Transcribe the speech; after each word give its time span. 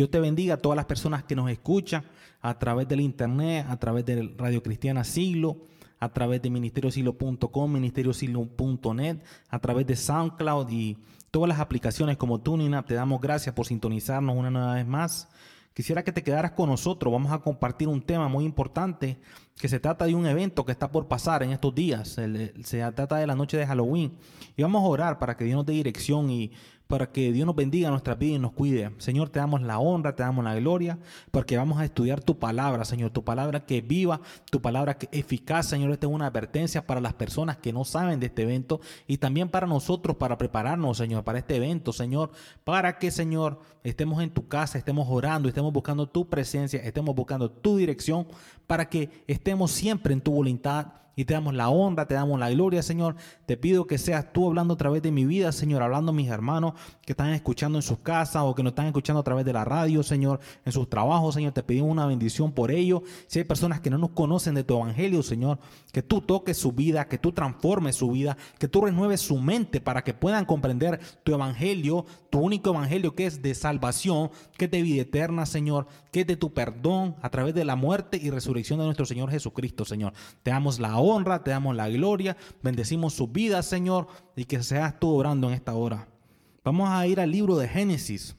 Que 0.00 0.04
Dios 0.04 0.12
te 0.12 0.20
bendiga 0.20 0.54
a 0.54 0.56
todas 0.56 0.76
las 0.76 0.86
personas 0.86 1.24
que 1.24 1.36
nos 1.36 1.50
escuchan 1.50 2.02
a 2.40 2.58
través 2.58 2.88
del 2.88 3.02
internet, 3.02 3.66
a 3.68 3.76
través 3.76 4.06
de 4.06 4.32
Radio 4.38 4.62
Cristiana 4.62 5.04
Siglo, 5.04 5.58
a 5.98 6.08
través 6.08 6.40
de 6.40 6.48
ministeriosilo.com, 6.48 7.70
ministeriosilo.net, 7.70 9.18
a 9.50 9.58
través 9.58 9.86
de 9.86 9.96
SoundCloud 9.96 10.70
y 10.70 10.96
todas 11.30 11.50
las 11.50 11.60
aplicaciones 11.60 12.16
como 12.16 12.40
TuneIn 12.40 12.82
Te 12.86 12.94
damos 12.94 13.20
gracias 13.20 13.54
por 13.54 13.66
sintonizarnos 13.66 14.34
una 14.34 14.50
nueva 14.50 14.72
vez 14.76 14.86
más. 14.86 15.28
Quisiera 15.74 16.02
que 16.02 16.12
te 16.12 16.22
quedaras 16.22 16.52
con 16.52 16.70
nosotros. 16.70 17.12
Vamos 17.12 17.30
a 17.30 17.40
compartir 17.40 17.86
un 17.86 18.00
tema 18.00 18.26
muy 18.26 18.46
importante 18.46 19.20
que 19.60 19.68
se 19.68 19.80
trata 19.80 20.06
de 20.06 20.14
un 20.14 20.24
evento 20.24 20.64
que 20.64 20.72
está 20.72 20.90
por 20.90 21.08
pasar 21.08 21.42
en 21.42 21.52
estos 21.52 21.74
días. 21.74 22.18
Se 22.64 22.92
trata 22.92 23.16
de 23.16 23.26
la 23.26 23.34
noche 23.34 23.58
de 23.58 23.66
Halloween. 23.66 24.16
Y 24.56 24.62
vamos 24.62 24.82
a 24.82 24.86
orar 24.86 25.18
para 25.18 25.36
que 25.36 25.44
Dios 25.44 25.56
nos 25.56 25.66
dé 25.66 25.74
dirección 25.74 26.30
y 26.30 26.52
para 26.90 27.12
que 27.12 27.32
Dios 27.32 27.46
nos 27.46 27.54
bendiga 27.54 27.88
nuestra 27.88 28.16
vida 28.16 28.34
y 28.34 28.38
nos 28.40 28.50
cuide. 28.52 28.90
Señor, 28.98 29.28
te 29.28 29.38
damos 29.38 29.62
la 29.62 29.78
honra, 29.78 30.16
te 30.16 30.24
damos 30.24 30.44
la 30.44 30.56
gloria, 30.56 30.98
porque 31.30 31.56
vamos 31.56 31.78
a 31.78 31.84
estudiar 31.84 32.20
tu 32.20 32.40
palabra, 32.40 32.84
Señor, 32.84 33.12
tu 33.12 33.24
palabra 33.24 33.64
que 33.64 33.80
viva, 33.80 34.20
tu 34.50 34.60
palabra 34.60 34.98
que 34.98 35.08
eficaz, 35.12 35.66
Señor. 35.66 35.92
Esta 35.92 36.08
es 36.08 36.12
una 36.12 36.26
advertencia 36.26 36.84
para 36.84 37.00
las 37.00 37.14
personas 37.14 37.58
que 37.58 37.72
no 37.72 37.84
saben 37.84 38.18
de 38.18 38.26
este 38.26 38.42
evento 38.42 38.80
y 39.06 39.18
también 39.18 39.48
para 39.48 39.68
nosotros 39.68 40.16
para 40.16 40.36
prepararnos, 40.36 40.98
Señor, 40.98 41.22
para 41.22 41.38
este 41.38 41.56
evento, 41.56 41.92
Señor, 41.92 42.32
para 42.64 42.98
que, 42.98 43.12
Señor, 43.12 43.60
estemos 43.84 44.20
en 44.20 44.30
tu 44.30 44.48
casa, 44.48 44.76
estemos 44.76 45.06
orando, 45.08 45.48
estemos 45.48 45.72
buscando 45.72 46.08
tu 46.08 46.28
presencia, 46.28 46.80
estemos 46.82 47.14
buscando 47.14 47.52
tu 47.52 47.76
dirección, 47.76 48.26
para 48.66 48.88
que 48.88 49.10
estemos 49.28 49.70
siempre 49.70 50.12
en 50.12 50.20
tu 50.20 50.32
voluntad 50.32 50.99
y 51.16 51.24
te 51.24 51.34
damos 51.34 51.54
la 51.54 51.68
honra, 51.68 52.06
te 52.06 52.14
damos 52.14 52.38
la 52.38 52.50
gloria, 52.50 52.82
Señor. 52.82 53.16
Te 53.46 53.56
pido 53.56 53.86
que 53.86 53.98
seas 53.98 54.32
tú 54.32 54.46
hablando 54.46 54.74
a 54.74 54.76
través 54.76 55.02
de 55.02 55.10
mi 55.10 55.24
vida, 55.24 55.52
Señor, 55.52 55.82
hablando 55.82 56.12
a 56.12 56.14
mis 56.14 56.28
hermanos 56.28 56.74
que 57.02 57.12
están 57.12 57.30
escuchando 57.30 57.78
en 57.78 57.82
sus 57.82 57.98
casas 57.98 58.42
o 58.44 58.54
que 58.54 58.62
nos 58.62 58.70
están 58.70 58.86
escuchando 58.86 59.20
a 59.20 59.24
través 59.24 59.44
de 59.44 59.52
la 59.52 59.64
radio, 59.64 60.02
Señor, 60.02 60.40
en 60.64 60.72
sus 60.72 60.88
trabajos, 60.88 61.34
Señor. 61.34 61.52
Te 61.52 61.62
pedimos 61.62 61.90
una 61.90 62.06
bendición 62.06 62.52
por 62.52 62.70
ello. 62.70 63.02
Si 63.26 63.38
hay 63.38 63.44
personas 63.44 63.80
que 63.80 63.90
no 63.90 63.98
nos 63.98 64.10
conocen 64.10 64.54
de 64.54 64.64
tu 64.64 64.76
evangelio, 64.76 65.22
Señor, 65.22 65.58
que 65.92 66.02
tú 66.02 66.20
toques 66.20 66.56
su 66.56 66.72
vida, 66.72 67.08
que 67.08 67.18
tú 67.18 67.32
transformes 67.32 67.96
su 67.96 68.10
vida, 68.10 68.36
que 68.58 68.68
tú 68.68 68.82
renueves 68.82 69.20
su 69.20 69.38
mente 69.38 69.80
para 69.80 70.02
que 70.02 70.14
puedan 70.14 70.44
comprender 70.44 71.00
tu 71.24 71.34
evangelio, 71.34 72.06
tu 72.30 72.38
único 72.40 72.70
evangelio 72.70 73.14
que 73.14 73.26
es 73.26 73.42
de 73.42 73.54
salvación, 73.54 74.30
que 74.56 74.66
es 74.66 74.70
de 74.70 74.82
vida 74.82 75.02
eterna, 75.02 75.46
Señor, 75.46 75.86
que 76.12 76.20
es 76.20 76.26
de 76.26 76.36
tu 76.36 76.52
perdón 76.52 77.16
a 77.22 77.30
través 77.30 77.54
de 77.54 77.64
la 77.64 77.76
muerte 77.76 78.18
y 78.20 78.30
resurrección 78.30 78.78
de 78.78 78.84
nuestro 78.84 79.06
Señor 79.06 79.30
Jesucristo, 79.30 79.84
Señor. 79.84 80.12
Te 80.42 80.50
damos 80.50 80.78
la 80.78 80.96
honra, 80.98 81.09
te 81.42 81.50
damos 81.50 81.74
la 81.74 81.88
gloria, 81.88 82.36
bendecimos 82.62 83.14
su 83.14 83.28
vida, 83.28 83.62
Señor, 83.62 84.06
y 84.36 84.44
que 84.44 84.62
seas 84.62 84.98
tú 84.98 85.14
orando 85.14 85.48
en 85.48 85.54
esta 85.54 85.74
hora. 85.74 86.08
Vamos 86.64 86.88
a 86.88 87.06
ir 87.06 87.20
al 87.20 87.30
libro 87.30 87.56
de 87.56 87.68
Génesis, 87.68 88.36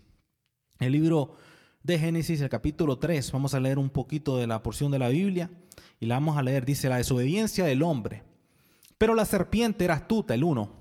el 0.79 0.93
libro 0.93 1.35
de 1.83 1.99
Génesis, 1.99 2.39
el 2.41 2.49
capítulo 2.49 2.97
3. 2.97 3.31
Vamos 3.31 3.53
a 3.53 3.59
leer 3.59 3.77
un 3.77 3.89
poquito 3.89 4.37
de 4.37 4.47
la 4.47 4.63
porción 4.63 4.91
de 4.91 4.99
la 4.99 5.09
Biblia 5.09 5.49
y 5.99 6.05
la 6.05 6.15
vamos 6.15 6.37
a 6.37 6.43
leer. 6.43 6.65
Dice, 6.65 6.87
la 6.89 6.97
desobediencia 6.97 7.65
del 7.65 7.83
hombre. 7.83 8.23
Pero 8.97 9.15
la 9.15 9.25
serpiente 9.25 9.83
era 9.83 9.95
astuta, 9.95 10.33
el 10.33 10.43
uno 10.43 10.80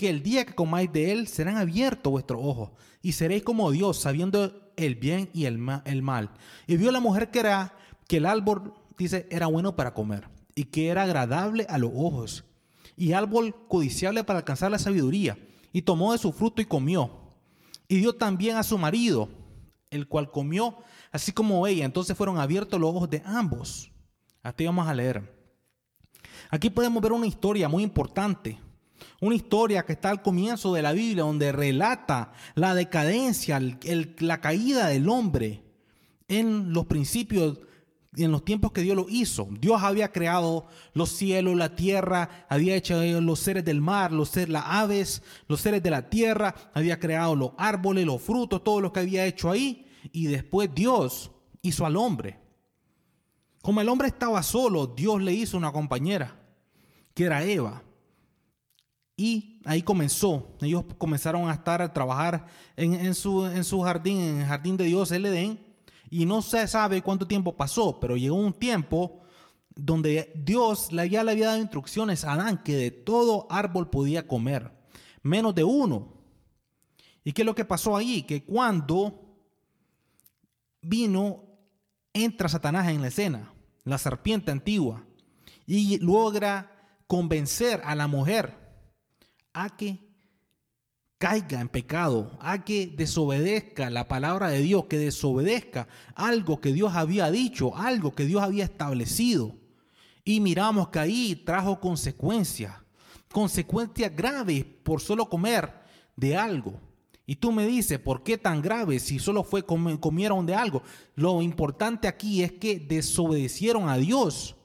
que 0.00 0.08
el 0.08 0.22
día 0.22 0.46
que 0.46 0.54
comáis 0.54 0.90
de 0.90 1.12
él 1.12 1.28
serán 1.28 1.58
abiertos 1.58 2.10
vuestros 2.10 2.40
ojos 2.42 2.70
y 3.02 3.12
seréis 3.12 3.42
como 3.42 3.70
Dios, 3.70 3.98
sabiendo 3.98 4.72
el 4.76 4.94
bien 4.94 5.28
y 5.34 5.44
el, 5.44 5.58
mal. 5.58 6.30
Y 6.66 6.78
vio 6.78 6.90
la 6.90 7.00
mujer 7.00 7.30
que 7.30 7.40
era 7.40 7.76
que 8.08 8.16
el 8.16 8.24
árbol, 8.24 8.72
dice, 8.96 9.26
era 9.30 9.46
bueno 9.46 9.76
para 9.76 9.92
comer 9.92 10.26
y 10.54 10.64
que 10.64 10.88
era 10.88 11.02
agradable 11.02 11.66
a 11.68 11.76
los 11.76 11.90
ojos 11.94 12.44
y 12.96 13.12
árbol 13.12 13.54
codiciable 13.68 14.24
para 14.24 14.38
alcanzar 14.38 14.70
la 14.70 14.78
sabiduría. 14.78 15.36
Y 15.70 15.82
tomó 15.82 16.12
de 16.12 16.18
su 16.18 16.32
fruto 16.32 16.62
y 16.62 16.64
comió. 16.64 17.34
Y 17.86 17.98
dio 17.98 18.14
también 18.14 18.56
a 18.56 18.62
su 18.62 18.78
marido, 18.78 19.28
el 19.90 20.08
cual 20.08 20.30
comió, 20.30 20.78
así 21.12 21.30
como 21.30 21.66
ella. 21.66 21.84
Entonces 21.84 22.16
fueron 22.16 22.38
abiertos 22.38 22.80
los 22.80 22.88
ojos 22.88 23.10
de 23.10 23.20
ambos. 23.26 23.92
Aquí 24.42 24.64
vamos 24.64 24.88
a 24.88 24.94
leer. 24.94 25.30
Aquí 26.48 26.70
podemos 26.70 27.02
ver 27.02 27.12
una 27.12 27.26
historia 27.26 27.68
muy 27.68 27.82
importante 27.82 28.58
una 29.20 29.34
historia 29.34 29.84
que 29.84 29.92
está 29.92 30.10
al 30.10 30.22
comienzo 30.22 30.74
de 30.74 30.82
la 30.82 30.92
Biblia 30.92 31.24
donde 31.24 31.52
relata 31.52 32.32
la 32.54 32.74
decadencia, 32.74 33.60
la 34.18 34.40
caída 34.40 34.88
del 34.88 35.08
hombre 35.08 35.62
en 36.28 36.72
los 36.72 36.86
principios, 36.86 37.58
en 38.16 38.32
los 38.32 38.44
tiempos 38.44 38.72
que 38.72 38.82
Dios 38.82 38.96
lo 38.96 39.06
hizo. 39.08 39.48
Dios 39.58 39.82
había 39.82 40.12
creado 40.12 40.66
los 40.94 41.10
cielos, 41.10 41.56
la 41.56 41.74
tierra, 41.74 42.46
había 42.48 42.76
hecho 42.76 43.02
los 43.20 43.40
seres 43.40 43.64
del 43.64 43.80
mar, 43.80 44.12
los 44.12 44.30
seres, 44.30 44.48
las 44.48 44.64
aves, 44.66 45.22
los 45.48 45.60
seres 45.60 45.82
de 45.82 45.90
la 45.90 46.08
tierra, 46.08 46.54
había 46.72 46.98
creado 46.98 47.34
los 47.34 47.50
árboles, 47.58 48.06
los 48.06 48.22
frutos, 48.22 48.62
todo 48.64 48.80
lo 48.80 48.92
que 48.92 49.00
había 49.00 49.26
hecho 49.26 49.50
ahí. 49.50 49.86
Y 50.12 50.26
después 50.26 50.70
Dios 50.74 51.30
hizo 51.62 51.84
al 51.84 51.96
hombre. 51.96 52.38
Como 53.62 53.80
el 53.80 53.88
hombre 53.88 54.08
estaba 54.08 54.42
solo, 54.42 54.86
Dios 54.86 55.20
le 55.20 55.34
hizo 55.34 55.56
una 55.56 55.72
compañera, 55.72 56.40
que 57.12 57.24
era 57.24 57.44
Eva. 57.44 57.82
Y 59.20 59.60
ahí 59.66 59.82
comenzó. 59.82 60.56
Ellos 60.62 60.82
comenzaron 60.96 61.50
a 61.50 61.52
estar 61.52 61.82
a 61.82 61.92
trabajar 61.92 62.46
en, 62.74 63.14
su, 63.14 63.44
en 63.44 63.64
su 63.64 63.82
jardín, 63.82 64.18
en 64.18 64.40
el 64.40 64.46
jardín 64.46 64.78
de 64.78 64.84
Dios, 64.84 65.12
el 65.12 65.26
Edén. 65.26 65.60
Y 66.08 66.24
no 66.24 66.40
se 66.40 66.66
sabe 66.66 67.02
cuánto 67.02 67.26
tiempo 67.28 67.54
pasó, 67.54 68.00
pero 68.00 68.16
llegó 68.16 68.36
un 68.36 68.54
tiempo 68.54 69.20
donde 69.74 70.32
Dios 70.34 70.88
ya 70.88 71.22
le 71.22 71.32
había 71.32 71.48
dado 71.48 71.60
instrucciones 71.60 72.24
a 72.24 72.32
Adán 72.32 72.62
que 72.64 72.74
de 72.74 72.90
todo 72.90 73.46
árbol 73.50 73.90
podía 73.90 74.26
comer, 74.26 74.72
menos 75.22 75.54
de 75.54 75.64
uno. 75.64 76.14
¿Y 77.22 77.32
qué 77.32 77.42
es 77.42 77.46
lo 77.46 77.54
que 77.54 77.66
pasó 77.66 77.98
ahí? 77.98 78.22
Que 78.22 78.42
cuando 78.42 79.36
vino, 80.80 81.44
entra 82.14 82.48
Satanás 82.48 82.88
en 82.88 83.02
la 83.02 83.08
escena, 83.08 83.52
la 83.84 83.98
serpiente 83.98 84.50
antigua, 84.50 85.04
y 85.66 85.98
logra 85.98 86.96
convencer 87.06 87.82
a 87.84 87.94
la 87.94 88.06
mujer 88.06 88.59
a 89.52 89.76
que 89.76 90.10
caiga 91.18 91.60
en 91.60 91.68
pecado, 91.68 92.38
a 92.40 92.64
que 92.64 92.86
desobedezca 92.86 93.90
la 93.90 94.08
palabra 94.08 94.48
de 94.48 94.62
Dios, 94.62 94.86
que 94.86 94.98
desobedezca 94.98 95.86
algo 96.14 96.60
que 96.60 96.72
Dios 96.72 96.94
había 96.94 97.30
dicho, 97.30 97.76
algo 97.76 98.14
que 98.14 98.24
Dios 98.24 98.42
había 98.42 98.64
establecido. 98.64 99.54
Y 100.24 100.40
miramos 100.40 100.88
que 100.88 100.98
ahí 100.98 101.36
trajo 101.36 101.78
consecuencias, 101.78 102.74
consecuencias 103.30 104.16
graves 104.16 104.64
por 104.82 105.02
solo 105.02 105.28
comer 105.28 105.72
de 106.16 106.36
algo. 106.36 106.80
Y 107.26 107.36
tú 107.36 107.52
me 107.52 107.66
dices, 107.66 107.98
¿por 107.98 108.22
qué 108.22 108.38
tan 108.38 108.62
grave 108.62 108.98
si 108.98 109.18
solo 109.18 109.44
fue 109.44 109.64
comieron 109.64 110.46
de 110.46 110.54
algo? 110.54 110.82
Lo 111.14 111.42
importante 111.42 112.08
aquí 112.08 112.42
es 112.42 112.52
que 112.52 112.80
desobedecieron 112.80 113.88
a 113.88 113.98
Dios. 113.98 114.56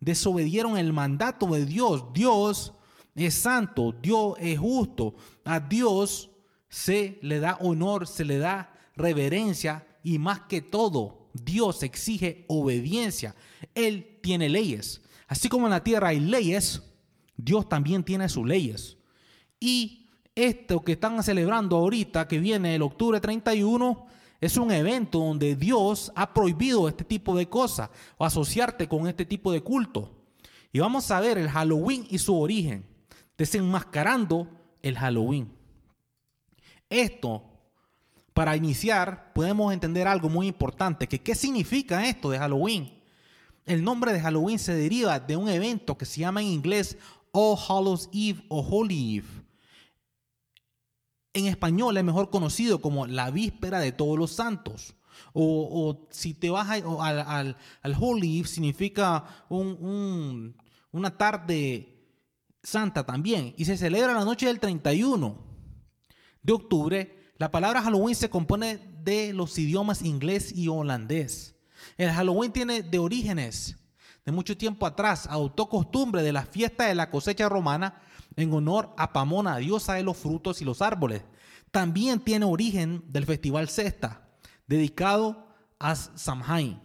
Desobedieron 0.00 0.78
el 0.78 0.92
mandato 0.92 1.46
de 1.48 1.66
Dios. 1.66 2.04
Dios 2.14 2.72
es 3.14 3.34
santo, 3.34 3.92
Dios 3.92 4.34
es 4.40 4.58
justo. 4.58 5.14
A 5.44 5.60
Dios 5.60 6.30
se 6.68 7.18
le 7.22 7.38
da 7.38 7.58
honor, 7.60 8.06
se 8.06 8.24
le 8.24 8.38
da 8.38 8.72
reverencia 8.96 9.86
y 10.02 10.18
más 10.18 10.40
que 10.40 10.60
todo, 10.60 11.28
Dios 11.32 11.82
exige 11.82 12.44
obediencia. 12.48 13.34
Él 13.74 14.18
tiene 14.22 14.48
leyes. 14.48 15.02
Así 15.28 15.48
como 15.48 15.66
en 15.66 15.70
la 15.70 15.84
tierra 15.84 16.08
hay 16.08 16.20
leyes, 16.20 16.82
Dios 17.36 17.68
también 17.68 18.04
tiene 18.04 18.28
sus 18.28 18.46
leyes. 18.46 18.96
Y 19.60 20.10
esto 20.34 20.82
que 20.82 20.92
están 20.92 21.22
celebrando 21.22 21.76
ahorita, 21.76 22.26
que 22.28 22.38
viene 22.38 22.74
el 22.74 22.82
octubre 22.82 23.20
31, 23.20 24.06
es 24.40 24.56
un 24.56 24.70
evento 24.72 25.20
donde 25.20 25.56
Dios 25.56 26.12
ha 26.14 26.34
prohibido 26.34 26.88
este 26.88 27.04
tipo 27.04 27.36
de 27.36 27.48
cosas 27.48 27.88
o 28.18 28.24
asociarte 28.24 28.88
con 28.88 29.06
este 29.06 29.24
tipo 29.24 29.52
de 29.52 29.62
culto. 29.62 30.10
Y 30.72 30.80
vamos 30.80 31.10
a 31.10 31.20
ver 31.20 31.38
el 31.38 31.48
Halloween 31.48 32.06
y 32.10 32.18
su 32.18 32.38
origen 32.38 32.93
desenmascarando 33.36 34.48
el 34.82 34.96
Halloween. 34.96 35.52
Esto, 36.88 37.42
para 38.32 38.56
iniciar, 38.56 39.32
podemos 39.32 39.72
entender 39.72 40.06
algo 40.06 40.28
muy 40.28 40.46
importante, 40.46 41.08
que 41.08 41.20
qué 41.20 41.34
significa 41.34 42.06
esto 42.06 42.30
de 42.30 42.38
Halloween. 42.38 42.92
El 43.66 43.82
nombre 43.82 44.12
de 44.12 44.20
Halloween 44.20 44.58
se 44.58 44.74
deriva 44.74 45.18
de 45.18 45.36
un 45.36 45.48
evento 45.48 45.96
que 45.96 46.04
se 46.04 46.20
llama 46.20 46.42
en 46.42 46.48
inglés 46.48 46.98
All 47.32 47.56
Hallows 47.56 48.10
Eve 48.12 48.44
o 48.48 48.60
Holy 48.60 49.18
Eve. 49.18 49.28
En 51.32 51.46
español 51.46 51.96
es 51.96 52.04
mejor 52.04 52.30
conocido 52.30 52.80
como 52.80 53.06
la 53.06 53.30
víspera 53.30 53.80
de 53.80 53.90
todos 53.90 54.16
los 54.16 54.30
santos 54.30 54.94
O, 55.32 56.06
si 56.10 56.32
te 56.32 56.48
vas 56.48 56.68
al, 56.70 57.56
Holy 57.98 58.44
significa 58.44 59.44
una 59.48 61.16
tarde 61.16 61.93
santa 62.64 63.06
también. 63.06 63.54
Y 63.56 63.66
se 63.66 63.76
celebra 63.76 64.14
la 64.14 64.24
noche 64.24 64.46
del 64.46 64.58
31 64.58 65.38
de 66.42 66.52
octubre. 66.52 67.32
La 67.38 67.50
palabra 67.50 67.82
Halloween 67.82 68.16
se 68.16 68.30
compone 68.30 68.78
de 69.02 69.32
los 69.32 69.56
idiomas 69.58 70.02
inglés 70.02 70.52
y 70.52 70.68
holandés. 70.68 71.54
El 71.96 72.10
Halloween 72.10 72.52
tiene 72.52 72.82
de 72.82 72.98
orígenes 72.98 73.76
de 74.24 74.32
mucho 74.32 74.56
tiempo 74.56 74.86
atrás. 74.86 75.26
Adoptó 75.30 75.68
costumbre 75.68 76.22
de 76.22 76.32
la 76.32 76.44
fiesta 76.46 76.86
de 76.86 76.94
la 76.94 77.10
cosecha 77.10 77.48
romana 77.48 78.00
en 78.36 78.52
honor 78.52 78.94
a 78.96 79.12
Pamona, 79.12 79.58
diosa 79.58 79.94
de 79.94 80.02
los 80.02 80.16
frutos 80.16 80.60
y 80.60 80.64
los 80.64 80.82
árboles. 80.82 81.22
También 81.70 82.20
tiene 82.20 82.46
origen 82.46 83.04
del 83.08 83.26
festival 83.26 83.68
Cesta 83.68 84.28
dedicado 84.66 85.48
a 85.78 85.94
Samhain. 85.94 86.83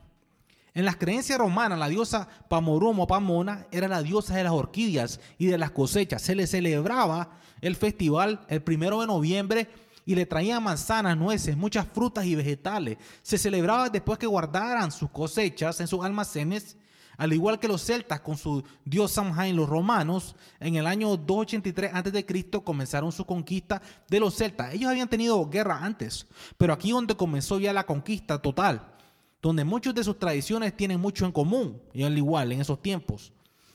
En 0.73 0.85
las 0.85 0.97
creencias 0.97 1.39
romanas, 1.39 1.79
la 1.79 1.89
diosa 1.89 2.27
Pamorum 2.47 2.99
o 2.99 3.07
Pamona 3.07 3.67
era 3.71 3.87
la 3.87 4.01
diosa 4.03 4.35
de 4.35 4.43
las 4.43 4.53
orquídeas 4.53 5.19
y 5.37 5.47
de 5.47 5.57
las 5.57 5.71
cosechas. 5.71 6.21
Se 6.21 6.35
le 6.35 6.47
celebraba 6.47 7.31
el 7.61 7.75
festival 7.75 8.45
el 8.47 8.61
primero 8.61 9.01
de 9.01 9.07
noviembre 9.07 9.69
y 10.05 10.15
le 10.15 10.25
traían 10.25 10.63
manzanas, 10.63 11.17
nueces, 11.17 11.57
muchas 11.57 11.87
frutas 11.87 12.25
y 12.25 12.35
vegetales. 12.35 12.97
Se 13.21 13.37
celebraba 13.37 13.89
después 13.89 14.17
que 14.17 14.27
guardaran 14.27 14.91
sus 14.91 15.09
cosechas 15.09 15.79
en 15.81 15.87
sus 15.87 16.03
almacenes 16.03 16.77
al 17.19 17.33
igual 17.33 17.59
que 17.59 17.67
los 17.67 17.83
celtas 17.83 18.21
con 18.21 18.37
su 18.37 18.63
dios 18.85 19.11
Samhain, 19.11 19.53
los 19.53 19.67
romanos, 19.67 20.37
en 20.57 20.77
el 20.77 20.87
año 20.87 21.17
283 21.17 21.91
a.C. 21.93 22.63
comenzaron 22.63 23.11
su 23.11 23.25
conquista 23.25 23.81
de 24.07 24.21
los 24.21 24.35
celtas. 24.35 24.73
Ellos 24.73 24.89
habían 24.89 25.09
tenido 25.09 25.45
guerra 25.49 25.83
antes, 25.83 26.25
pero 26.57 26.71
aquí 26.71 26.91
donde 26.91 27.17
comenzó 27.17 27.59
ya 27.59 27.73
la 27.73 27.85
conquista 27.85 28.41
total, 28.41 28.93
donde 29.41 29.63
muchas 29.63 29.95
de 29.95 30.03
sus 30.03 30.19
tradiciones 30.19 30.75
tienen 30.75 30.99
mucho 30.99 31.25
en 31.25 31.31
común, 31.31 31.81
y 31.93 32.03
al 32.03 32.17
igual 32.17 32.51
en 32.51 32.61
esos 32.61 32.81
tiempos. 32.81 33.31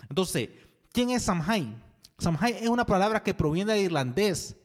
Entonces, 0.09 0.51
¿quién 0.93 1.11
es 1.11 1.23
Samhain? 1.23 1.83
Samhain 2.19 2.57
es 2.57 2.69
una 2.69 2.87
palabra 2.87 3.23
que 3.23 3.35
proviene 3.35 3.73
del 3.73 3.85
irlandés 3.85 4.57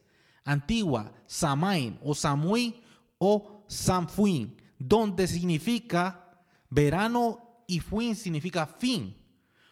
antigua, 0.44 1.12
Samain 1.26 1.98
o 2.02 2.14
Samui 2.14 2.82
o 3.18 3.64
Samfuin, 3.66 4.56
donde 4.78 5.26
significa 5.26 6.30
verano 6.68 7.62
y 7.66 7.80
fin 7.80 8.16
significa 8.16 8.66
fin, 8.66 9.16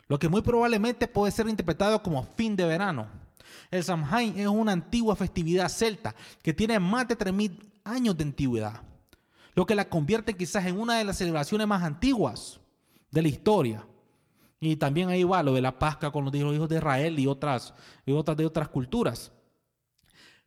lo 0.07 0.19
que 0.19 0.29
muy 0.29 0.43
probablemente 0.43 1.09
puede 1.09 1.33
ser 1.33 1.49
interpretado 1.49 2.03
como 2.03 2.23
fin 2.23 2.55
de 2.57 2.65
verano. 2.65 3.09
El 3.71 3.83
Samhain 3.83 4.39
es 4.39 4.47
una 4.47 4.73
antigua 4.73 5.17
festividad 5.17 5.69
celta 5.69 6.15
que 6.43 6.55
tiene 6.55 6.79
más 6.79 7.09
de 7.09 7.19
3.000 7.19 7.59
años 7.85 8.17
de 8.17 8.25
antigüedad, 8.25 8.83
lo 9.59 9.67
que 9.67 9.75
la 9.75 9.89
convierte 9.89 10.37
quizás 10.37 10.67
en 10.67 10.79
una 10.79 10.99
de 10.99 11.05
las 11.05 11.19
celebraciones 11.19 11.67
más 11.67 11.83
antiguas 11.83 12.61
de 13.11 13.23
la 13.23 13.27
historia. 13.27 13.85
Y 14.61 14.77
también 14.77 15.09
ahí 15.09 15.25
va 15.25 15.43
lo 15.43 15.53
de 15.53 15.61
la 15.61 15.81
Pascua 15.81 16.13
con 16.13 16.25
los 16.25 16.33
hijos 16.33 16.69
de 16.69 16.77
Israel 16.77 17.19
y 17.19 17.27
otras, 17.27 17.75
de 18.07 18.47
otras 18.47 18.69
culturas. 18.69 19.33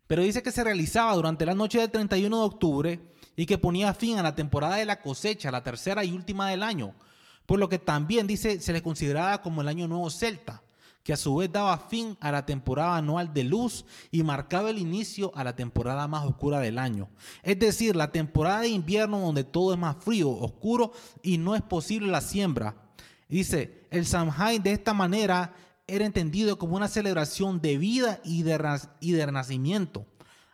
Pero 0.08 0.24
dice 0.24 0.42
que 0.42 0.54
se 0.54 0.64
realizaba 0.64 1.14
durante 1.14 1.46
la 1.46 1.54
noche 1.54 1.80
del 1.80 1.92
31 1.92 2.38
de 2.38 2.46
octubre 2.46 3.02
y 3.36 3.46
que 3.46 3.58
ponía 3.58 3.94
fin 3.94 4.18
a 4.18 4.24
la 4.24 4.34
temporada 4.34 4.78
de 4.78 4.86
la 4.86 5.02
cosecha, 5.02 5.52
la 5.52 5.62
tercera 5.62 6.06
y 6.06 6.14
última 6.14 6.50
del 6.50 6.64
año, 6.64 6.96
por 7.46 7.60
lo 7.60 7.68
que 7.68 7.80
también 7.80 8.28
dice 8.28 8.62
se 8.62 8.72
le 8.72 8.82
consideraba 8.82 9.42
como 9.42 9.60
el 9.60 9.68
año 9.68 9.90
nuevo 9.90 10.10
celta, 10.10 10.64
que 11.04 11.14
a 11.14 11.18
su 11.18 11.36
vez 11.36 11.52
daba 11.52 11.78
fin 11.78 12.18
a 12.20 12.32
la 12.32 12.46
temporada 12.46 12.98
anual 12.98 13.34
de 13.34 13.44
luz 13.44 13.86
y 14.12 14.24
marcaba 14.24 14.70
el 14.70 14.78
inicio 14.78 15.32
a 15.36 15.44
la 15.44 15.56
temporada 15.56 16.08
más 16.08 16.26
oscura 16.26 16.60
del 16.60 16.78
año. 16.78 17.10
Es 17.44 17.58
decir, 17.60 17.96
la 17.96 18.12
temporada 18.12 18.62
de 18.62 18.70
invierno 18.70 19.20
donde 19.20 19.44
todo 19.44 19.74
es 19.74 19.80
más 19.80 19.96
frío, 20.00 20.30
oscuro 20.30 20.92
y 21.24 21.38
no 21.38 21.56
es 21.56 21.62
posible 21.62 22.08
la 22.08 22.22
siembra. 22.22 22.76
Dice, 23.28 23.88
el 23.90 24.06
Samhain 24.06 24.62
de 24.62 24.74
esta 24.74 24.94
manera 24.94 25.54
era 25.88 26.06
entendido 26.06 26.58
como 26.58 26.76
una 26.76 26.88
celebración 26.88 27.62
de 27.62 27.78
vida 27.78 28.20
y 28.24 28.44
de, 28.44 28.80
y 29.00 29.16
renacimiento 29.16 30.06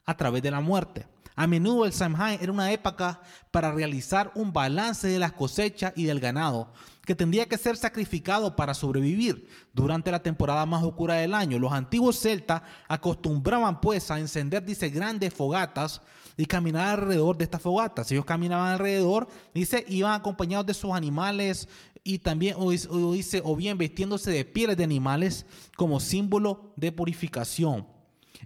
a 0.05 0.15
través 0.15 0.41
de 0.41 0.51
la 0.51 0.61
muerte. 0.61 1.07
A 1.35 1.45
menudo 1.45 1.85
el 1.85 1.93
Samhain 1.93 2.39
era 2.41 2.51
una 2.51 2.71
época 2.71 3.21
para 3.51 3.71
realizar 3.71 4.31
un 4.33 4.51
balance 4.53 5.07
de 5.07 5.19
las 5.19 5.33
cosechas 5.33 5.93
y 5.95 6.05
del 6.05 6.19
ganado, 6.19 6.73
que 7.07 7.15
tendría 7.15 7.47
que 7.47 7.57
ser 7.57 7.77
sacrificado 7.77 8.53
para 8.53 8.73
sobrevivir 8.73 9.47
durante 9.71 10.11
la 10.11 10.21
temporada 10.21 10.65
más 10.65 10.83
oscura 10.83 11.13
del 11.13 11.33
año. 11.33 11.57
Los 11.57 11.71
antiguos 11.71 12.19
celtas 12.19 12.63
acostumbraban 12.89 13.79
pues 13.79 14.11
a 14.11 14.19
encender, 14.19 14.65
dice, 14.65 14.89
grandes 14.89 15.33
fogatas 15.33 16.01
y 16.35 16.45
caminar 16.45 16.99
alrededor 16.99 17.37
de 17.37 17.45
estas 17.45 17.61
fogatas. 17.61 18.11
Ellos 18.11 18.25
caminaban 18.25 18.73
alrededor, 18.73 19.29
dice, 19.53 19.85
iban 19.87 20.15
acompañados 20.15 20.65
de 20.65 20.73
sus 20.73 20.91
animales 20.91 21.69
y 22.03 22.19
también, 22.19 22.55
o, 22.57 22.71
dice, 23.13 23.41
o 23.41 23.55
bien 23.55 23.77
vistiéndose 23.77 24.29
de 24.31 24.43
pieles 24.43 24.75
de 24.75 24.83
animales 24.83 25.45
como 25.77 26.01
símbolo 26.01 26.73
de 26.75 26.91
purificación. 26.91 27.87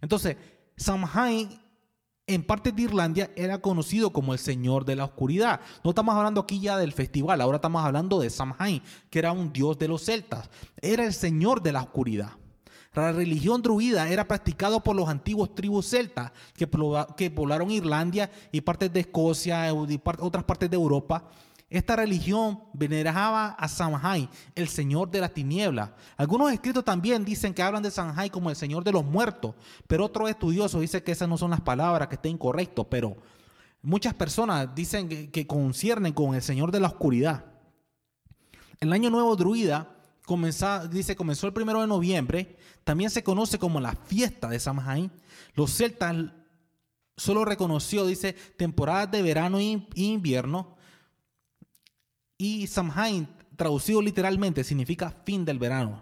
Entonces, 0.01 0.37
Samhain 0.77 1.59
en 2.33 2.43
parte 2.43 2.71
de 2.71 2.83
Irlandia 2.83 3.31
era 3.35 3.59
conocido 3.59 4.11
como 4.11 4.33
el 4.33 4.39
Señor 4.39 4.85
de 4.85 4.95
la 4.95 5.05
Oscuridad. 5.05 5.61
No 5.83 5.91
estamos 5.91 6.15
hablando 6.15 6.41
aquí 6.41 6.59
ya 6.59 6.77
del 6.77 6.93
festival, 6.93 7.41
ahora 7.41 7.57
estamos 7.57 7.83
hablando 7.83 8.19
de 8.19 8.29
Samhain, 8.29 8.81
que 9.09 9.19
era 9.19 9.31
un 9.31 9.51
dios 9.51 9.77
de 9.77 9.87
los 9.87 10.03
celtas. 10.03 10.49
Era 10.81 11.05
el 11.05 11.13
Señor 11.13 11.61
de 11.61 11.71
la 11.71 11.81
Oscuridad. 11.81 12.31
La 12.93 13.13
religión 13.13 13.61
druida 13.61 14.09
era 14.09 14.27
practicada 14.27 14.81
por 14.81 14.97
los 14.97 15.07
antiguos 15.07 15.55
tribus 15.55 15.87
celtas 15.87 16.31
que, 16.55 16.67
poblaron 16.67 17.71
Irlandia 17.71 18.29
y 18.51 18.59
partes 18.59 18.91
de 18.91 18.99
Escocia 18.99 19.69
y 19.69 20.01
otras 20.19 20.43
partes 20.43 20.69
de 20.69 20.75
Europa 20.75 21.23
esta 21.71 21.95
religión 21.95 22.65
veneraba 22.73 23.51
a 23.51 23.67
Samhain, 23.69 24.27
el 24.55 24.67
señor 24.67 25.09
de 25.09 25.21
las 25.21 25.33
tinieblas. 25.33 25.91
Algunos 26.17 26.51
escritos 26.51 26.83
también 26.83 27.23
dicen 27.23 27.53
que 27.53 27.63
hablan 27.63 27.81
de 27.81 27.89
Samhain 27.89 28.29
como 28.29 28.49
el 28.49 28.57
señor 28.57 28.83
de 28.83 28.91
los 28.91 29.05
muertos, 29.05 29.55
pero 29.87 30.03
otros 30.03 30.29
estudiosos 30.29 30.81
dicen 30.81 31.01
que 31.01 31.13
esas 31.13 31.29
no 31.29 31.37
son 31.37 31.51
las 31.51 31.61
palabras, 31.61 32.09
que 32.09 32.15
está 32.15 32.27
incorrecto, 32.27 32.83
pero 32.83 33.15
muchas 33.81 34.13
personas 34.13 34.75
dicen 34.75 35.31
que, 35.31 35.47
conciernen 35.47 36.11
con 36.11 36.35
el 36.35 36.41
señor 36.41 36.73
de 36.73 36.81
la 36.81 36.89
oscuridad. 36.89 37.45
El 38.81 38.91
año 38.91 39.09
nuevo 39.09 39.33
druida 39.37 39.95
comenzó, 40.25 40.89
dice, 40.89 41.15
comenzó 41.15 41.47
el 41.47 41.53
primero 41.53 41.79
de 41.79 41.87
noviembre, 41.87 42.57
también 42.83 43.09
se 43.09 43.23
conoce 43.23 43.57
como 43.57 43.79
la 43.79 43.95
fiesta 43.95 44.49
de 44.49 44.59
Samhain. 44.59 45.09
Los 45.55 45.73
celtas 45.73 46.17
solo 47.15 47.45
reconoció, 47.45 48.05
dice, 48.05 48.33
temporadas 48.57 49.09
de 49.09 49.21
verano 49.21 49.57
e 49.57 49.81
invierno 49.95 50.80
y 52.41 52.65
Samhain, 52.65 53.27
traducido 53.55 54.01
literalmente, 54.01 54.63
significa 54.63 55.13
fin 55.23 55.45
del 55.45 55.59
verano. 55.59 56.01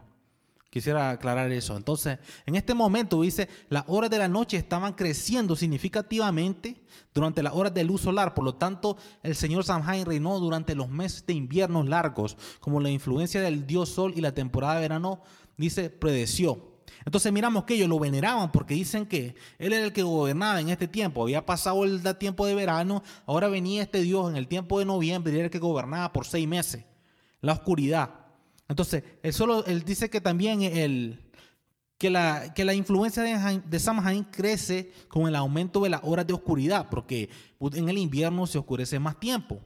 Quisiera 0.70 1.10
aclarar 1.10 1.52
eso. 1.52 1.76
Entonces, 1.76 2.18
en 2.46 2.56
este 2.56 2.74
momento 2.74 3.22
dice, 3.22 3.50
las 3.68 3.84
horas 3.88 4.10
de 4.10 4.20
la 4.20 4.30
noche 4.30 4.56
estaban 4.56 4.94
creciendo 4.94 5.58
significativamente 5.58 6.82
durante 7.14 7.44
las 7.44 7.54
horas 7.54 7.74
de 7.74 7.84
luz 7.84 8.00
solar. 8.02 8.34
Por 8.36 8.46
lo 8.46 8.56
tanto, 8.56 8.96
el 9.22 9.36
señor 9.36 9.66
Samhain 9.66 10.06
reinó 10.06 10.40
durante 10.40 10.76
los 10.76 10.88
meses 10.88 11.26
de 11.26 11.34
inviernos 11.34 11.90
largos, 11.90 12.38
como 12.62 12.80
la 12.80 12.90
influencia 12.90 13.42
del 13.42 13.68
dios 13.68 13.90
sol 13.90 14.14
y 14.16 14.22
la 14.22 14.34
temporada 14.34 14.76
de 14.76 14.82
verano, 14.82 15.22
dice, 15.58 15.90
predeció. 15.90 16.79
Entonces 17.06 17.32
miramos 17.32 17.64
que 17.64 17.76
ellos 17.76 17.90
lo 17.90 18.00
veneraban 18.00 18.52
porque 18.52 18.74
dicen 18.74 19.06
que 19.06 19.36
él 19.58 19.74
era 19.74 19.86
el 19.86 19.94
que 19.94 20.04
gobernaba 20.04 20.60
en 20.62 20.70
este 20.70 20.88
tiempo. 20.88 21.24
Había 21.24 21.46
pasado 21.46 21.84
el 21.84 22.02
tiempo 22.18 22.46
de 22.46 22.56
verano, 22.56 23.04
ahora 23.26 23.48
venía 23.48 23.84
este 23.84 24.02
Dios 24.02 24.30
en 24.30 24.36
el 24.36 24.48
tiempo 24.48 24.80
de 24.80 24.86
noviembre 24.86 25.34
y 25.34 25.36
era 25.36 25.46
el 25.46 25.52
que 25.52 25.60
gobernaba 25.60 26.12
por 26.14 26.26
seis 26.26 26.48
meses. 26.48 26.86
La 27.42 27.54
oscuridad. 27.54 28.12
Entonces, 28.68 29.04
él, 29.24 29.34
solo, 29.34 29.66
él 29.66 29.84
dice 29.84 30.10
que 30.10 30.22
también 30.22 30.62
el, 30.62 31.30
que, 31.98 32.10
la, 32.10 32.54
que 32.54 32.66
la 32.66 32.74
influencia 32.74 33.24
de, 33.24 33.62
de 33.66 33.80
Samhain 33.80 34.24
crece 34.24 34.92
con 35.08 35.28
el 35.28 35.36
aumento 35.36 35.82
de 35.82 35.90
las 35.90 36.02
horas 36.04 36.26
de 36.28 36.34
oscuridad, 36.34 36.88
porque 36.90 37.30
en 37.60 37.90
el 37.90 37.98
invierno 37.98 38.48
se 38.48 38.58
oscurece 38.58 39.00
más 39.00 39.20
tiempo. 39.20 39.60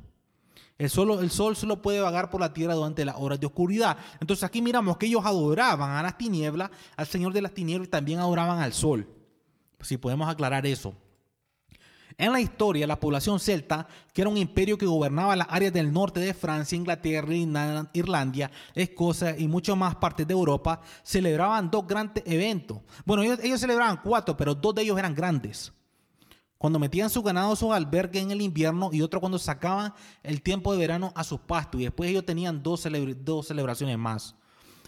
El 0.77 0.89
sol, 0.89 1.19
el 1.21 1.29
sol 1.29 1.55
solo 1.55 1.81
puede 1.81 2.01
vagar 2.01 2.29
por 2.29 2.41
la 2.41 2.53
tierra 2.53 2.73
durante 2.73 3.05
las 3.05 3.15
horas 3.17 3.39
de 3.39 3.45
oscuridad. 3.45 3.97
Entonces 4.19 4.43
aquí 4.43 4.61
miramos 4.61 4.97
que 4.97 5.05
ellos 5.05 5.25
adoraban 5.25 5.91
a 5.91 6.03
las 6.03 6.17
tinieblas, 6.17 6.71
al 6.97 7.05
Señor 7.05 7.31
de 7.33 7.41
las 7.41 7.53
tinieblas 7.53 7.87
y 7.87 7.91
también 7.91 8.19
adoraban 8.19 8.59
al 8.59 8.73
sol. 8.73 9.07
Si 9.81 9.97
podemos 9.97 10.27
aclarar 10.27 10.65
eso. 10.65 10.95
En 12.17 12.31
la 12.31 12.39
historia, 12.39 12.85
la 12.85 12.99
población 12.99 13.39
celta, 13.39 13.87
que 14.13 14.21
era 14.21 14.29
un 14.29 14.37
imperio 14.37 14.77
que 14.77 14.85
gobernaba 14.85 15.35
las 15.35 15.47
áreas 15.49 15.73
del 15.73 15.91
norte 15.91 16.19
de 16.19 16.33
Francia, 16.33 16.75
Inglaterra, 16.75 17.33
Irlanda, 17.93 18.51
Escocia 18.75 19.37
y 19.37 19.47
muchas 19.47 19.75
más 19.75 19.95
partes 19.95 20.27
de 20.27 20.33
Europa, 20.33 20.79
celebraban 21.01 21.71
dos 21.71 21.87
grandes 21.87 22.23
eventos. 22.27 22.79
Bueno, 23.03 23.23
ellos, 23.23 23.39
ellos 23.41 23.59
celebraban 23.59 23.99
cuatro, 24.03 24.37
pero 24.37 24.53
dos 24.53 24.75
de 24.75 24.83
ellos 24.83 24.99
eran 24.99 25.15
grandes 25.15 25.73
cuando 26.63 26.79
metían 26.79 27.09
su 27.09 27.21
ganado 27.21 27.51
a 27.51 27.55
sus 27.57 27.73
albergues 27.73 28.23
en 28.23 28.31
el 28.31 28.39
invierno 28.39 28.89
y 28.93 29.01
otro 29.01 29.19
cuando 29.19 29.37
sacaban 29.37 29.93
el 30.23 30.41
tiempo 30.41 30.71
de 30.71 30.79
verano 30.79 31.11
a 31.13 31.25
sus 31.25 31.41
pastos. 31.41 31.81
Y 31.81 31.83
después 31.83 32.09
ellos 32.09 32.25
tenían 32.25 32.63
dos, 32.63 32.79
celebraciones 32.79 33.97
más. 33.97 34.33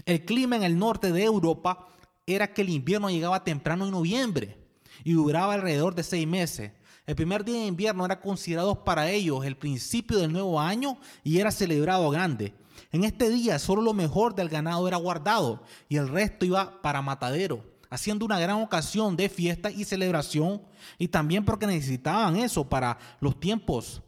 El 0.06 0.24
clima 0.24 0.56
en 0.56 0.64
el 0.64 0.80
norte 0.80 1.12
de 1.12 1.26
Europa 1.26 1.90
era 2.26 2.54
que 2.54 2.62
el 2.62 2.70
invierno 2.70 3.10
llegaba 3.10 3.44
temprano 3.44 3.84
en 3.84 3.92
noviembre 3.92 4.58
y 5.04 5.12
duraba 5.12 5.54
alrededor 5.54 5.94
de 5.94 6.04
seis 6.04 6.26
meses. 6.26 6.72
El 7.06 7.18
primer 7.18 7.44
día 7.44 7.60
de 7.60 7.66
invierno 7.66 8.06
era 8.06 8.22
considerado 8.22 8.86
para 8.86 9.12
ellos 9.12 9.44
el 9.44 9.58
principio 9.58 10.20
del 10.20 10.32
nuevo 10.32 10.62
año 10.62 10.98
y 11.26 11.40
era 11.40 11.52
celebrado 11.52 12.10
grande. 12.10 12.54
En 12.94 13.04
este 13.04 13.30
día 13.30 13.60
solo 13.60 13.82
lo 13.82 13.94
mejor 13.94 14.34
del 14.34 14.48
ganado 14.48 14.88
era 14.88 14.96
guardado 14.96 15.62
y 15.90 15.98
el 15.98 16.08
resto 16.08 16.46
iba 16.46 16.82
para 16.82 17.02
matadero, 17.02 17.66
haciendo 17.90 18.26
una 18.26 18.40
gran 18.40 18.62
ocasión 18.62 19.16
de 19.16 19.30
fiesta 19.30 19.72
y 19.72 19.84
celebración 19.84 20.62
y 20.98 21.08
también 21.08 21.46
porque 21.46 21.68
necesitaban 21.68 22.36
eso 22.38 22.68
para 22.68 22.98
los 23.20 23.40
tiempos, 23.40 24.02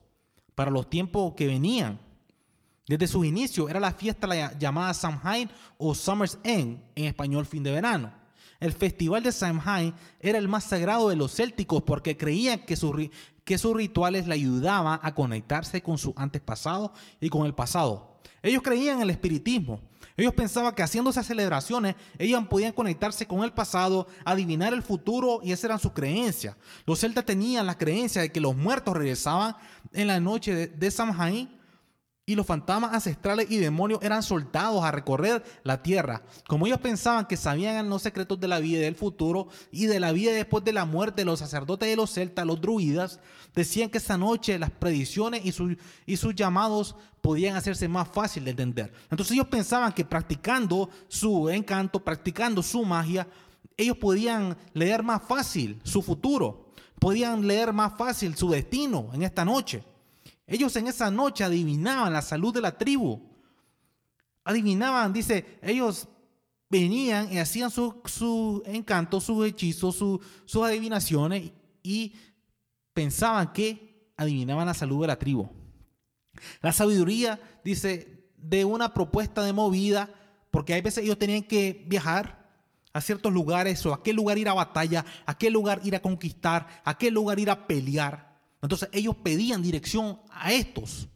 para 0.55 0.71
los 0.71 0.89
tiempos 0.89 1.33
que 1.35 1.47
venían. 1.47 1.99
Desde 2.87 3.07
sus 3.07 3.25
inicios 3.25 3.69
era 3.69 3.79
la 3.79 3.91
fiesta 3.91 4.57
llamada 4.57 4.93
Samhain 4.93 5.49
o 5.77 5.93
Summer's 5.93 6.37
End, 6.43 6.81
en 6.95 7.05
español 7.05 7.45
fin 7.45 7.63
de 7.63 7.71
verano. 7.71 8.13
El 8.59 8.73
festival 8.73 9.21
de 9.21 9.31
Samhain 9.31 9.93
era 10.19 10.37
el 10.37 10.47
más 10.47 10.63
sagrado 10.63 11.09
de 11.09 11.15
los 11.15 11.35
célticos 11.35 11.83
porque 11.83 12.17
creían 12.17 12.59
que, 12.59 12.75
que 13.43 13.57
sus 13.57 13.75
rituales 13.75 14.25
le 14.25 14.33
ayudaban 14.33 14.99
a 15.03 15.13
conectarse 15.13 15.81
con 15.83 15.97
su 15.97 16.13
antepasado 16.15 16.93
y 17.19 17.29
con 17.29 17.45
el 17.45 17.53
pasado. 17.53 18.17
Ellos 18.41 18.63
creían 18.63 18.97
en 18.97 19.03
el 19.03 19.09
espiritismo. 19.09 19.81
Ellos 20.17 20.33
pensaban 20.33 20.73
que 20.73 20.81
haciendo 20.81 21.11
esas 21.11 21.27
celebraciones, 21.27 21.95
ellos 22.17 22.43
podían 22.47 22.73
conectarse 22.73 23.27
con 23.27 23.43
el 23.43 23.53
pasado, 23.53 24.07
adivinar 24.25 24.73
el 24.73 24.81
futuro 24.81 25.41
y 25.43 25.51
esas 25.51 25.65
eran 25.65 25.79
sus 25.79 25.93
creencias. 25.93 26.55
Los 26.87 26.99
celtas 26.99 27.23
tenían 27.23 27.67
la 27.67 27.77
creencia 27.77 28.23
de 28.23 28.31
que 28.31 28.41
los 28.41 28.55
muertos 28.55 28.97
regresaban 28.97 29.55
en 29.93 30.07
la 30.07 30.19
noche 30.19 30.55
de, 30.55 30.67
de 30.67 30.91
Samhain 30.91 31.56
y 32.29 32.35
los 32.35 32.45
fantasmas 32.45 32.93
ancestrales 32.93 33.49
y 33.49 33.55
demonios 33.55 34.01
eran 34.03 34.21
soltados 34.21 34.83
a 34.83 34.91
recorrer 34.91 35.41
la 35.63 35.81
tierra. 35.81 36.23
Como 36.45 36.67
ellos 36.67 36.81
pensaban 36.81 37.25
que 37.25 37.37
sabían 37.37 37.89
los 37.89 38.01
secretos 38.01 38.37
de 38.37 38.49
la 38.49 38.59
vida 38.59 38.81
del 38.81 38.95
futuro 38.95 39.47
y 39.71 39.85
de 39.85 40.01
la 40.01 40.11
vida 40.11 40.33
después 40.33 40.61
de 40.65 40.73
la 40.73 40.83
muerte 40.83 41.23
los 41.23 41.39
sacerdotes 41.39 41.87
de 41.87 41.95
los 41.95 42.11
celtas, 42.11 42.45
los 42.45 42.59
druidas, 42.59 43.21
decían 43.55 43.89
que 43.89 43.99
esa 43.99 44.17
noche 44.17 44.59
las 44.59 44.71
predicciones 44.71 45.45
y, 45.45 45.53
sus, 45.53 45.77
y 46.05 46.17
sus 46.17 46.35
llamados 46.35 46.97
podían 47.21 47.55
hacerse 47.55 47.87
más 47.87 48.09
fácil 48.09 48.43
de 48.43 48.51
entender. 48.51 48.91
Entonces 49.09 49.31
ellos 49.31 49.47
pensaban 49.47 49.93
que 49.93 50.03
practicando 50.03 50.89
su 51.07 51.47
encanto, 51.47 52.03
practicando 52.03 52.61
su 52.61 52.83
magia, 52.83 53.25
ellos 53.77 53.95
podían 53.95 54.57
leer 54.73 55.01
más 55.01 55.21
fácil 55.23 55.79
su 55.81 56.01
futuro, 56.01 56.73
podían 56.99 57.47
leer 57.47 57.71
más 57.71 57.97
fácil 57.97 58.35
su 58.35 58.49
destino 58.49 59.11
en 59.13 59.23
esta 59.23 59.45
noche. 59.45 59.81
Ellos 60.47 60.75
en 60.77 60.87
esa 60.87 61.11
noche 61.11 61.43
adivinaban 61.43 62.13
la 62.13 62.21
salud 62.21 62.53
de 62.53 62.61
la 62.61 62.77
tribu. 62.77 63.21
Adivinaban, 64.45 65.11
dice, 65.11 65.59
ellos 65.61 66.07
venían 66.69 67.31
y 67.31 67.37
hacían 67.37 67.69
sus 67.69 67.95
su 68.05 68.63
encantos, 68.65 69.25
sus 69.25 69.45
hechizos, 69.45 69.95
sus 69.95 70.63
adivinaciones 70.63 71.51
y 71.83 72.15
pensaban 72.93 73.51
que 73.51 74.13
adivinaban 74.15 74.65
la 74.65 74.73
salud 74.73 75.01
de 75.01 75.07
la 75.07 75.19
tribu. 75.19 75.49
La 76.61 76.71
sabiduría, 76.71 77.39
dice, 77.63 78.31
de 78.37 78.63
una 78.63 78.93
propuesta 78.93 79.43
de 79.43 79.53
movida, 79.53 80.09
porque 80.51 80.73
hay 80.73 80.81
veces 80.81 81.03
ellos 81.03 81.19
tenían 81.19 81.43
que 81.43 81.85
viajar 81.87 82.47
a 82.93 83.01
ciertos 83.01 83.33
lugares 83.33 83.85
o 83.85 83.93
a 83.93 84.01
qué 84.01 84.13
lugar 84.13 84.37
ir 84.37 84.49
a 84.49 84.53
batalla, 84.53 85.05
a 85.25 85.37
qué 85.37 85.49
lugar 85.49 85.81
ir 85.83 85.95
a 85.95 86.01
conquistar, 86.01 86.67
a 86.83 86.97
qué 86.97 87.11
lugar 87.11 87.39
ir 87.39 87.49
a 87.49 87.67
pelear. 87.67 88.26
Entonces 88.67 88.89
ellos 88.91 89.15
pedían 89.23 89.61
dirección 89.61 90.19
a 90.29 90.51
estos, 90.51 91.07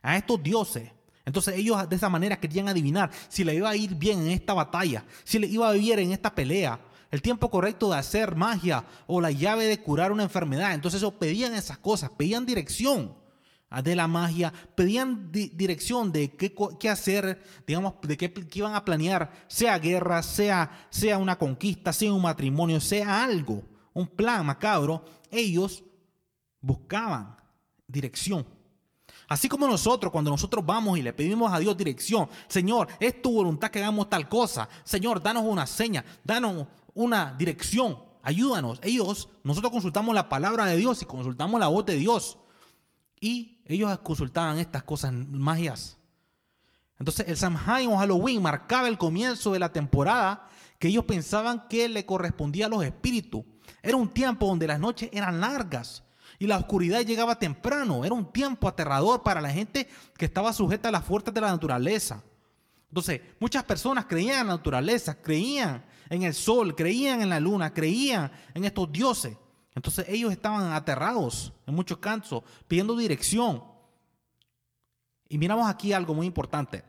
a 0.00 0.16
estos 0.16 0.40
dioses. 0.40 0.92
Entonces 1.24 1.56
ellos 1.56 1.88
de 1.88 1.96
esa 1.96 2.08
manera 2.08 2.38
querían 2.38 2.68
adivinar 2.68 3.10
si 3.28 3.42
le 3.42 3.52
iba 3.52 3.68
a 3.68 3.74
ir 3.74 3.96
bien 3.96 4.20
en 4.20 4.28
esta 4.28 4.54
batalla, 4.54 5.04
si 5.24 5.40
le 5.40 5.48
iba 5.48 5.68
a 5.68 5.76
ir 5.76 5.98
en 5.98 6.12
esta 6.12 6.32
pelea, 6.32 6.78
el 7.10 7.20
tiempo 7.20 7.50
correcto 7.50 7.90
de 7.90 7.98
hacer 7.98 8.36
magia 8.36 8.84
o 9.08 9.20
la 9.20 9.32
llave 9.32 9.64
de 9.64 9.82
curar 9.82 10.12
una 10.12 10.22
enfermedad. 10.22 10.72
Entonces 10.72 11.02
ellos 11.02 11.14
pedían 11.14 11.52
esas 11.52 11.78
cosas, 11.78 12.10
pedían 12.16 12.46
dirección 12.46 13.12
de 13.82 13.96
la 13.96 14.06
magia, 14.06 14.52
pedían 14.76 15.32
dirección 15.32 16.12
de 16.12 16.30
qué, 16.36 16.54
qué, 16.78 16.88
hacer, 16.88 17.42
digamos, 17.66 17.94
de 18.02 18.16
qué, 18.16 18.32
qué, 18.32 18.58
iban 18.60 18.76
a 18.76 18.84
planear, 18.84 19.32
sea 19.48 19.80
guerra, 19.80 20.22
sea, 20.22 20.86
sea 20.90 21.18
una 21.18 21.36
conquista, 21.36 21.92
sea 21.92 22.12
un 22.12 22.22
matrimonio, 22.22 22.80
sea 22.80 23.24
algo, 23.24 23.64
un 23.92 24.06
plan 24.06 24.46
macabro. 24.46 25.04
Ellos 25.32 25.82
buscaban 26.60 27.36
dirección. 27.86 28.46
Así 29.28 29.48
como 29.48 29.66
nosotros, 29.66 30.10
cuando 30.10 30.30
nosotros 30.30 30.64
vamos 30.64 30.98
y 30.98 31.02
le 31.02 31.12
pedimos 31.12 31.52
a 31.52 31.58
Dios 31.58 31.76
dirección, 31.76 32.28
Señor, 32.48 32.88
es 32.98 33.22
tu 33.22 33.32
voluntad 33.32 33.70
que 33.70 33.78
hagamos 33.78 34.10
tal 34.10 34.28
cosa. 34.28 34.68
Señor, 34.84 35.22
danos 35.22 35.44
una 35.44 35.66
seña, 35.66 36.04
danos 36.24 36.66
una 36.94 37.34
dirección, 37.38 37.98
ayúdanos. 38.22 38.80
Ellos, 38.82 39.28
nosotros 39.44 39.72
consultamos 39.72 40.14
la 40.14 40.28
palabra 40.28 40.66
de 40.66 40.76
Dios 40.76 41.02
y 41.02 41.04
consultamos 41.04 41.60
la 41.60 41.68
voz 41.68 41.86
de 41.86 41.96
Dios. 41.96 42.38
Y 43.20 43.62
ellos 43.66 43.96
consultaban 44.00 44.58
estas 44.58 44.82
cosas 44.82 45.12
magias. 45.12 45.96
Entonces 46.98 47.28
el 47.28 47.36
Samhain 47.36 47.88
o 47.88 47.98
Halloween 47.98 48.42
marcaba 48.42 48.88
el 48.88 48.98
comienzo 48.98 49.52
de 49.52 49.58
la 49.58 49.72
temporada 49.72 50.48
que 50.78 50.88
ellos 50.88 51.04
pensaban 51.04 51.68
que 51.68 51.88
le 51.88 52.04
correspondía 52.04 52.66
a 52.66 52.68
los 52.68 52.84
espíritus. 52.84 53.44
Era 53.82 53.96
un 53.96 54.08
tiempo 54.08 54.46
donde 54.46 54.66
las 54.66 54.80
noches 54.80 55.08
eran 55.12 55.40
largas 55.40 56.02
y 56.40 56.46
la 56.46 56.56
oscuridad 56.56 57.02
llegaba 57.02 57.38
temprano. 57.38 58.02
Era 58.02 58.14
un 58.14 58.32
tiempo 58.32 58.66
aterrador 58.66 59.22
para 59.22 59.42
la 59.42 59.50
gente 59.50 59.86
que 60.16 60.24
estaba 60.24 60.54
sujeta 60.54 60.88
a 60.88 60.92
las 60.92 61.04
fuerzas 61.04 61.34
de 61.34 61.40
la 61.42 61.50
naturaleza. 61.50 62.24
Entonces, 62.88 63.20
muchas 63.38 63.62
personas 63.62 64.06
creían 64.06 64.40
en 64.40 64.46
la 64.46 64.54
naturaleza, 64.54 65.14
creían 65.20 65.84
en 66.08 66.22
el 66.22 66.32
sol, 66.32 66.74
creían 66.74 67.20
en 67.20 67.28
la 67.28 67.38
luna, 67.38 67.74
creían 67.74 68.32
en 68.54 68.64
estos 68.64 68.90
dioses. 68.90 69.36
Entonces 69.74 70.06
ellos 70.08 70.32
estaban 70.32 70.72
aterrados 70.72 71.52
en 71.66 71.74
muchos 71.74 71.98
casos, 71.98 72.42
pidiendo 72.66 72.96
dirección. 72.96 73.62
Y 75.28 75.36
miramos 75.36 75.68
aquí 75.68 75.92
algo 75.92 76.14
muy 76.14 76.26
importante. 76.26 76.82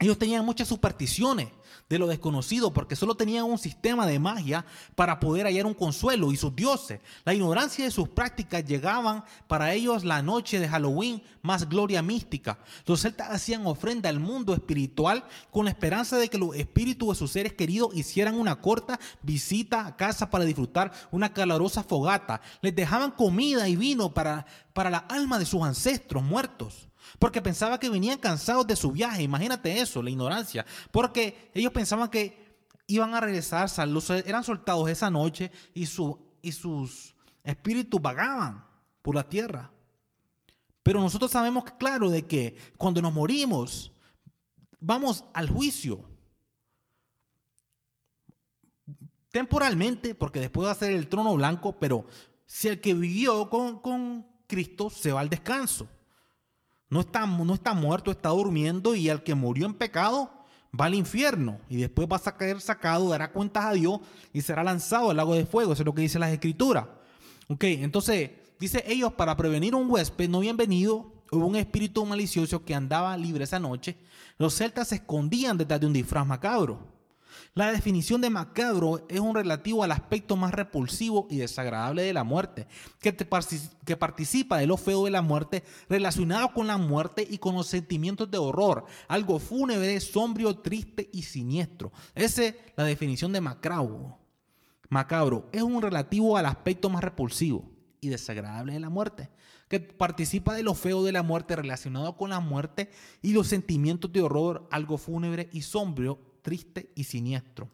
Ellos 0.00 0.16
tenían 0.16 0.46
muchas 0.46 0.66
supersticiones 0.66 1.48
de 1.90 1.98
lo 1.98 2.06
desconocido 2.06 2.72
porque 2.72 2.96
solo 2.96 3.16
tenían 3.16 3.44
un 3.44 3.58
sistema 3.58 4.06
de 4.06 4.18
magia 4.18 4.64
para 4.94 5.20
poder 5.20 5.44
hallar 5.44 5.66
un 5.66 5.74
consuelo 5.74 6.32
y 6.32 6.38
sus 6.38 6.56
dioses. 6.56 7.00
La 7.26 7.34
ignorancia 7.34 7.84
de 7.84 7.90
sus 7.90 8.08
prácticas 8.08 8.64
llegaban 8.64 9.24
para 9.46 9.74
ellos 9.74 10.02
la 10.02 10.22
noche 10.22 10.58
de 10.58 10.68
Halloween 10.68 11.22
más 11.42 11.68
gloria 11.68 12.00
mística. 12.00 12.60
Los 12.86 13.02
celtas 13.02 13.28
hacían 13.30 13.66
ofrenda 13.66 14.08
al 14.08 14.20
mundo 14.20 14.54
espiritual 14.54 15.22
con 15.50 15.66
la 15.66 15.70
esperanza 15.70 16.16
de 16.16 16.28
que 16.28 16.38
los 16.38 16.56
espíritus 16.56 17.10
de 17.10 17.14
sus 17.16 17.32
seres 17.32 17.52
queridos 17.52 17.94
hicieran 17.94 18.40
una 18.40 18.58
corta 18.62 18.98
visita 19.20 19.86
a 19.86 19.96
casa 19.96 20.30
para 20.30 20.46
disfrutar 20.46 20.92
una 21.10 21.34
calorosa 21.34 21.82
fogata. 21.82 22.40
Les 22.62 22.74
dejaban 22.74 23.10
comida 23.10 23.68
y 23.68 23.76
vino 23.76 24.14
para, 24.14 24.46
para 24.72 24.88
la 24.88 24.98
alma 24.98 25.38
de 25.38 25.44
sus 25.44 25.62
ancestros 25.62 26.22
muertos. 26.22 26.89
Porque 27.18 27.42
pensaba 27.42 27.78
que 27.78 27.90
venían 27.90 28.18
cansados 28.18 28.66
de 28.66 28.76
su 28.76 28.92
viaje. 28.92 29.22
Imagínate 29.22 29.80
eso, 29.80 30.02
la 30.02 30.10
ignorancia. 30.10 30.64
Porque 30.90 31.50
ellos 31.54 31.72
pensaban 31.72 32.08
que 32.08 32.50
iban 32.86 33.14
a 33.14 33.20
regresar, 33.20 33.68
eran 34.26 34.44
soltados 34.44 34.88
esa 34.88 35.10
noche 35.10 35.50
y, 35.74 35.86
su, 35.86 36.18
y 36.42 36.52
sus 36.52 37.14
espíritus 37.44 38.00
vagaban 38.00 38.64
por 39.02 39.14
la 39.14 39.28
tierra. 39.28 39.70
Pero 40.82 41.00
nosotros 41.00 41.30
sabemos 41.30 41.64
claro 41.78 42.10
de 42.10 42.26
que 42.26 42.56
cuando 42.76 43.02
nos 43.02 43.12
morimos, 43.12 43.92
vamos 44.80 45.24
al 45.34 45.48
juicio. 45.48 46.04
Temporalmente, 49.30 50.14
porque 50.14 50.40
después 50.40 50.66
va 50.66 50.72
a 50.72 50.76
ser 50.76 50.92
el 50.92 51.08
trono 51.08 51.34
blanco, 51.36 51.78
pero 51.78 52.06
si 52.46 52.68
el 52.68 52.80
que 52.80 52.94
vivió 52.94 53.48
con, 53.48 53.80
con 53.80 54.26
Cristo 54.46 54.90
se 54.90 55.12
va 55.12 55.20
al 55.20 55.28
descanso. 55.30 55.88
No 56.90 57.00
está, 57.00 57.24
no 57.24 57.54
está 57.54 57.72
muerto, 57.72 58.10
está 58.10 58.30
durmiendo 58.30 58.94
y 58.94 59.08
el 59.08 59.22
que 59.22 59.34
murió 59.34 59.64
en 59.66 59.74
pecado 59.74 60.30
va 60.78 60.86
al 60.86 60.94
infierno 60.94 61.60
y 61.68 61.76
después 61.76 62.08
va 62.08 62.20
a 62.22 62.36
caer 62.36 62.60
sacado, 62.60 63.08
dará 63.08 63.32
cuentas 63.32 63.64
a 63.64 63.72
Dios 63.72 64.00
y 64.32 64.42
será 64.42 64.62
lanzado 64.64 65.10
al 65.10 65.16
lago 65.16 65.34
de 65.34 65.46
fuego. 65.46 65.72
Eso 65.72 65.82
es 65.82 65.86
lo 65.86 65.94
que 65.94 66.02
dice 66.02 66.18
las 66.18 66.32
escrituras. 66.32 66.86
Ok, 67.48 67.64
entonces 67.64 68.30
dice 68.58 68.84
ellos 68.86 69.12
para 69.12 69.36
prevenir 69.36 69.74
un 69.74 69.90
huésped 69.90 70.28
no 70.28 70.40
bienvenido, 70.40 71.12
hubo 71.30 71.46
un 71.46 71.56
espíritu 71.56 72.04
malicioso 72.04 72.64
que 72.64 72.74
andaba 72.74 73.16
libre 73.16 73.44
esa 73.44 73.58
noche. 73.58 73.96
Los 74.36 74.54
celtas 74.54 74.88
se 74.88 74.96
escondían 74.96 75.58
detrás 75.58 75.80
de 75.80 75.86
un 75.86 75.92
disfraz 75.92 76.26
macabro. 76.26 76.99
La 77.54 77.72
definición 77.72 78.20
de 78.20 78.30
macabro 78.30 79.04
es 79.08 79.18
un 79.18 79.34
relativo 79.34 79.82
al 79.82 79.90
aspecto 79.90 80.36
más 80.36 80.52
repulsivo 80.52 81.26
y 81.28 81.38
desagradable 81.38 82.02
de 82.02 82.12
la 82.12 82.22
muerte, 82.22 82.68
que, 83.00 83.16
que 83.16 83.96
participa 83.96 84.58
de 84.58 84.68
lo 84.68 84.76
feo 84.76 85.04
de 85.04 85.10
la 85.10 85.20
muerte 85.20 85.64
relacionado 85.88 86.52
con 86.54 86.68
la 86.68 86.76
muerte 86.76 87.26
y 87.28 87.38
con 87.38 87.56
los 87.56 87.66
sentimientos 87.66 88.30
de 88.30 88.38
horror, 88.38 88.84
algo 89.08 89.40
fúnebre, 89.40 89.98
sombrío, 89.98 90.58
triste 90.58 91.10
y 91.12 91.22
siniestro. 91.22 91.90
Esa 92.14 92.44
es 92.44 92.54
la 92.76 92.84
definición 92.84 93.32
de 93.32 93.40
macabro. 93.40 94.16
Macabro 94.88 95.48
es 95.50 95.62
un 95.62 95.82
relativo 95.82 96.36
al 96.36 96.46
aspecto 96.46 96.88
más 96.88 97.02
repulsivo 97.02 97.68
y 98.00 98.10
desagradable 98.10 98.74
de 98.74 98.80
la 98.80 98.90
muerte, 98.90 99.28
que 99.68 99.80
participa 99.80 100.54
de 100.54 100.62
lo 100.62 100.74
feo 100.74 101.02
de 101.02 101.12
la 101.12 101.24
muerte 101.24 101.56
relacionado 101.56 102.16
con 102.16 102.30
la 102.30 102.38
muerte 102.38 102.90
y 103.22 103.32
los 103.32 103.48
sentimientos 103.48 104.12
de 104.12 104.22
horror, 104.22 104.68
algo 104.70 104.98
fúnebre 104.98 105.48
y 105.52 105.62
sombrío 105.62 106.29
triste 106.42 106.92
y 106.94 107.04
siniestro. 107.04 107.68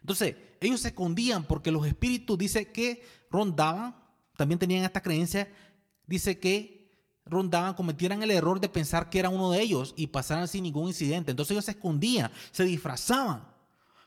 Entonces, 0.00 0.34
ellos 0.60 0.80
se 0.80 0.88
escondían 0.88 1.44
porque 1.44 1.70
los 1.70 1.86
espíritus, 1.86 2.38
dice 2.38 2.72
que 2.72 3.04
rondaban 3.30 4.02
también 4.36 4.58
tenían 4.58 4.84
esta 4.84 5.02
creencia, 5.02 5.48
dice 6.06 6.38
que 6.38 6.90
rondaban, 7.24 7.74
cometieran 7.74 8.22
el 8.22 8.30
error 8.30 8.60
de 8.60 8.68
pensar 8.68 9.08
que 9.08 9.18
era 9.18 9.28
uno 9.28 9.50
de 9.50 9.60
ellos 9.60 9.94
y 9.96 10.08
pasaran 10.08 10.48
sin 10.48 10.64
ningún 10.64 10.88
incidente. 10.88 11.30
Entonces 11.30 11.52
ellos 11.52 11.64
se 11.64 11.72
escondían, 11.72 12.30
se 12.50 12.64
disfrazaban. 12.64 13.51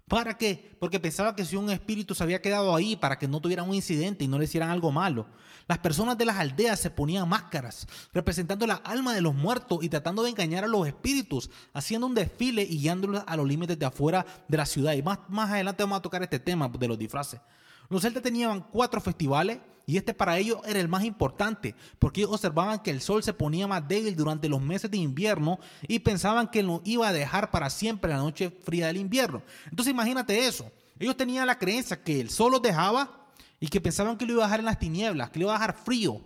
¿Para 0.08 0.38
qué? 0.38 0.78
Porque 0.80 1.00
pensaban 1.00 1.34
que 1.34 1.44
si 1.44 1.56
un 1.56 1.72
espíritu 1.72 2.14
se 2.14 2.22
había 2.22 2.40
quedado 2.40 2.76
ahí 2.76 2.96
para 2.96 3.18
que 3.18 3.28
no 3.28 3.42
tuvieran 3.42 3.68
un 3.68 3.74
incidente 3.74 4.24
y 4.24 4.28
no 4.28 4.38
le 4.38 4.46
hicieran 4.46 4.70
algo 4.70 4.92
malo. 4.92 5.26
Las 5.68 5.80
personas 5.80 6.16
de 6.16 6.26
las 6.26 6.38
aldeas 6.38 6.80
se 6.80 6.92
ponían 6.92 7.28
máscaras, 7.28 7.88
representando 8.14 8.68
la 8.68 8.76
alma 8.76 9.16
de 9.16 9.22
los 9.22 9.34
muertos 9.34 9.80
y 9.82 9.90
tratando 9.90 10.22
de 10.22 10.30
engañar 10.30 10.64
a 10.64 10.68
los 10.68 10.86
espíritus, 10.86 11.50
haciendo 11.74 12.06
un 12.06 12.14
desfile 12.14 12.62
y 12.62 12.78
guiándolos 12.78 13.24
a 13.26 13.36
los 13.36 13.48
límites 13.48 13.80
de 13.80 13.86
afuera 13.88 14.28
de 14.48 14.58
la 14.58 14.68
ciudad. 14.68 14.94
Y 14.94 15.02
más, 15.02 15.20
más 15.28 15.50
adelante 15.50 15.82
vamos 15.82 15.98
a 15.98 16.04
tocar 16.04 16.22
este 16.22 16.38
tema 16.38 16.70
de 16.70 16.88
los 16.88 17.00
disfraces. 17.00 17.42
Los 17.90 18.04
celtas 18.04 18.22
tenían 18.22 18.62
cuatro 18.62 19.02
festivales 19.02 19.58
y 19.86 19.98
este 19.98 20.14
para 20.14 20.38
ellos 20.38 20.60
era 20.66 20.80
el 20.80 20.88
más 20.88 21.04
importante, 21.04 21.76
porque 22.00 22.22
ellos 22.22 22.34
observaban 22.34 22.80
que 22.80 22.90
el 22.90 23.02
sol 23.02 23.22
se 23.22 23.34
ponía 23.34 23.68
más 23.68 23.88
débil 23.88 24.16
durante 24.16 24.50
los 24.50 24.62
meses 24.62 24.90
de 24.90 24.98
invierno 24.98 25.60
y 25.88 26.00
pensaban 26.00 26.48
que 26.48 26.64
lo 26.64 26.82
iba 26.86 27.08
a 27.08 27.14
dejar 27.14 27.52
para 27.52 27.70
siempre 27.70 28.10
la 28.10 28.18
noche 28.18 28.50
fría 28.50 28.88
del 28.88 28.98
invierno. 28.98 29.44
Entonces 29.70 29.92
imagínate 29.92 30.48
eso. 30.48 30.72
Ellos 30.98 31.16
tenían 31.16 31.46
la 31.46 31.60
creencia 31.60 32.02
que 32.02 32.20
el 32.20 32.30
sol 32.30 32.54
los 32.54 32.62
dejaba 32.62 33.30
y 33.60 33.68
que 33.68 33.80
pensaban 33.80 34.18
que 34.18 34.26
lo 34.26 34.34
iba 34.34 34.44
a 34.44 34.48
dejar 34.48 34.60
en 34.60 34.66
las 34.66 34.80
tinieblas, 34.80 35.30
que 35.30 35.40
lo 35.40 35.46
iba 35.46 35.56
a 35.56 35.60
dejar 35.60 35.76
frío. 35.76 36.20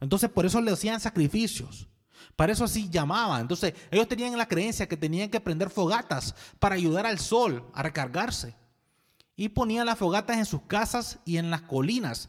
Entonces 0.00 0.28
por 0.28 0.44
eso 0.44 0.60
le 0.60 0.70
hacían 0.70 1.00
sacrificios. 1.00 1.86
Para 2.36 2.52
eso 2.52 2.64
así 2.64 2.90
llamaban. 2.90 3.40
Entonces 3.40 3.72
ellos 3.90 4.08
tenían 4.08 4.36
la 4.36 4.48
creencia 4.48 4.86
que 4.86 4.96
tenían 4.96 5.30
que 5.30 5.40
prender 5.40 5.70
fogatas 5.70 6.34
para 6.58 6.74
ayudar 6.74 7.06
al 7.06 7.18
sol 7.18 7.64
a 7.72 7.82
recargarse. 7.82 8.54
Y 9.36 9.48
ponían 9.48 9.86
las 9.86 9.96
fogatas 9.96 10.36
en 10.36 10.44
sus 10.44 10.62
casas 10.62 11.18
y 11.24 11.38
en 11.38 11.50
las 11.50 11.62
colinas 11.62 12.28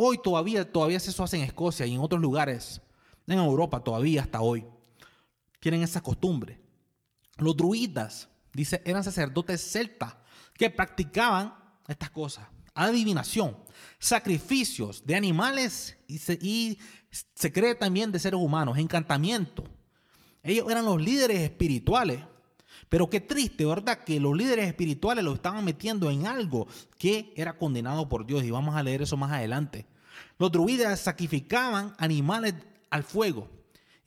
Hoy 0.00 0.18
todavía, 0.22 0.70
todavía 0.70 0.98
eso 0.98 1.24
hace 1.24 1.38
en 1.38 1.42
Escocia 1.42 1.84
y 1.84 1.92
en 1.92 2.00
otros 2.00 2.20
lugares, 2.20 2.80
en 3.26 3.36
Europa 3.36 3.82
todavía 3.82 4.22
hasta 4.22 4.40
hoy. 4.40 4.64
Tienen 5.58 5.82
esa 5.82 6.00
costumbre. 6.00 6.60
Los 7.36 7.56
druidas, 7.56 8.28
eran 8.84 9.02
sacerdotes 9.02 9.60
celtas 9.60 10.14
que 10.54 10.70
practicaban 10.70 11.52
estas 11.88 12.10
cosas. 12.10 12.46
Adivinación, 12.74 13.56
sacrificios 13.98 15.04
de 15.04 15.16
animales 15.16 15.98
y 16.06 16.18
se, 16.18 16.38
y 16.40 16.78
se 17.10 17.52
cree 17.52 17.74
también 17.74 18.12
de 18.12 18.20
seres 18.20 18.38
humanos, 18.38 18.78
encantamiento. 18.78 19.64
Ellos 20.44 20.70
eran 20.70 20.84
los 20.84 21.02
líderes 21.02 21.40
espirituales. 21.40 22.20
Pero 22.88 23.10
qué 23.10 23.20
triste, 23.20 23.66
¿verdad? 23.66 24.04
Que 24.04 24.20
los 24.20 24.36
líderes 24.36 24.66
espirituales 24.66 25.24
lo 25.24 25.34
estaban 25.34 25.64
metiendo 25.64 26.10
en 26.10 26.26
algo 26.26 26.66
que 26.96 27.32
era 27.36 27.56
condenado 27.58 28.08
por 28.08 28.26
Dios. 28.26 28.44
Y 28.44 28.50
vamos 28.50 28.74
a 28.76 28.82
leer 28.82 29.02
eso 29.02 29.16
más 29.16 29.32
adelante. 29.32 29.86
Los 30.38 30.50
druidas 30.52 31.00
sacrificaban 31.00 31.94
animales 31.98 32.54
al 32.90 33.02
fuego 33.02 33.48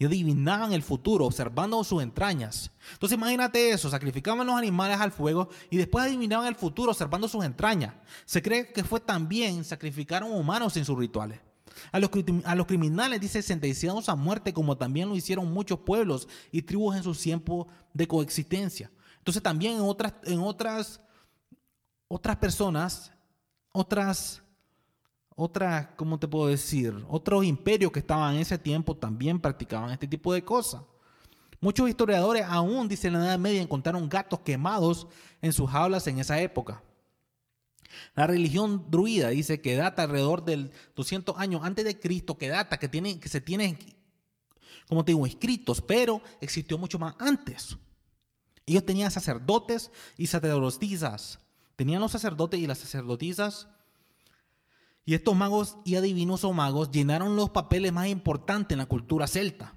y 0.01 0.05
adivinaban 0.05 0.73
el 0.73 0.81
futuro 0.81 1.25
observando 1.25 1.83
sus 1.83 2.01
entrañas. 2.01 2.71
Entonces 2.93 3.15
imagínate 3.15 3.69
eso, 3.69 3.87
sacrificaban 3.87 4.47
los 4.47 4.55
animales 4.55 4.99
al 4.99 5.11
fuego 5.11 5.49
y 5.69 5.77
después 5.77 6.05
adivinaban 6.05 6.47
el 6.47 6.55
futuro 6.55 6.91
observando 6.91 7.27
sus 7.27 7.45
entrañas. 7.45 7.93
Se 8.25 8.41
cree 8.41 8.73
que 8.73 8.83
fue 8.83 8.99
también 8.99 9.63
sacrificaron 9.63 10.31
humanos 10.31 10.75
en 10.77 10.85
sus 10.85 10.97
rituales. 10.97 11.39
A 11.91 11.99
los, 11.99 12.09
a 12.45 12.55
los 12.55 12.65
criminales, 12.65 13.19
dice, 13.21 13.41
sentenciados 13.41 14.09
a 14.09 14.15
muerte, 14.15 14.53
como 14.53 14.77
también 14.77 15.09
lo 15.09 15.15
hicieron 15.15 15.51
muchos 15.51 15.79
pueblos 15.79 16.27
y 16.51 16.61
tribus 16.61 16.95
en 16.95 17.03
su 17.03 17.13
tiempo 17.13 17.67
de 17.93 18.07
coexistencia. 18.07 18.91
Entonces 19.17 19.43
también 19.43 19.75
en 19.75 19.81
otras, 19.81 20.13
en 20.23 20.39
otras, 20.39 20.99
otras 22.07 22.37
personas, 22.37 23.11
otras, 23.71 24.41
otras, 25.35 25.87
¿cómo 25.95 26.19
te 26.19 26.27
puedo 26.27 26.47
decir? 26.47 26.93
Otros 27.07 27.45
imperios 27.45 27.91
que 27.91 27.99
estaban 27.99 28.35
en 28.35 28.41
ese 28.41 28.57
tiempo 28.57 28.95
también 28.95 29.39
practicaban 29.39 29.91
este 29.91 30.07
tipo 30.07 30.33
de 30.33 30.43
cosas. 30.43 30.81
Muchos 31.59 31.87
historiadores 31.87 32.43
aún, 32.47 32.87
dice 32.87 33.07
en 33.07 33.13
la 33.13 33.25
Edad 33.25 33.37
Media, 33.37 33.61
encontraron 33.61 34.09
gatos 34.09 34.39
quemados 34.39 35.07
en 35.41 35.53
sus 35.53 35.69
jaulas 35.69 36.07
en 36.07 36.17
esa 36.19 36.39
época. 36.41 36.81
La 38.15 38.27
religión 38.27 38.85
druida 38.89 39.29
dice 39.29 39.61
que 39.61 39.75
data 39.75 40.03
alrededor 40.03 40.43
del 40.43 40.71
200 40.95 41.37
años 41.37 41.61
antes 41.63 41.85
de 41.85 41.99
Cristo, 41.99 42.37
que 42.37 42.49
data, 42.49 42.77
que, 42.77 42.89
tiene, 42.89 43.19
que 43.19 43.29
se 43.29 43.41
tiene, 43.41 43.77
como 44.87 45.05
te 45.05 45.11
digo, 45.13 45.25
escritos, 45.25 45.81
pero 45.81 46.21
existió 46.41 46.77
mucho 46.77 46.99
más 46.99 47.15
antes. 47.19 47.77
Ellos 48.65 48.85
tenían 48.85 49.11
sacerdotes 49.11 49.91
y 50.17 50.27
sacerdotisas. 50.27 51.39
Tenían 51.75 52.01
los 52.01 52.11
sacerdotes 52.11 52.59
y 52.59 52.67
las 52.67 52.77
sacerdotisas. 52.77 53.67
Y 55.03 55.15
estos 55.15 55.35
magos 55.35 55.77
y 55.83 55.95
adivinos 55.95 56.43
o 56.43 56.53
magos 56.53 56.91
llenaron 56.91 57.35
los 57.35 57.49
papeles 57.49 57.91
más 57.91 58.07
importantes 58.07 58.75
en 58.75 58.79
la 58.79 58.85
cultura 58.85 59.27
celta. 59.27 59.75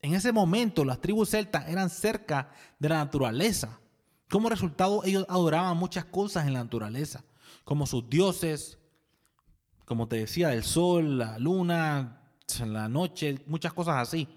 En 0.00 0.14
ese 0.14 0.32
momento 0.32 0.84
las 0.84 1.00
tribus 1.00 1.30
celtas 1.30 1.68
eran 1.68 1.90
cerca 1.90 2.50
de 2.78 2.88
la 2.88 2.96
naturaleza. 2.96 3.80
Como 4.30 4.48
resultado 4.48 5.04
ellos 5.04 5.26
adoraban 5.28 5.76
muchas 5.76 6.04
cosas 6.06 6.46
en 6.46 6.54
la 6.54 6.64
naturaleza 6.64 7.24
como 7.66 7.84
sus 7.84 8.08
dioses, 8.08 8.78
como 9.86 10.06
te 10.06 10.18
decía, 10.18 10.54
el 10.54 10.62
sol, 10.62 11.18
la 11.18 11.36
luna, 11.40 12.22
la 12.64 12.88
noche, 12.88 13.42
muchas 13.46 13.72
cosas 13.72 13.96
así. 13.96 14.28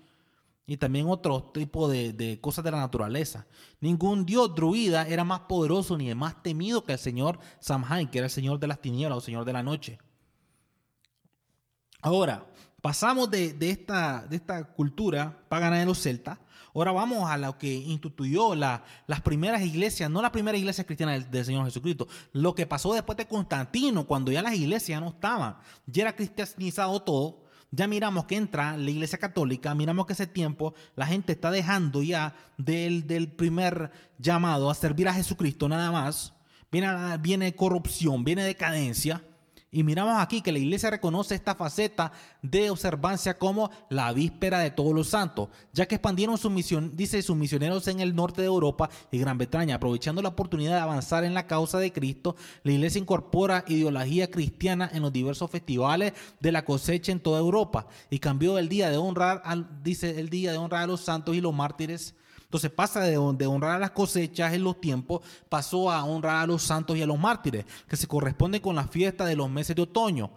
Y 0.65 0.77
también 0.77 1.05
otro 1.07 1.43
tipo 1.53 1.87
de, 1.87 2.39
cosas 2.41 2.65
de 2.65 2.71
la 2.71 2.79
naturaleza. 2.79 3.45
Ningún 3.81 4.25
dios 4.25 4.55
druida 4.55 5.07
era 5.07 5.23
más 5.23 5.41
poderoso 5.41 5.95
ni 5.95 6.13
más 6.15 6.41
temido 6.41 6.83
que 6.83 6.93
el 6.93 6.97
señor 6.97 7.39
Samhain, 7.59 8.07
que 8.07 8.17
era 8.17 8.25
el 8.25 8.31
señor 8.31 8.59
de 8.59 8.65
las 8.65 8.81
tinieblas 8.81 9.19
o 9.19 9.21
señor 9.21 9.45
de 9.45 9.53
la 9.53 9.61
noche. 9.61 9.99
Ahora, 12.01 12.47
pasamos 12.81 13.29
de, 13.29 13.55
esta, 13.61 14.25
de 14.25 14.37
esta 14.37 14.63
cultura 14.73 15.45
pagana 15.49 15.77
de 15.77 15.85
los 15.85 16.01
celtas 16.01 16.39
Ahora 16.73 16.91
vamos 16.91 17.29
a 17.29 17.37
lo 17.37 17.57
que 17.57 17.73
instituyó 17.73 18.55
las 18.55 18.81
primeras 19.23 19.61
iglesias, 19.61 20.09
no 20.09 20.21
las 20.21 20.31
primeras 20.31 20.59
iglesias 20.59 20.85
cristianas 20.85 21.29
del, 21.29 21.45
Señor 21.45 21.65
Jesucristo, 21.65 22.07
lo 22.33 22.53
que 22.53 22.65
pasó 22.65 22.93
después 22.93 23.17
de 23.17 23.27
Constantino, 23.27 24.05
cuando 24.05 24.31
ya 24.31 24.41
las 24.41 24.55
iglesias 24.55 25.01
no 25.01 25.09
estaban, 25.09 25.57
ya 25.85 26.03
era 26.03 26.15
cristianizado 26.15 27.01
todo, 27.01 27.43
ya 27.71 27.87
miramos 27.87 28.25
que 28.25 28.35
entra 28.35 28.77
la 28.77 28.89
iglesia 28.89 29.17
católica, 29.17 29.75
miramos 29.75 30.05
que 30.05 30.13
ese 30.13 30.27
tiempo 30.27 30.73
la 30.95 31.05
gente 31.05 31.33
está 31.33 31.51
dejando 31.51 32.01
ya 32.01 32.35
del, 32.57 33.05
del 33.05 33.31
primer 33.31 33.91
llamado 34.17 34.69
a 34.69 34.75
servir 34.75 35.07
a 35.07 35.13
Jesucristo 35.13 35.69
nada 35.69 35.91
más, 35.91 36.33
viene, 36.71 37.17
viene 37.19 37.55
corrupción, 37.55 38.23
viene 38.23 38.43
decadencia, 38.43 39.23
y 39.71 39.83
miramos 39.83 40.19
aquí 40.19 40.41
que 40.41 40.51
la 40.51 40.59
iglesia 40.59 40.89
reconoce 40.89 41.35
esta 41.35 41.55
faceta 41.55 42.11
de 42.41 42.69
observancia 42.69 43.37
como 43.37 43.69
la 43.89 44.11
víspera 44.13 44.59
de 44.59 44.71
todos 44.71 44.93
los 44.93 45.09
santos, 45.09 45.49
ya 45.73 45.87
que 45.87 45.95
expandieron 45.95 46.37
su 46.37 46.49
misión, 46.49 46.95
dice 46.95 47.21
sus 47.21 47.35
misioneros 47.35 47.87
en 47.87 47.99
el 47.99 48.15
norte 48.15 48.41
de 48.41 48.47
Europa 48.47 48.89
y 49.11 49.19
Gran 49.19 49.37
Bretaña, 49.37 49.75
aprovechando 49.75 50.21
la 50.21 50.29
oportunidad 50.29 50.75
de 50.75 50.81
avanzar 50.81 51.23
en 51.23 51.33
la 51.33 51.45
causa 51.45 51.77
de 51.77 51.91
Cristo, 51.91 52.35
la 52.63 52.71
iglesia 52.71 52.99
incorpora 52.99 53.63
ideología 53.67 54.31
cristiana 54.31 54.89
en 54.91 55.01
los 55.01 55.13
diversos 55.13 55.51
festivales 55.51 56.13
de 56.39 56.51
la 56.51 56.65
cosecha 56.65 57.11
en 57.11 57.19
toda 57.19 57.39
Europa 57.39 57.87
y 58.09 58.19
cambió 58.19 58.57
el 58.57 58.69
día 58.69 58.89
de 58.89 58.97
honrar, 58.97 59.43
dice 59.83 60.19
el 60.19 60.29
día 60.29 60.51
de 60.51 60.59
a 60.69 60.85
los 60.85 61.01
santos 61.01 61.35
y 61.35 61.41
los 61.41 61.53
mártires 61.53 62.13
entonces 62.49 62.71
pasa 62.71 63.01
de, 63.01 63.15
honrar 63.15 63.73
a 63.73 63.77
las 63.79 63.91
cosechas 63.91 64.55
en 64.55 64.63
los 64.63 64.81
tiempos, 64.81 65.21
pasó 65.49 65.91
a 65.91 66.03
honrar 66.03 66.37
a 66.37 66.47
los 66.47 66.63
santos 66.63 66.97
y 66.97 67.01
a 67.03 67.05
los 67.05 67.19
mártires, 67.19 67.63
que 67.87 67.95
se 67.95 68.07
corresponde 68.07 68.59
con 68.59 68.75
la 68.75 68.87
fiesta 68.87 69.23
de 69.25 69.35
los 69.35 69.51
meses 69.51 69.75
de 69.75 69.83
otoño. 69.83 70.31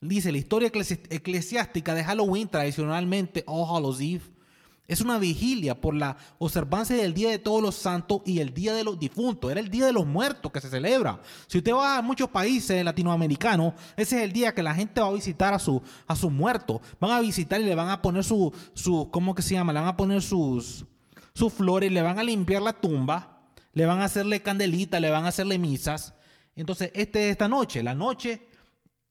Dice, 0.00 0.30
la 0.30 0.38
historia 0.38 0.70
eclesiástica 1.10 1.92
de 1.92 2.04
Halloween, 2.04 2.46
tradicionalmente 2.46 3.42
All 3.48 3.66
Hallows 3.68 4.00
Eve, 4.00 4.22
es 4.86 5.00
una 5.00 5.18
vigilia 5.18 5.80
por 5.80 5.96
la 5.96 6.16
observancia 6.38 6.94
del 6.94 7.12
Día 7.12 7.30
de 7.30 7.40
Todos 7.40 7.60
los 7.60 7.74
Santos 7.74 8.20
y 8.24 8.38
el 8.38 8.54
Día 8.54 8.72
de 8.72 8.84
los 8.84 8.96
Difuntos. 8.96 9.50
Era 9.50 9.58
el 9.58 9.68
Día 9.68 9.86
de 9.86 9.92
los 9.92 10.06
Muertos 10.06 10.52
que 10.52 10.60
se 10.60 10.70
celebra. 10.70 11.20
Si 11.48 11.58
usted 11.58 11.72
va 11.72 11.98
a 11.98 12.02
muchos 12.02 12.28
países 12.28 12.84
latinoamericanos, 12.84 13.74
ese 13.96 14.18
es 14.18 14.22
el 14.22 14.32
día 14.32 14.54
que 14.54 14.62
la 14.62 14.72
gente 14.72 15.00
va 15.00 15.08
a 15.08 15.12
visitar 15.12 15.52
a 15.52 15.58
su, 15.58 15.82
a 16.06 16.14
sus 16.14 16.30
muertos. 16.30 16.80
Van 17.00 17.10
a 17.10 17.20
visitar 17.20 17.60
y 17.60 17.64
le 17.64 17.74
van 17.74 17.88
a 17.88 18.00
poner 18.00 18.22
su, 18.22 18.52
su, 18.72 19.08
¿cómo 19.10 19.34
que 19.34 19.42
se 19.42 19.54
llama? 19.54 19.72
Le 19.72 19.80
van 19.80 19.88
a 19.88 19.96
poner 19.96 20.22
sus, 20.22 20.86
sus 21.36 21.52
flores, 21.52 21.92
le 21.92 22.00
van 22.00 22.18
a 22.18 22.22
limpiar 22.22 22.62
la 22.62 22.72
tumba, 22.72 23.42
le 23.74 23.84
van 23.84 24.00
a 24.00 24.06
hacerle 24.06 24.40
candelita, 24.40 25.00
le 25.00 25.10
van 25.10 25.26
a 25.26 25.28
hacerle 25.28 25.58
misas. 25.58 26.14
Entonces, 26.54 26.90
este, 26.94 27.28
esta 27.28 27.46
noche, 27.46 27.82
la 27.82 27.94
noche 27.94 28.48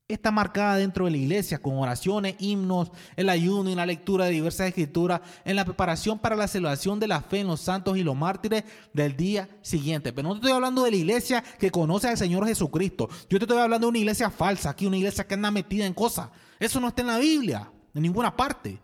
está 0.08 0.32
marcada 0.32 0.76
dentro 0.76 1.04
de 1.04 1.12
la 1.12 1.16
iglesia 1.18 1.58
con 1.58 1.78
oraciones, 1.78 2.34
himnos, 2.40 2.90
el 3.14 3.28
ayuno 3.28 3.70
y 3.70 3.76
la 3.76 3.86
lectura 3.86 4.24
de 4.24 4.32
diversas 4.32 4.66
escrituras, 4.66 5.20
en 5.44 5.54
la 5.54 5.64
preparación 5.64 6.18
para 6.18 6.34
la 6.34 6.48
celebración 6.48 6.98
de 6.98 7.06
la 7.06 7.20
fe 7.20 7.40
en 7.40 7.46
los 7.46 7.60
santos 7.60 7.96
y 7.96 8.02
los 8.02 8.16
mártires 8.16 8.64
del 8.92 9.16
día 9.16 9.48
siguiente. 9.62 10.12
Pero 10.12 10.26
no 10.26 10.34
te 10.34 10.38
estoy 10.38 10.52
hablando 10.52 10.82
de 10.82 10.90
la 10.90 10.96
iglesia 10.96 11.44
que 11.60 11.70
conoce 11.70 12.08
al 12.08 12.18
Señor 12.18 12.44
Jesucristo. 12.44 13.08
Yo 13.30 13.38
te 13.38 13.44
estoy 13.44 13.58
hablando 13.58 13.86
de 13.86 13.90
una 13.90 13.98
iglesia 13.98 14.30
falsa, 14.30 14.70
aquí 14.70 14.84
una 14.84 14.96
iglesia 14.96 15.28
que 15.28 15.34
anda 15.34 15.52
metida 15.52 15.86
en 15.86 15.94
cosas. 15.94 16.28
Eso 16.58 16.80
no 16.80 16.88
está 16.88 17.02
en 17.02 17.08
la 17.08 17.18
Biblia, 17.18 17.70
en 17.94 18.02
ninguna 18.02 18.34
parte. 18.34 18.80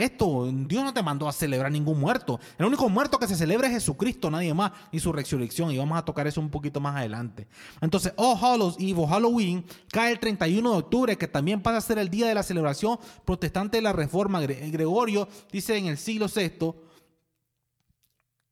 Esto, 0.00 0.50
Dios 0.52 0.84
no 0.84 0.92
te 0.92 1.02
mandó 1.02 1.28
a 1.28 1.32
celebrar 1.32 1.70
ningún 1.72 1.98
muerto. 1.98 2.40
El 2.58 2.66
único 2.66 2.88
muerto 2.88 3.18
que 3.18 3.26
se 3.26 3.36
celebra 3.36 3.66
es 3.68 3.74
Jesucristo, 3.74 4.30
nadie 4.30 4.52
más, 4.54 4.72
y 4.92 5.00
su 5.00 5.12
resurrección. 5.12 5.70
Y 5.70 5.78
vamos 5.78 5.98
a 5.98 6.04
tocar 6.04 6.26
eso 6.26 6.40
un 6.40 6.50
poquito 6.50 6.80
más 6.80 6.96
adelante. 6.96 7.46
Entonces, 7.80 8.12
Oh 8.16 8.36
Hallows 8.36 8.76
Eve 8.78 9.06
Halloween 9.06 9.64
cae 9.90 10.12
el 10.12 10.18
31 10.18 10.70
de 10.70 10.76
octubre, 10.76 11.16
que 11.16 11.28
también 11.28 11.62
pasa 11.62 11.78
a 11.78 11.80
ser 11.80 11.98
el 11.98 12.08
día 12.08 12.26
de 12.26 12.34
la 12.34 12.42
celebración 12.42 12.98
protestante 13.24 13.78
de 13.78 13.82
la 13.82 13.92
Reforma. 13.92 14.40
Gregorio 14.40 15.28
dice 15.50 15.76
en 15.76 15.86
el 15.86 15.98
siglo 15.98 16.26
VI, 16.34 16.74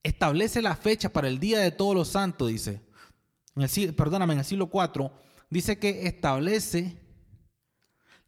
establece 0.03 0.63
la 0.63 0.77
fecha 0.77 1.09
para 1.09 1.29
el 1.29 1.41
Día 1.41 1.59
de 1.59 1.71
Todos 1.71 1.95
los 1.95 2.09
Santos, 2.09 2.49
dice. 2.49 2.83
Perdóname, 3.97 4.35
en 4.35 4.41
el 4.41 4.45
siglo 4.45 4.71
IV, 4.73 5.11
dice 5.51 5.79
que 5.79 6.07
establece 6.07 7.01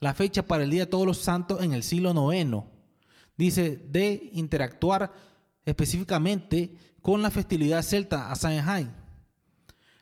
la 0.01 0.15
fecha 0.15 0.47
para 0.47 0.65
el 0.65 0.71
Día 0.71 0.83
de 0.83 0.91
Todos 0.91 1.07
los 1.07 1.19
Santos 1.19 1.63
en 1.63 1.73
el 1.73 1.83
siglo 1.83 2.13
IX. 2.33 2.76
Dice 3.37 3.77
de 3.77 4.31
interactuar 4.33 5.13
específicamente 5.65 6.75
con 7.03 7.23
la 7.23 7.31
festividad 7.31 7.83
celta 7.83 8.31
a 8.31 8.37
Samhain. 8.37 8.91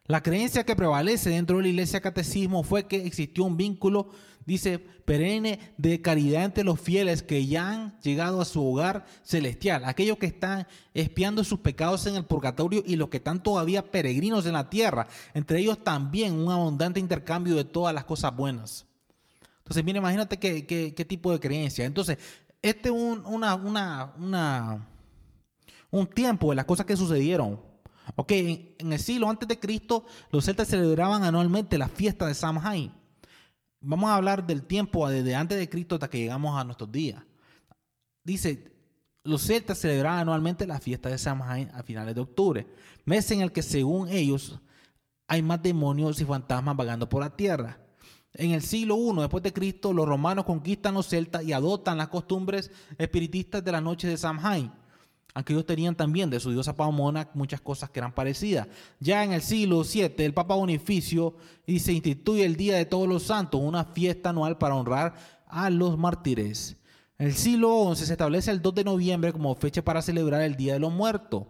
La 0.06 0.22
creencia 0.22 0.64
que 0.64 0.76
prevalece 0.76 1.30
dentro 1.30 1.56
de 1.56 1.62
la 1.62 1.68
iglesia 1.70 2.02
catecismo 2.02 2.62
fue 2.62 2.86
que 2.86 3.06
existió 3.06 3.44
un 3.44 3.56
vínculo, 3.56 4.10
dice, 4.44 4.78
perenne 4.78 5.58
de 5.78 6.02
caridad 6.02 6.44
entre 6.44 6.62
los 6.62 6.78
fieles 6.78 7.22
que 7.22 7.46
ya 7.46 7.70
han 7.70 7.98
llegado 8.00 8.42
a 8.42 8.44
su 8.44 8.62
hogar 8.62 9.06
celestial, 9.22 9.86
aquellos 9.86 10.18
que 10.18 10.26
están 10.26 10.66
espiando 10.92 11.42
sus 11.42 11.60
pecados 11.60 12.06
en 12.06 12.16
el 12.16 12.26
purgatorio 12.26 12.82
y 12.86 12.96
los 12.96 13.08
que 13.08 13.16
están 13.16 13.42
todavía 13.42 13.90
peregrinos 13.90 14.44
en 14.44 14.52
la 14.52 14.68
tierra, 14.68 15.08
entre 15.32 15.60
ellos 15.60 15.82
también 15.82 16.34
un 16.34 16.52
abundante 16.52 17.00
intercambio 17.00 17.56
de 17.56 17.64
todas 17.64 17.94
las 17.94 18.04
cosas 18.04 18.36
buenas. 18.36 18.84
Entonces, 19.64 19.82
mira, 19.82 19.98
imagínate 19.98 20.36
qué, 20.38 21.06
tipo 21.08 21.32
de 21.32 21.40
creencia. 21.40 21.86
Entonces, 21.86 22.18
este 22.64 22.88
es 22.88 22.94
un, 22.94 23.22
una, 23.26 23.54
una, 23.56 24.88
un 25.90 26.06
tiempo 26.06 26.48
de 26.48 26.56
las 26.56 26.64
cosas 26.64 26.86
que 26.86 26.96
sucedieron. 26.96 27.60
Ok, 28.16 28.32
en, 28.32 28.90
el 28.90 28.98
siglo 28.98 29.28
antes 29.28 29.46
de 29.46 29.60
Cristo, 29.60 30.06
los 30.30 30.46
celtas 30.46 30.68
celebraban 30.68 31.24
anualmente 31.24 31.76
la 31.76 31.88
fiesta 31.88 32.26
de 32.26 32.32
Samhain. 32.32 32.90
Vamos 33.82 34.08
a 34.08 34.16
hablar 34.16 34.46
del 34.46 34.62
tiempo 34.62 35.06
desde 35.10 35.34
antes 35.34 35.58
de 35.58 35.68
Cristo 35.68 35.96
hasta 35.96 36.08
que 36.08 36.16
llegamos 36.16 36.58
a 36.58 36.64
nuestros 36.64 36.90
días. 36.90 37.22
Dice, 38.22 38.72
los 39.24 39.42
celtas 39.42 39.76
celebraban 39.76 40.20
anualmente 40.20 40.66
la 40.66 40.80
fiesta 40.80 41.10
de 41.10 41.18
Samhain 41.18 41.70
a 41.74 41.82
finales 41.82 42.14
de 42.14 42.22
octubre, 42.22 42.66
mes 43.04 43.30
en 43.30 43.42
el 43.42 43.52
que 43.52 43.60
según 43.60 44.08
ellos 44.08 44.58
hay 45.28 45.42
más 45.42 45.62
demonios 45.62 46.18
y 46.18 46.24
fantasmas 46.24 46.76
vagando 46.76 47.10
por 47.10 47.20
la 47.20 47.36
tierra. 47.36 47.83
En 48.34 48.50
el 48.50 48.62
siglo 48.62 48.96
I 48.96 49.20
después 49.20 49.44
de 49.44 49.52
Cristo, 49.52 49.92
los 49.92 50.08
romanos 50.08 50.44
conquistan 50.44 50.94
los 50.94 51.08
celtas 51.08 51.44
y 51.44 51.52
adoptan 51.52 51.98
las 51.98 52.08
costumbres 52.08 52.70
espiritistas 52.98 53.64
de 53.64 53.72
la 53.72 53.80
noche 53.80 54.08
de 54.08 54.16
Samhain. 54.16 54.72
Aunque 55.34 55.52
ellos 55.52 55.66
tenían 55.66 55.96
también 55.96 56.30
de 56.30 56.40
su 56.40 56.50
diosa 56.50 56.76
Pomona 56.76 57.28
muchas 57.34 57.60
cosas 57.60 57.90
que 57.90 58.00
eran 58.00 58.12
parecidas. 58.12 58.68
Ya 59.00 59.22
en 59.24 59.32
el 59.32 59.42
siglo 59.42 59.82
VII, 59.82 60.14
el 60.18 60.34
Papa 60.34 60.54
Bonificio 60.54 61.36
y 61.66 61.78
se 61.78 61.92
instituye 61.92 62.44
el 62.44 62.56
Día 62.56 62.76
de 62.76 62.86
Todos 62.86 63.08
los 63.08 63.24
Santos, 63.24 63.60
una 63.62 63.84
fiesta 63.84 64.30
anual 64.30 64.58
para 64.58 64.74
honrar 64.74 65.14
a 65.46 65.70
los 65.70 65.96
mártires. 65.96 66.76
En 67.18 67.28
el 67.28 67.34
siglo 67.34 67.94
XI 67.94 68.06
se 68.06 68.12
establece 68.12 68.50
el 68.50 68.62
2 68.62 68.74
de 68.74 68.84
noviembre 68.84 69.32
como 69.32 69.54
fecha 69.54 69.82
para 69.82 70.02
celebrar 70.02 70.42
el 70.42 70.56
Día 70.56 70.74
de 70.74 70.80
los 70.80 70.92
Muertos. 70.92 71.44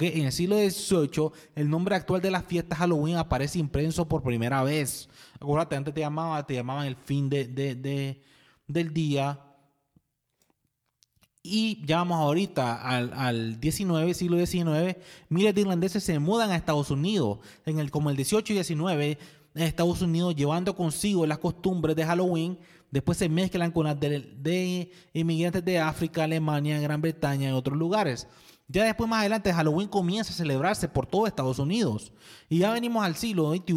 En 0.00 0.26
el 0.26 0.32
siglo 0.32 0.56
XVIII, 0.56 1.30
el 1.54 1.68
nombre 1.68 1.94
actual 1.94 2.20
de 2.20 2.30
las 2.30 2.44
fiestas 2.44 2.78
Halloween 2.78 3.16
aparece 3.16 3.58
impreso 3.58 4.06
por 4.08 4.22
primera 4.22 4.62
vez. 4.62 5.08
Acuérdate, 5.40 5.76
antes 5.76 5.94
te, 5.94 6.00
llamaba, 6.00 6.46
te 6.46 6.54
llamaban 6.54 6.86
el 6.86 6.96
fin 6.96 7.28
de, 7.28 8.18
del 8.66 8.94
día. 8.94 9.40
Y 11.42 11.84
ya 11.84 11.98
vamos 11.98 12.18
ahorita 12.18 12.80
al, 12.80 13.12
al 13.12 13.60
19, 13.60 14.14
siglo 14.14 14.38
XIX, 14.38 14.96
miles 15.28 15.54
de 15.54 15.60
irlandeses 15.60 16.02
se 16.02 16.18
mudan 16.18 16.50
a 16.50 16.56
Estados 16.56 16.90
Unidos, 16.90 17.40
en 17.66 17.78
el, 17.78 17.90
como 17.90 18.08
el 18.08 18.16
18 18.16 18.54
y 18.54 18.56
19, 18.56 19.18
en 19.54 19.62
Estados 19.62 20.00
Unidos, 20.00 20.34
llevando 20.34 20.74
consigo 20.74 21.26
las 21.26 21.38
costumbres 21.38 21.94
de 21.96 22.06
Halloween. 22.06 22.58
Después 22.90 23.18
se 23.18 23.28
mezclan 23.28 23.72
con 23.72 23.84
las 23.84 24.00
de, 24.00 24.20
de 24.20 24.90
inmigrantes 25.12 25.62
de 25.64 25.78
África, 25.78 26.24
Alemania, 26.24 26.80
Gran 26.80 27.02
Bretaña 27.02 27.50
y 27.50 27.52
otros 27.52 27.76
lugares. 27.76 28.26
Ya 28.66 28.84
después, 28.84 29.10
más 29.10 29.20
adelante, 29.20 29.52
Halloween 29.52 29.88
comienza 29.88 30.32
a 30.32 30.36
celebrarse 30.36 30.88
por 30.88 31.06
todo 31.06 31.26
Estados 31.26 31.58
Unidos. 31.58 32.12
Y 32.48 32.60
ya 32.60 32.72
venimos 32.72 33.04
al 33.04 33.14
siglo 33.14 33.52
XXI, 33.54 33.74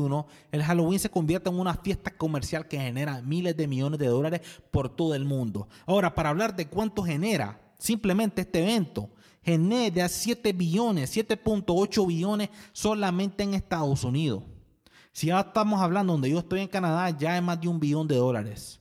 el 0.52 0.64
Halloween 0.64 1.00
se 1.00 1.10
convierte 1.10 1.50
en 1.50 1.60
una 1.60 1.74
fiesta 1.74 2.16
comercial 2.16 2.68
que 2.70 2.80
genera 2.80 3.22
miles 3.22 3.58
de 3.58 3.68
millones 3.68 4.00
de 4.00 4.08
dólares 4.08 4.42
por 4.72 4.88
todo 4.88 5.14
el 5.14 5.26
mundo. 5.26 5.68
Ahora, 5.86 6.16
para 6.16 6.30
hablar 6.30 6.56
de 6.56 6.68
cuánto 6.70 7.04
genera 7.04 7.60
simplemente 7.78 8.42
este 8.42 8.64
evento, 8.64 9.10
genera 9.44 10.08
7 10.08 10.54
billones, 10.54 11.16
7.8 11.16 12.08
billones 12.08 12.50
solamente 12.72 13.44
en 13.44 13.56
Estados 13.56 14.06
Unidos. 14.06 14.44
Si 15.12 15.28
ya 15.28 15.42
estamos 15.42 15.82
hablando 15.82 16.14
donde 16.14 16.30
yo 16.30 16.40
estoy 16.40 16.62
en 16.62 16.68
Canadá, 16.70 17.10
ya 17.10 17.36
es 17.36 17.44
más 17.44 17.60
de 17.60 17.68
un 17.68 17.80
billón 17.80 18.08
de 18.08 18.16
dólares. 18.16 18.80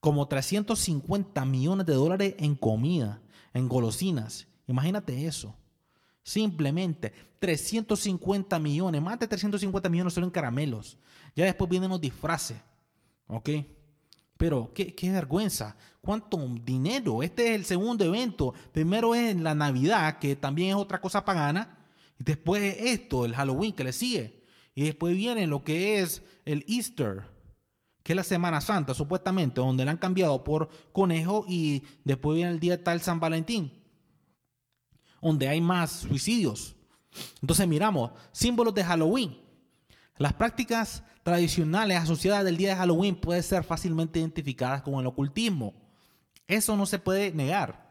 Como 0.00 0.26
350 0.26 1.44
millones 1.44 1.86
de 1.86 1.94
dólares 1.94 2.34
en 2.38 2.54
comida, 2.54 3.20
en 3.52 3.68
golosinas 3.68 4.46
Imagínate 4.66 5.26
eso. 5.26 5.54
Simplemente 6.22 7.12
350 7.38 8.58
millones, 8.58 9.02
más 9.02 9.18
de 9.18 9.28
350 9.28 9.88
millones 9.90 10.14
solo 10.14 10.26
en 10.26 10.30
caramelos. 10.30 10.96
Ya 11.36 11.44
después 11.44 11.68
vienen 11.68 11.90
los 11.90 12.00
disfraces. 12.00 12.56
¿Ok? 13.26 13.50
Pero 14.36 14.72
qué, 14.74 14.94
vergüenza. 15.10 15.76
¿Cuánto 16.00 16.38
dinero? 16.64 17.22
Este 17.22 17.48
es 17.48 17.54
el 17.54 17.64
segundo 17.64 18.04
evento. 18.04 18.54
Primero 18.72 19.14
es 19.14 19.36
la 19.36 19.54
Navidad, 19.54 20.18
que 20.18 20.36
también 20.36 20.70
es 20.70 20.76
otra 20.76 21.00
cosa 21.00 21.24
pagana. 21.24 21.78
Y 22.18 22.24
después 22.24 22.76
esto, 22.78 23.26
el 23.26 23.34
Halloween 23.34 23.74
que 23.74 23.84
le 23.84 23.92
sigue. 23.92 24.42
Y 24.74 24.84
después 24.84 25.14
viene 25.14 25.46
lo 25.46 25.62
que 25.62 26.00
es 26.00 26.22
el 26.44 26.64
Easter, 26.66 27.24
que 28.02 28.12
es 28.12 28.16
la 28.16 28.24
Semana 28.24 28.60
Santa, 28.60 28.92
supuestamente, 28.94 29.60
donde 29.60 29.84
le 29.84 29.90
han 29.90 29.98
cambiado 29.98 30.42
por 30.42 30.68
conejo. 30.92 31.44
Y 31.46 31.84
después 32.04 32.36
viene 32.36 32.50
el 32.50 32.60
día 32.60 32.82
tal 32.82 33.02
San 33.02 33.20
Valentín 33.20 33.83
donde 35.24 35.48
hay 35.48 35.60
más 35.60 35.90
suicidios. 35.90 36.76
Entonces 37.40 37.66
miramos 37.66 38.10
símbolos 38.32 38.74
de 38.74 38.84
Halloween. 38.84 39.38
Las 40.18 40.34
prácticas 40.34 41.02
tradicionales 41.22 41.98
asociadas 41.98 42.44
del 42.44 42.56
día 42.56 42.70
de 42.70 42.76
Halloween 42.76 43.16
pueden 43.16 43.42
ser 43.42 43.64
fácilmente 43.64 44.20
identificadas 44.20 44.82
con 44.82 44.94
el 45.00 45.06
ocultismo. 45.06 45.74
Eso 46.46 46.76
no 46.76 46.86
se 46.86 46.98
puede 46.98 47.32
negar. 47.32 47.82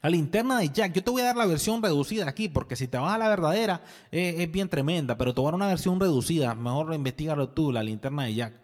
La 0.00 0.08
linterna 0.08 0.58
de 0.58 0.70
Jack, 0.70 0.92
yo 0.92 1.02
te 1.02 1.10
voy 1.10 1.22
a 1.22 1.26
dar 1.26 1.36
la 1.36 1.46
versión 1.46 1.82
reducida 1.82 2.28
aquí, 2.28 2.48
porque 2.48 2.76
si 2.76 2.86
te 2.86 2.96
vas 2.96 3.12
a 3.12 3.18
la 3.18 3.28
verdadera 3.28 3.82
eh, 4.12 4.36
es 4.38 4.50
bien 4.50 4.68
tremenda, 4.68 5.18
pero 5.18 5.34
te 5.34 5.40
una 5.40 5.66
versión 5.66 5.98
reducida. 5.98 6.54
Mejor 6.54 6.94
investigalo 6.94 7.48
tú, 7.48 7.72
la 7.72 7.82
linterna 7.82 8.24
de 8.24 8.34
Jack 8.34 8.63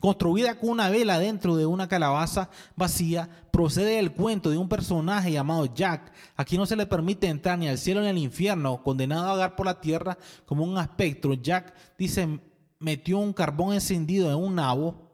construida 0.00 0.58
con 0.58 0.70
una 0.70 0.88
vela 0.88 1.18
dentro 1.18 1.56
de 1.56 1.66
una 1.66 1.86
calabaza 1.86 2.50
vacía, 2.74 3.28
procede 3.52 3.98
el 3.98 4.12
cuento 4.12 4.50
de 4.50 4.58
un 4.58 4.68
personaje 4.68 5.30
llamado 5.30 5.72
Jack, 5.72 6.12
a 6.36 6.44
quien 6.44 6.58
no 6.58 6.66
se 6.66 6.74
le 6.74 6.86
permite 6.86 7.28
entrar 7.28 7.58
ni 7.58 7.68
al 7.68 7.78
cielo 7.78 8.00
ni 8.00 8.08
al 8.08 8.18
infierno, 8.18 8.82
condenado 8.82 9.26
a 9.26 9.32
vagar 9.32 9.56
por 9.56 9.66
la 9.66 9.80
tierra 9.80 10.18
como 10.46 10.64
un 10.64 10.78
espectro. 10.78 11.34
Jack 11.34 11.74
dice, 11.98 12.40
metió 12.78 13.18
un 13.18 13.32
carbón 13.32 13.74
encendido 13.74 14.30
en 14.30 14.36
un 14.36 14.54
nabo, 14.54 15.10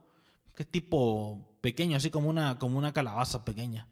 que 0.54 0.62
es 0.62 0.70
tipo 0.70 1.58
pequeño, 1.60 1.96
así 1.96 2.08
como 2.08 2.30
una, 2.30 2.58
como 2.58 2.78
una 2.78 2.92
calabaza 2.92 3.44
pequeña. 3.44 3.88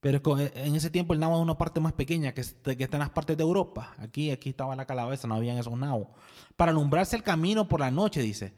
Pero 0.00 0.20
en 0.38 0.74
ese 0.74 0.90
tiempo 0.90 1.12
el 1.12 1.20
nabo 1.20 1.36
es 1.36 1.42
una 1.42 1.58
parte 1.58 1.78
más 1.78 1.92
pequeña 1.92 2.32
que, 2.32 2.42
que 2.42 2.84
está 2.84 2.96
en 2.96 3.00
las 3.00 3.10
partes 3.10 3.36
de 3.36 3.42
Europa. 3.42 3.94
Aquí, 3.98 4.30
aquí 4.30 4.50
estaba 4.50 4.74
la 4.74 4.86
calabaza, 4.86 5.28
no 5.28 5.34
habían 5.34 5.58
esos 5.58 5.76
nabos. 5.78 6.08
Para 6.56 6.72
alumbrarse 6.72 7.16
el 7.16 7.22
camino 7.22 7.68
por 7.68 7.80
la 7.80 7.90
noche, 7.90 8.20
dice. 8.22 8.54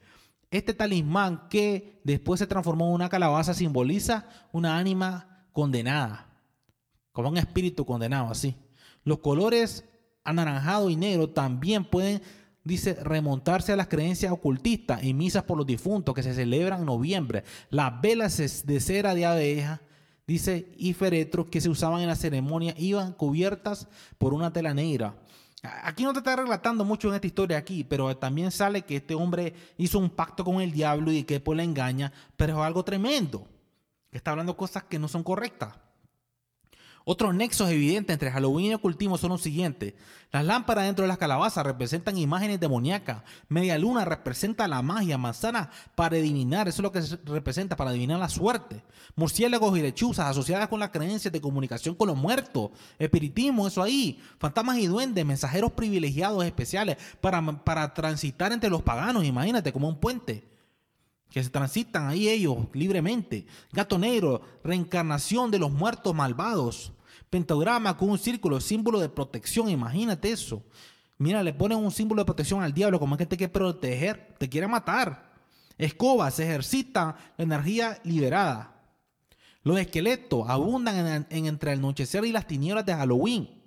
Este 0.53 0.75
talismán 0.75 1.49
que 1.49 1.99
después 2.03 2.37
se 2.37 2.45
transformó 2.45 2.85
en 2.85 2.93
una 2.93 3.09
calabaza 3.09 3.55
simboliza 3.55 4.27
una 4.51 4.77
ánima 4.77 5.47
condenada, 5.51 6.29
como 7.11 7.29
un 7.29 7.37
espíritu 7.37 7.87
condenado, 7.87 8.29
así. 8.29 8.55
Los 9.03 9.17
colores 9.17 9.83
anaranjado 10.23 10.91
y 10.91 10.95
negro 10.95 11.31
también 11.31 11.83
pueden, 11.83 12.21
dice, 12.63 12.93
remontarse 13.01 13.71
a 13.71 13.75
las 13.75 13.87
creencias 13.87 14.31
ocultistas 14.31 15.03
y 15.03 15.15
misas 15.15 15.41
por 15.41 15.57
los 15.57 15.65
difuntos 15.65 16.13
que 16.13 16.21
se 16.21 16.35
celebran 16.35 16.81
en 16.81 16.85
noviembre. 16.85 17.43
Las 17.71 17.99
velas 17.99 18.63
de 18.67 18.79
cera 18.79 19.15
de 19.15 19.25
abeja, 19.25 19.81
dice, 20.27 20.71
y 20.77 20.93
féretros 20.93 21.47
que 21.47 21.61
se 21.61 21.69
usaban 21.69 22.01
en 22.01 22.07
la 22.07 22.15
ceremonia 22.15 22.75
iban 22.77 23.13
cubiertas 23.13 23.87
por 24.19 24.35
una 24.35 24.53
tela 24.53 24.75
negra. 24.75 25.15
Aquí 25.63 26.03
no 26.03 26.11
te 26.11 26.19
está 26.19 26.35
relatando 26.35 26.83
mucho 26.83 27.07
en 27.07 27.15
esta 27.15 27.27
historia 27.27 27.57
aquí, 27.57 27.85
pero 27.85 28.17
también 28.17 28.51
sale 28.51 28.81
que 28.81 28.97
este 28.97 29.15
hombre 29.15 29.53
hizo 29.77 29.97
un 29.97 30.09
pacto 30.09 30.43
con 30.43 30.59
el 30.59 30.73
diablo 30.73 31.09
y 31.09 31.23
que 31.23 31.35
después 31.35 31.55
le 31.55 31.63
engaña, 31.63 32.11
pero 32.35 32.59
es 32.59 32.59
algo 32.59 32.83
tremendo, 32.83 33.47
está 34.11 34.31
hablando 34.31 34.57
cosas 34.57 34.83
que 34.83 34.99
no 34.99 35.07
son 35.07 35.23
correctas. 35.23 35.75
Otros 37.05 37.35
nexos 37.35 37.69
evidentes 37.69 38.13
entre 38.13 38.31
Halloween 38.31 38.71
y 38.71 38.73
ocultismo 38.75 39.17
son 39.17 39.31
los 39.31 39.41
siguientes. 39.41 39.93
Las 40.31 40.45
lámparas 40.45 40.85
dentro 40.85 41.03
de 41.03 41.09
las 41.09 41.17
calabazas 41.17 41.65
representan 41.65 42.17
imágenes 42.17 42.59
demoníacas. 42.59 43.23
Media 43.49 43.77
luna 43.77 44.05
representa 44.05 44.67
la 44.67 44.81
magia. 44.81 45.17
Manzana 45.17 45.69
para 45.95 46.15
adivinar, 46.15 46.67
eso 46.67 46.81
es 46.81 46.83
lo 46.83 46.91
que 46.91 47.01
representa, 47.31 47.75
para 47.75 47.89
adivinar 47.89 48.19
la 48.19 48.29
suerte. 48.29 48.83
Murciélagos 49.15 49.77
y 49.77 49.81
lechuzas 49.81 50.27
asociadas 50.27 50.69
con 50.69 50.79
las 50.79 50.91
creencias 50.91 51.31
de 51.31 51.41
comunicación 51.41 51.95
con 51.95 52.07
los 52.07 52.17
muertos. 52.17 52.71
Espiritismo, 52.97 53.67
eso 53.67 53.83
ahí. 53.83 54.19
Fantasmas 54.39 54.77
y 54.77 54.87
duendes, 54.87 55.25
mensajeros 55.25 55.73
privilegiados 55.73 56.45
especiales 56.45 56.97
para, 57.19 57.41
para 57.63 57.93
transitar 57.93 58.53
entre 58.53 58.69
los 58.69 58.81
paganos, 58.81 59.25
imagínate, 59.25 59.73
como 59.73 59.89
un 59.89 59.99
puente 59.99 60.52
que 61.33 61.43
se 61.43 61.49
transitan 61.49 62.07
ahí 62.07 62.29
ellos 62.29 62.59
libremente. 62.73 63.47
Gato 63.71 63.97
negro, 63.97 64.39
reencarnación 64.63 65.49
de 65.49 65.57
los 65.57 65.71
muertos 65.71 66.13
malvados. 66.13 66.93
Pentagrama 67.31 67.97
con 67.97 68.11
un 68.11 68.19
círculo, 68.19 68.61
símbolo 68.61 68.99
de 68.99 69.09
protección, 69.09 69.67
imagínate 69.67 70.31
eso. 70.31 70.61
Mira, 71.17 71.41
le 71.41 71.51
ponen 71.51 71.79
un 71.79 71.89
símbolo 71.89 72.21
de 72.21 72.27
protección 72.27 72.61
al 72.61 72.71
diablo, 72.71 72.99
como 72.99 73.15
es 73.15 73.17
que 73.17 73.25
te 73.25 73.35
quiere 73.35 73.51
proteger, 73.51 74.35
te 74.37 74.47
quiere 74.47 74.67
matar. 74.67 75.33
Escoba, 75.75 76.29
se 76.29 76.43
ejercita 76.43 77.17
la 77.35 77.43
energía 77.43 77.99
liberada. 78.03 78.75
Los 79.63 79.79
esqueletos 79.79 80.47
abundan 80.47 81.25
en, 81.31 81.47
entre 81.47 81.73
el 81.73 81.79
anochecer 81.79 82.25
y 82.25 82.31
las 82.31 82.45
tinieblas 82.45 82.85
de 82.85 82.93
Halloween 82.93 83.62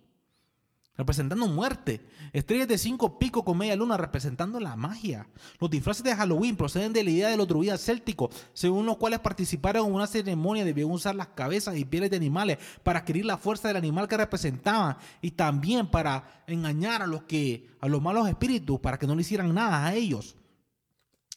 representando 0.97 1.47
muerte. 1.47 2.01
Estrellas 2.33 2.69
de 2.69 2.79
cinco 2.79 3.19
picos 3.19 3.45
con 3.45 3.59
media 3.59 3.77
luna 3.77 3.97
representando 3.97 4.59
la 4.61 4.77
magia. 4.77 5.29
Los 5.61 5.71
disfraces 5.71 6.03
de 6.03 6.15
Halloween 6.15 6.57
proceden 6.57 6.93
de 6.93 7.05
la 7.05 7.11
idea 7.11 7.29
de 7.29 7.37
los 7.37 7.49
druidas 7.49 7.85
célticos, 7.85 8.35
según 8.53 8.87
los 8.87 8.97
cuales 8.97 9.21
participaron 9.21 9.87
en 9.87 9.95
una 9.95 10.07
ceremonia 10.07 10.65
debían 10.65 10.91
usar 10.91 11.15
las 11.15 11.29
cabezas 11.29 11.77
y 11.77 11.85
pieles 11.85 12.11
de 12.11 12.17
animales 12.17 12.59
para 12.83 13.01
adquirir 13.01 13.25
la 13.25 13.39
fuerza 13.39 13.69
del 13.69 13.77
animal 13.77 14.09
que 14.09 14.17
representaban 14.17 14.97
y 15.21 15.33
también 15.33 15.91
para 15.91 16.43
engañar 16.47 17.03
a 17.03 17.07
los 17.07 17.23
que 17.25 17.69
a 17.81 17.89
los 17.89 18.01
malos 18.03 18.29
espíritus 18.29 18.81
para 18.81 18.99
que 18.99 19.07
no 19.07 19.15
le 19.15 19.21
hicieran 19.21 19.55
nada 19.55 19.87
a 19.87 19.95
ellos. 19.95 20.37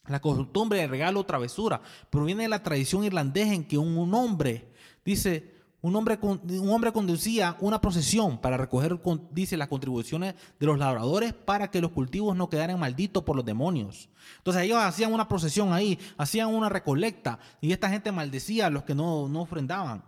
La 0.08 0.20
costumbre 0.20 0.80
de 0.80 0.88
regalo 0.88 1.20
o 1.20 1.26
travesura 1.26 1.82
proviene 2.10 2.44
de 2.44 2.50
la 2.50 2.64
tradición 2.64 3.04
irlandesa 3.04 3.54
en 3.54 3.64
que 3.64 3.78
un 3.78 4.12
hombre 4.14 4.72
dice 5.06 5.59
un 5.82 5.96
hombre, 5.96 6.20
un 6.22 6.70
hombre 6.70 6.92
conducía 6.92 7.56
una 7.62 7.80
procesión 7.80 8.38
para 8.40 8.58
recoger, 8.58 9.00
dice, 9.32 9.56
las 9.56 9.70
contribuciones 9.70 10.36
de 10.60 10.66
los 10.66 10.78
labradores 10.78 11.34
para 11.34 11.72
que 11.72 11.80
los 11.80 11.92
cultivos 11.92 12.36
no 12.36 12.50
quedaran 12.50 12.80
malditos 12.80 13.24
por 13.24 13.38
los 13.38 13.46
demonios. 13.46 14.10
Entonces 14.38 14.64
ellos 14.64 14.78
hacían 14.80 15.14
una 15.14 15.30
procesión 15.30 15.72
ahí, 15.72 15.98
hacían 16.18 16.54
una 16.54 16.68
recolecta 16.68 17.40
y 17.62 17.72
esta 17.72 17.90
gente 17.90 18.12
maldecía 18.12 18.68
a 18.68 18.70
los 18.70 18.84
que 18.84 18.94
no, 18.94 19.30
no 19.30 19.42
ofrendaban. 19.42 20.04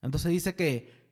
Entonces 0.00 0.30
dice 0.30 0.54
que 0.54 1.02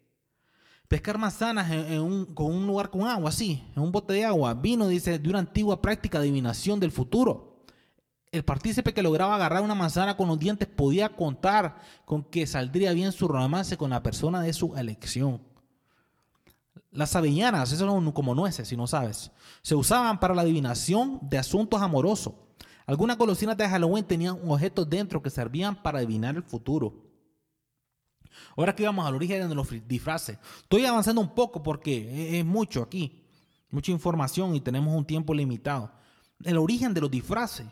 pescar 0.87 1.19
manzanas 1.19 1.71
en, 1.71 2.01
un, 2.01 2.27
con 2.27 2.53
un 2.53 2.67
lugar 2.67 2.91
con 2.91 3.07
agua, 3.07 3.31
así, 3.31 3.65
en 3.75 3.83
un 3.83 3.91
bote 3.91 4.13
de 4.13 4.25
agua, 4.25 4.55
vino, 4.55 4.87
dice, 4.87 5.19
de 5.19 5.29
una 5.29 5.41
antigua 5.41 5.83
práctica 5.83 6.19
de 6.19 6.25
adivinación 6.25 6.79
del 6.79 6.93
futuro. 6.93 7.50
El 8.33 8.45
partícipe 8.45 8.95
que 8.95 9.03
lograba 9.03 9.35
agarrar 9.35 9.63
una 9.63 9.75
manzana 9.75 10.17
con 10.17 10.29
los 10.29 10.39
dientes 10.39 10.69
podía 10.69 11.09
contar 11.09 11.81
con 12.05 12.23
que 12.23 12.47
saldría 12.47 12.93
bien 12.93 13.11
su 13.11 13.27
romance 13.27 13.77
con 13.77 13.91
la 13.91 14.05
persona 14.05 14.41
de 14.41 14.53
su 14.53 14.77
elección. 14.77 15.43
Las 16.93 17.17
avellanas, 17.17 17.73
eso 17.73 18.01
no 18.01 18.15
como 18.15 18.35
nueces, 18.35 18.69
si 18.69 18.77
no 18.77 18.87
sabes, 18.87 19.33
se 19.63 19.75
usaban 19.75 20.21
para 20.21 20.35
la 20.35 20.43
adivinación 20.43 21.19
de 21.23 21.39
asuntos 21.39 21.83
amorosos. 21.83 22.35
Algunas 22.87 23.19
golosinas 23.19 23.57
de 23.57 23.69
Halloween 23.69 24.05
tenían 24.05 24.39
objetos 24.49 24.89
dentro 24.89 25.23
que 25.23 25.31
servían 25.31 25.81
para 25.81 25.99
adivinar 25.99 26.37
el 26.37 26.43
futuro. 26.43 27.11
Ahora 28.57 28.75
que 28.75 28.85
vamos 28.85 29.07
al 29.07 29.15
origen 29.15 29.49
de 29.49 29.55
los 29.55 29.69
disfraces. 29.87 30.39
Estoy 30.63 30.85
avanzando 30.87 31.21
un 31.21 31.35
poco 31.35 31.63
porque 31.63 32.39
es 32.39 32.45
mucho 32.45 32.83
aquí, 32.83 33.25
mucha 33.71 33.91
información 33.91 34.55
y 34.55 34.61
tenemos 34.61 34.95
un 34.95 35.05
tiempo 35.05 35.35
limitado. 35.35 35.91
El 36.45 36.59
origen 36.59 36.95
de 36.95 37.01
los 37.01 37.11
disfraces. 37.11 37.67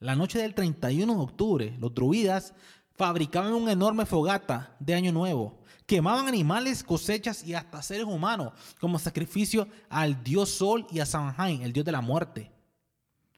La 0.00 0.16
noche 0.16 0.38
del 0.38 0.54
31 0.54 1.14
de 1.14 1.20
octubre, 1.20 1.76
los 1.78 1.94
druidas 1.94 2.54
fabricaban 2.94 3.52
una 3.52 3.72
enorme 3.72 4.06
fogata 4.06 4.74
de 4.80 4.94
Año 4.94 5.12
Nuevo. 5.12 5.60
Quemaban 5.84 6.26
animales, 6.26 6.82
cosechas 6.82 7.44
y 7.44 7.52
hasta 7.52 7.82
seres 7.82 8.06
humanos 8.06 8.54
como 8.80 8.98
sacrificio 8.98 9.68
al 9.90 10.24
dios 10.24 10.48
Sol 10.48 10.86
y 10.90 11.00
a 11.00 11.06
Samhain, 11.06 11.60
el 11.60 11.74
dios 11.74 11.84
de 11.84 11.92
la 11.92 12.00
muerte. 12.00 12.50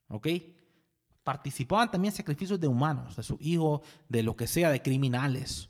¿Ok? 0.06 0.28
Participaban 1.24 1.90
también 1.90 2.14
sacrificios 2.14 2.60
de 2.60 2.68
humanos, 2.68 3.16
de 3.16 3.24
sus 3.24 3.40
hijos, 3.40 3.80
de 4.08 4.22
lo 4.22 4.36
que 4.36 4.46
sea, 4.46 4.70
de 4.70 4.82
criminales. 4.82 5.68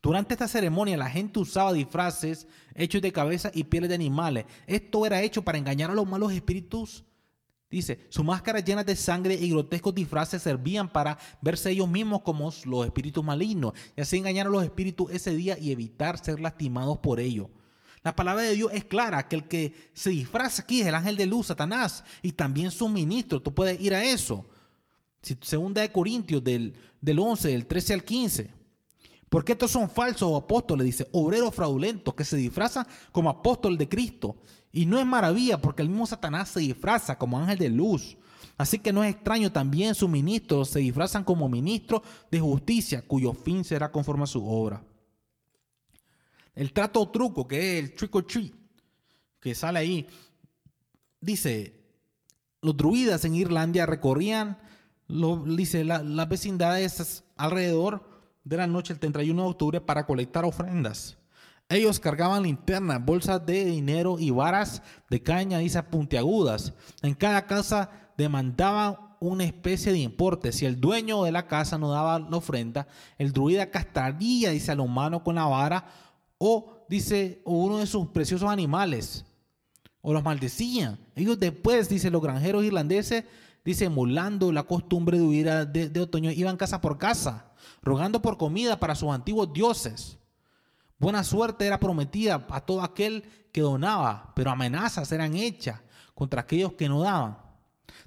Durante 0.00 0.34
esta 0.34 0.46
ceremonia 0.46 0.96
la 0.96 1.10
gente 1.10 1.40
usaba 1.40 1.72
disfraces 1.72 2.46
hechos 2.76 3.02
de 3.02 3.12
cabeza 3.12 3.50
y 3.52 3.64
pieles 3.64 3.88
de 3.88 3.96
animales. 3.96 4.44
Esto 4.68 5.06
era 5.06 5.22
hecho 5.22 5.42
para 5.42 5.58
engañar 5.58 5.90
a 5.90 5.94
los 5.94 6.06
malos 6.06 6.32
espíritus 6.32 7.04
Dice, 7.74 7.98
sus 8.08 8.24
máscaras 8.24 8.64
llenas 8.64 8.86
de 8.86 8.94
sangre 8.94 9.34
y 9.34 9.50
grotescos 9.50 9.92
disfraces 9.92 10.40
servían 10.40 10.88
para 10.88 11.18
verse 11.42 11.72
ellos 11.72 11.88
mismos 11.88 12.22
como 12.22 12.52
los 12.66 12.86
espíritus 12.86 13.24
malignos 13.24 13.72
y 13.96 14.00
así 14.00 14.16
engañar 14.16 14.46
a 14.46 14.50
los 14.50 14.62
espíritus 14.62 15.10
ese 15.10 15.34
día 15.34 15.58
y 15.58 15.72
evitar 15.72 16.24
ser 16.24 16.38
lastimados 16.38 16.98
por 16.98 17.18
ellos. 17.18 17.48
La 18.04 18.14
palabra 18.14 18.44
de 18.44 18.54
Dios 18.54 18.70
es 18.72 18.84
clara, 18.84 19.26
que 19.26 19.34
el 19.34 19.48
que 19.48 19.74
se 19.92 20.10
disfraza 20.10 20.62
aquí 20.62 20.82
es 20.82 20.86
el 20.86 20.94
ángel 20.94 21.16
de 21.16 21.26
luz, 21.26 21.48
Satanás, 21.48 22.04
y 22.22 22.30
también 22.30 22.70
su 22.70 22.88
ministro. 22.88 23.42
Tú 23.42 23.52
puedes 23.52 23.80
ir 23.80 23.92
a 23.92 24.04
eso. 24.04 24.46
Segunda 25.40 25.80
de 25.82 25.90
Corintios 25.90 26.44
del, 26.44 26.74
del 27.00 27.18
11, 27.18 27.48
del 27.48 27.66
13 27.66 27.94
al 27.94 28.04
15. 28.04 28.50
Porque 29.34 29.50
estos 29.50 29.72
son 29.72 29.90
falsos 29.90 30.40
apóstoles, 30.40 30.84
dice, 30.84 31.08
obreros 31.10 31.52
fraudulentos 31.52 32.14
que 32.14 32.24
se 32.24 32.36
disfrazan 32.36 32.86
como 33.10 33.28
apóstol 33.28 33.76
de 33.76 33.88
Cristo. 33.88 34.36
Y 34.70 34.86
no 34.86 34.96
es 35.00 35.04
maravilla 35.04 35.60
porque 35.60 35.82
el 35.82 35.88
mismo 35.88 36.06
Satanás 36.06 36.50
se 36.50 36.60
disfraza 36.60 37.18
como 37.18 37.40
ángel 37.40 37.58
de 37.58 37.68
luz. 37.68 38.16
Así 38.56 38.78
que 38.78 38.92
no 38.92 39.02
es 39.02 39.12
extraño 39.12 39.50
también 39.50 39.96
sus 39.96 40.08
ministros 40.08 40.68
se 40.68 40.78
disfrazan 40.78 41.24
como 41.24 41.48
ministros 41.48 42.02
de 42.30 42.38
justicia 42.38 43.02
cuyo 43.02 43.32
fin 43.32 43.64
será 43.64 43.90
conforme 43.90 44.22
a 44.22 44.28
su 44.28 44.48
obra. 44.48 44.84
El 46.54 46.72
trato 46.72 47.04
truco, 47.08 47.48
que 47.48 47.56
es 47.76 47.84
el 47.84 47.92
trick 47.96 48.14
or 48.14 48.24
treat, 48.24 48.52
que 49.40 49.52
sale 49.56 49.80
ahí, 49.80 50.06
dice, 51.20 51.82
los 52.62 52.76
druidas 52.76 53.24
en 53.24 53.34
Irlanda 53.34 53.84
recorrían 53.84 54.58
dice, 55.08 55.82
las 55.82 56.28
vecindades 56.28 57.24
alrededor 57.36 58.13
de 58.44 58.56
la 58.58 58.66
noche 58.66 58.92
del 58.92 59.00
31 59.00 59.42
de 59.42 59.48
octubre 59.48 59.80
para 59.80 60.06
colectar 60.06 60.44
ofrendas. 60.44 61.16
Ellos 61.68 61.98
cargaban 61.98 62.42
linternas, 62.42 63.04
bolsas 63.04 63.44
de 63.44 63.64
dinero 63.64 64.18
y 64.18 64.30
varas 64.30 64.82
de 65.08 65.22
caña, 65.22 65.58
dice, 65.58 65.82
puntiagudas. 65.82 66.74
En 67.02 67.14
cada 67.14 67.46
casa 67.46 67.90
demandaban 68.18 68.96
una 69.18 69.44
especie 69.44 69.92
de 69.92 69.98
importe. 69.98 70.52
Si 70.52 70.66
el 70.66 70.78
dueño 70.78 71.24
de 71.24 71.32
la 71.32 71.46
casa 71.46 71.78
no 71.78 71.90
daba 71.90 72.18
la 72.18 72.36
ofrenda, 72.36 72.86
el 73.16 73.32
druida 73.32 73.70
castraría, 73.70 74.50
dice, 74.50 74.72
a 74.72 74.74
los 74.74 74.86
humanos 74.86 75.22
con 75.22 75.36
la 75.36 75.46
vara 75.46 75.86
o, 76.36 76.84
dice, 76.88 77.40
uno 77.46 77.78
de 77.78 77.86
sus 77.86 78.08
preciosos 78.08 78.50
animales. 78.50 79.24
O 80.02 80.12
los 80.12 80.22
maldecían. 80.22 80.98
Ellos 81.14 81.40
después, 81.40 81.88
dice, 81.88 82.10
los 82.10 82.20
granjeros 82.20 82.62
irlandeses, 82.62 83.24
dice, 83.64 83.86
emulando 83.86 84.52
la 84.52 84.64
costumbre 84.64 85.16
de 85.16 85.24
huir 85.24 85.46
de 85.48 86.00
otoño, 86.00 86.30
iban 86.30 86.58
casa 86.58 86.82
por 86.82 86.98
casa, 86.98 87.53
rogando 87.84 88.20
por 88.20 88.38
comida 88.38 88.80
para 88.80 88.94
sus 88.94 89.12
antiguos 89.12 89.52
dioses. 89.52 90.18
Buena 90.98 91.22
suerte 91.22 91.66
era 91.66 91.78
prometida 91.78 92.46
a 92.50 92.60
todo 92.60 92.82
aquel 92.82 93.24
que 93.52 93.60
donaba, 93.60 94.32
pero 94.34 94.50
amenazas 94.50 95.12
eran 95.12 95.36
hechas 95.36 95.80
contra 96.14 96.40
aquellos 96.40 96.72
que 96.72 96.88
no 96.88 97.02
daban. 97.02 97.38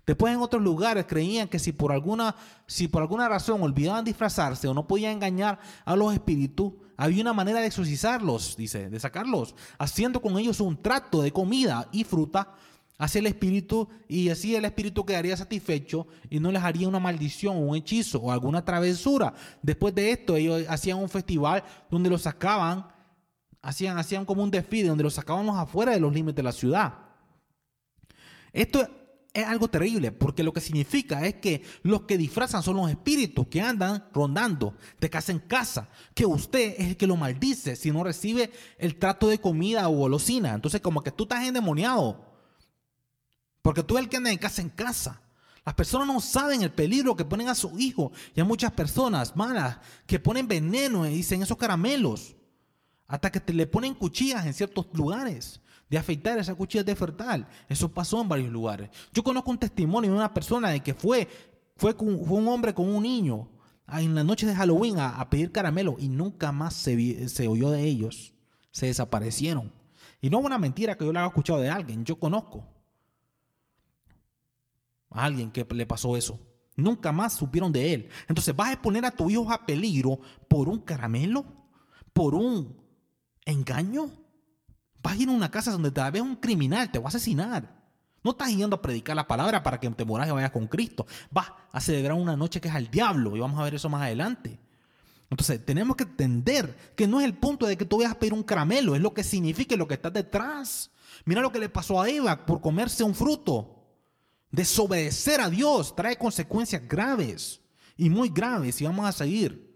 Después 0.06 0.34
en 0.34 0.42
otros 0.42 0.64
lugares 0.64 1.06
creían 1.08 1.48
que 1.48 1.60
si 1.60 1.74
por 1.74 1.92
alguna, 1.92 2.36
si 2.66 2.88
por 2.88 3.02
alguna 3.02 3.30
razón 3.30 3.62
olvidaban 3.62 4.06
disfrazarse 4.06 4.68
o 4.68 4.74
no 4.74 4.88
podían 4.88 5.14
engañar 5.14 5.60
a 5.86 5.96
los 5.96 6.14
espíritus, 6.14 6.74
había 6.96 7.22
una 7.22 7.34
manera 7.34 7.60
de 7.60 7.68
exorcizarlos, 7.68 8.56
dice, 8.58 8.90
de 8.90 9.00
sacarlos, 9.00 9.54
haciendo 9.78 10.22
con 10.22 10.38
ellos 10.40 10.60
un 10.62 10.82
trato 10.82 11.22
de 11.22 11.32
comida 11.32 11.88
y 11.92 12.04
fruta 12.04 12.54
hacia 12.98 13.20
el 13.20 13.28
espíritu 13.28 13.88
y 14.08 14.30
así 14.30 14.56
el 14.56 14.66
espíritu 14.66 15.06
quedaría 15.06 15.38
satisfecho 15.38 16.08
y 16.30 16.40
no 16.40 16.52
les 16.52 16.64
haría 16.64 16.88
una 16.88 17.00
maldición 17.00 17.58
un 17.58 17.76
hechizo 17.76 18.20
o 18.20 18.32
alguna 18.32 18.66
travesura. 18.66 19.34
Después 19.62 19.94
de 19.94 20.12
esto 20.12 20.36
ellos 20.36 20.64
hacían 20.68 20.98
un 20.98 21.10
festival 21.10 21.64
donde 21.90 22.10
los 22.10 22.24
sacaban, 22.24 22.88
hacían, 23.62 23.98
hacían 23.98 24.26
como 24.26 24.44
un 24.44 24.52
desfile 24.52 24.90
donde 24.90 25.04
los 25.04 25.14
sacábamos 25.14 25.58
afuera 25.58 25.92
de 25.92 26.00
los 26.00 26.14
límites 26.14 26.36
de 26.36 26.44
la 26.44 26.52
ciudad. 26.52 26.94
Esto 28.52 28.88
es 29.32 29.46
algo 29.46 29.68
terrible 29.68 30.12
porque 30.12 30.42
lo 30.42 30.52
que 30.52 30.62
significa 30.62 31.24
es 31.28 31.36
que 31.36 31.62
los 31.84 32.02
que 32.02 32.18
disfrazan 32.18 32.64
son 32.64 32.78
los 32.78 32.90
espíritus 32.90 33.48
que 33.48 33.62
andan 33.62 34.06
rondando 34.12 34.74
de 35.00 35.12
casa 35.12 35.32
en 35.32 35.40
casa, 35.40 35.90
que 36.16 36.26
usted 36.26 36.74
es 36.80 36.88
el 36.88 36.98
que 36.98 37.06
lo 37.06 37.16
maldice 37.16 37.76
si 37.76 37.92
no 37.92 38.04
recibe 38.04 38.50
el 38.80 38.96
trato 38.96 39.28
de 39.28 39.40
comida 39.40 39.88
o 39.90 39.92
golosina. 39.92 40.56
Entonces 40.56 40.82
como 40.82 41.04
que 41.04 41.12
tú 41.12 41.24
estás 41.24 41.46
endemoniado 41.46 42.27
porque 43.68 43.84
tú 43.84 43.98
el 43.98 44.08
que 44.08 44.16
anda 44.16 44.30
de 44.30 44.40
casa 44.40 44.62
en 44.62 44.70
casa. 44.70 45.20
Las 45.66 45.76
personas 45.76 46.08
no 46.08 46.22
saben 46.22 46.62
el 46.62 46.72
peligro 46.72 47.18
que 47.18 47.26
ponen 47.26 47.50
a 47.50 47.54
su 47.54 47.78
hijo. 47.78 48.14
Y 48.34 48.40
hay 48.40 48.48
muchas 48.48 48.72
personas 48.72 49.36
malas 49.36 49.80
que 50.06 50.22
ponen 50.22 50.48
veneno 50.48 51.06
y 51.06 51.10
dicen 51.10 51.44
esos 51.44 51.58
caramelos. 51.58 52.34
Hasta 53.08 53.30
que 53.30 53.42
te 53.42 53.52
le 53.52 53.68
ponen 53.68 53.94
cuchillas 53.94 54.46
en 54.46 54.54
ciertos 54.54 54.88
lugares 54.94 55.60
de 55.90 55.98
afeitar 55.98 56.40
esas 56.40 56.56
cuchillas 56.56 56.86
de 56.86 56.96
fertal. 56.96 57.46
Eso 57.68 57.92
pasó 57.92 58.22
en 58.22 58.30
varios 58.30 58.50
lugares. 58.54 58.90
Yo 59.12 59.22
conozco 59.22 59.52
un 59.52 59.58
testimonio 59.58 60.12
de 60.12 60.16
una 60.16 60.34
persona 60.34 60.70
de 60.70 60.80
que 60.80 60.94
fue, 60.94 61.28
fue, 61.76 61.94
un 62.00 62.48
hombre 62.48 62.74
con 62.74 62.88
un 62.88 63.04
niño 63.04 63.50
en 63.90 64.16
la 64.16 64.24
noche 64.24 64.48
de 64.48 64.56
Halloween 64.56 64.98
a, 64.98 65.30
pedir 65.30 65.52
caramelo 65.52 65.98
y 66.00 66.08
nunca 66.08 66.54
más 66.54 66.74
se, 66.74 67.28
se 67.28 67.50
oyó 67.50 67.70
de 67.70 67.84
ellos. 67.84 68.34
Se 68.72 68.86
desaparecieron. 68.86 69.74
Y 70.22 70.30
no 70.30 70.40
es 70.40 70.46
una 70.46 70.58
mentira 70.58 70.96
que 70.96 71.04
yo 71.04 71.12
le 71.12 71.20
haya 71.20 71.28
escuchado 71.28 71.60
de 71.60 71.70
alguien. 71.70 72.06
Yo 72.06 72.18
conozco 72.18 72.77
a 75.10 75.24
alguien 75.26 75.52
que 75.52 75.66
le 75.70 75.86
pasó 75.86 76.18
eso. 76.18 76.40
Nunca 76.76 77.12
más 77.12 77.34
supieron 77.34 77.72
de 77.72 77.94
él. 77.94 78.10
Entonces, 78.28 78.56
¿vas 78.56 78.70
a 78.70 78.74
exponer 78.74 79.04
a 79.06 79.12
tu 79.12 79.30
hijo 79.30 79.52
a 79.52 79.66
peligro 79.66 80.20
por 80.48 80.70
un 80.70 80.80
caramelo? 80.80 81.46
¿Por 82.14 82.36
un 82.36 82.78
engaño? 83.46 84.12
Vas 85.02 85.14
a 85.14 85.22
ir 85.22 85.30
a 85.30 85.32
una 85.32 85.50
casa 85.50 85.72
donde 85.72 85.92
tal 85.92 86.12
vez 86.12 86.22
un 86.22 86.36
criminal 86.36 86.92
te 86.92 87.00
va 87.00 87.06
a 87.06 87.08
asesinar. 87.10 87.78
No 88.24 88.32
estás 88.32 88.56
yendo 88.56 88.76
a 88.76 88.82
predicar 88.82 89.16
la 89.16 89.28
palabra 89.28 89.64
para 89.64 89.80
que 89.80 89.90
te 89.90 90.06
mueras 90.06 90.28
y 90.28 90.32
vayas 90.32 90.52
con 90.52 90.68
Cristo. 90.68 91.08
Vas 91.32 91.52
a 91.72 91.80
celebrar 91.80 92.18
una 92.18 92.36
noche 92.36 92.62
que 92.62 92.68
es 92.68 92.76
al 92.76 92.92
diablo 92.92 93.36
y 93.36 93.40
vamos 93.40 93.60
a 93.60 93.64
ver 93.64 93.76
eso 93.76 93.90
más 93.90 94.02
adelante. 94.02 94.60
Entonces 95.30 95.66
tenemos 95.66 95.96
que 95.96 96.04
entender 96.04 96.94
que 96.96 97.08
no 97.08 97.20
es 97.20 97.26
el 97.26 97.36
punto 97.36 97.66
de 97.66 97.78
que 97.78 97.86
tú 97.86 97.98
vayas 97.98 98.14
a 98.14 98.20
pedir 98.20 98.34
un 98.34 98.44
caramelo, 98.44 98.96
es 98.96 99.02
lo 99.02 99.14
que 99.14 99.24
significa 99.24 99.76
lo 99.76 99.88
que 99.88 99.96
está 99.96 100.10
detrás. 100.10 100.92
Mira 101.26 101.42
lo 101.42 101.52
que 101.52 101.60
le 101.60 101.70
pasó 101.70 102.02
a 102.02 102.10
Eva 102.10 102.46
por 102.46 102.62
comerse 102.62 103.04
un 103.04 103.16
fruto. 103.16 103.77
Desobedecer 104.52 105.42
a 105.42 105.50
Dios 105.50 105.96
trae 105.96 106.18
consecuencias 106.18 106.88
graves 106.88 107.62
y 107.98 108.10
muy 108.10 108.30
graves 108.30 108.82
y 108.82 108.86
vamos 108.86 109.06
a 109.08 109.12
seguir. 109.12 109.76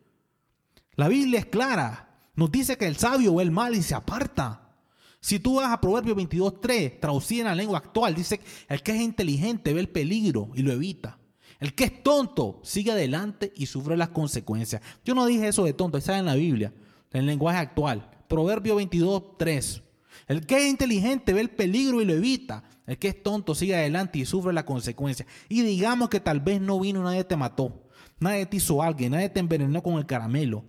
La 0.96 1.08
Biblia 1.08 1.40
es 1.40 1.46
clara. 1.48 2.08
Nos 2.36 2.52
dice 2.52 2.78
que 2.78 2.88
el 2.88 2.98
sabio 2.98 3.36
ve 3.36 3.44
el 3.44 3.52
mal 3.52 3.76
y 3.76 3.84
se 3.84 3.96
aparta. 3.96 4.76
Si 5.20 5.40
tú 5.40 5.56
vas 5.56 5.72
a 5.72 5.80
Proverbio 5.80 6.16
22.3, 6.16 7.00
traducido 7.00 7.42
en 7.42 7.48
la 7.48 7.56
lengua 7.56 7.78
actual, 7.78 8.16
dice, 8.16 8.42
el 8.68 8.82
que 8.82 8.94
es 8.94 9.02
inteligente 9.02 9.74
ve 9.74 9.80
el 9.80 9.90
peligro 9.90 10.50
y 10.56 10.64
lo 10.64 10.72
evita. 10.72 11.20
El 11.60 11.76
que 11.76 11.84
es 11.84 12.04
tonto 12.04 12.60
sigue 12.64 12.92
adelante 12.92 13.54
y 13.56 13.68
sufre 13.68 13.96
las 13.96 14.10
consecuencias. 14.10 14.82
Yo 15.06 15.14
no 15.14 15.28
dije 15.28 15.48
eso 15.48 15.64
de 15.64 15.74
tonto, 15.74 16.00
está 16.00 16.18
en 16.18 16.26
la 16.26 16.34
Biblia, 16.34 16.74
en 17.14 17.20
el 17.22 17.26
lenguaje 17.28 17.60
actual. 17.60 18.10
Proverbio 18.28 18.80
22.3. 18.80 19.84
El 20.28 20.46
que 20.48 20.58
es 20.58 20.70
inteligente 20.70 21.34
ve 21.34 21.42
el 21.42 21.52
peligro 21.52 22.02
y 22.02 22.06
lo 22.06 22.14
evita. 22.14 22.64
El 22.86 22.98
que 22.98 23.10
es 23.10 23.24
tonto 23.24 23.56
sigue 23.56 23.76
adelante 23.76 24.20
y 24.20 24.26
sufre 24.26 24.54
las 24.54 24.64
consecuencias. 24.64 25.28
Y 25.50 25.62
digamos 25.62 26.10
que 26.10 26.20
tal 26.20 26.40
vez 26.40 26.60
no 26.62 26.80
vino, 26.80 27.04
nadie 27.04 27.24
te 27.24 27.36
mató, 27.36 27.88
nadie 28.20 28.46
te 28.46 28.58
hizo 28.58 28.82
algo, 28.82 29.00
nadie 29.10 29.30
te 29.30 29.40
envenenó 29.40 29.82
con 29.84 29.98
el 29.98 30.06
caramelo. 30.06 30.66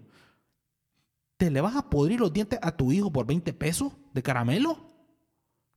¿Te 1.36 1.50
le 1.50 1.60
vas 1.60 1.76
a 1.76 1.88
podrir 1.88 2.20
los 2.20 2.32
dientes 2.32 2.58
a 2.62 2.76
tu 2.76 2.92
hijo 2.92 3.12
por 3.12 3.26
20 3.26 3.52
pesos 3.54 3.92
de 4.12 4.22
caramelo? 4.22 4.92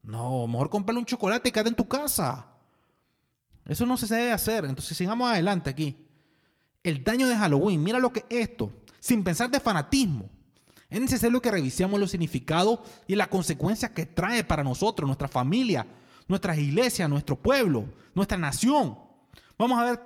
No, 0.04 0.45
mejor 0.45 0.69
comprarle 0.69 1.00
un 1.00 1.06
chocolate 1.06 1.50
y 1.50 1.52
quédate 1.52 1.69
en 1.69 1.76
tu 1.76 1.88
casa. 1.88 2.48
Eso 3.65 3.86
no 3.86 3.98
se 3.98 4.13
debe 4.13 4.32
hacer. 4.32 4.65
Entonces 4.65 4.95
sigamos 4.95 5.30
adelante 5.30 5.71
aquí. 5.71 5.98
El 6.84 7.04
daño 7.04 7.28
de 7.28 7.36
Halloween, 7.36 7.82
mira 7.82 7.98
lo 7.98 8.13
que 8.13 8.26
es 8.30 8.50
esto, 8.50 8.71
sin 9.00 9.24
pensar 9.24 9.50
de 9.50 9.60
fanatismo. 9.60 10.30
Es 10.88 11.02
necesario 11.02 11.41
que 11.41 11.50
revisemos 11.50 12.00
los 12.00 12.12
significados 12.12 12.80
y 13.08 13.15
las 13.15 13.30
consecuencias 13.30 13.91
que 13.91 14.06
trae 14.06 14.43
para 14.43 14.63
nosotros, 14.63 15.08
nuestra 15.08 15.28
familia, 15.28 15.88
nuestras 16.28 16.58
iglesias, 16.58 17.10
nuestro 17.10 17.36
pueblo, 17.36 17.86
nuestra 18.14 18.38
nación. 18.38 18.98
Vamos 19.58 19.80
a 19.80 19.84
ver 19.84 20.00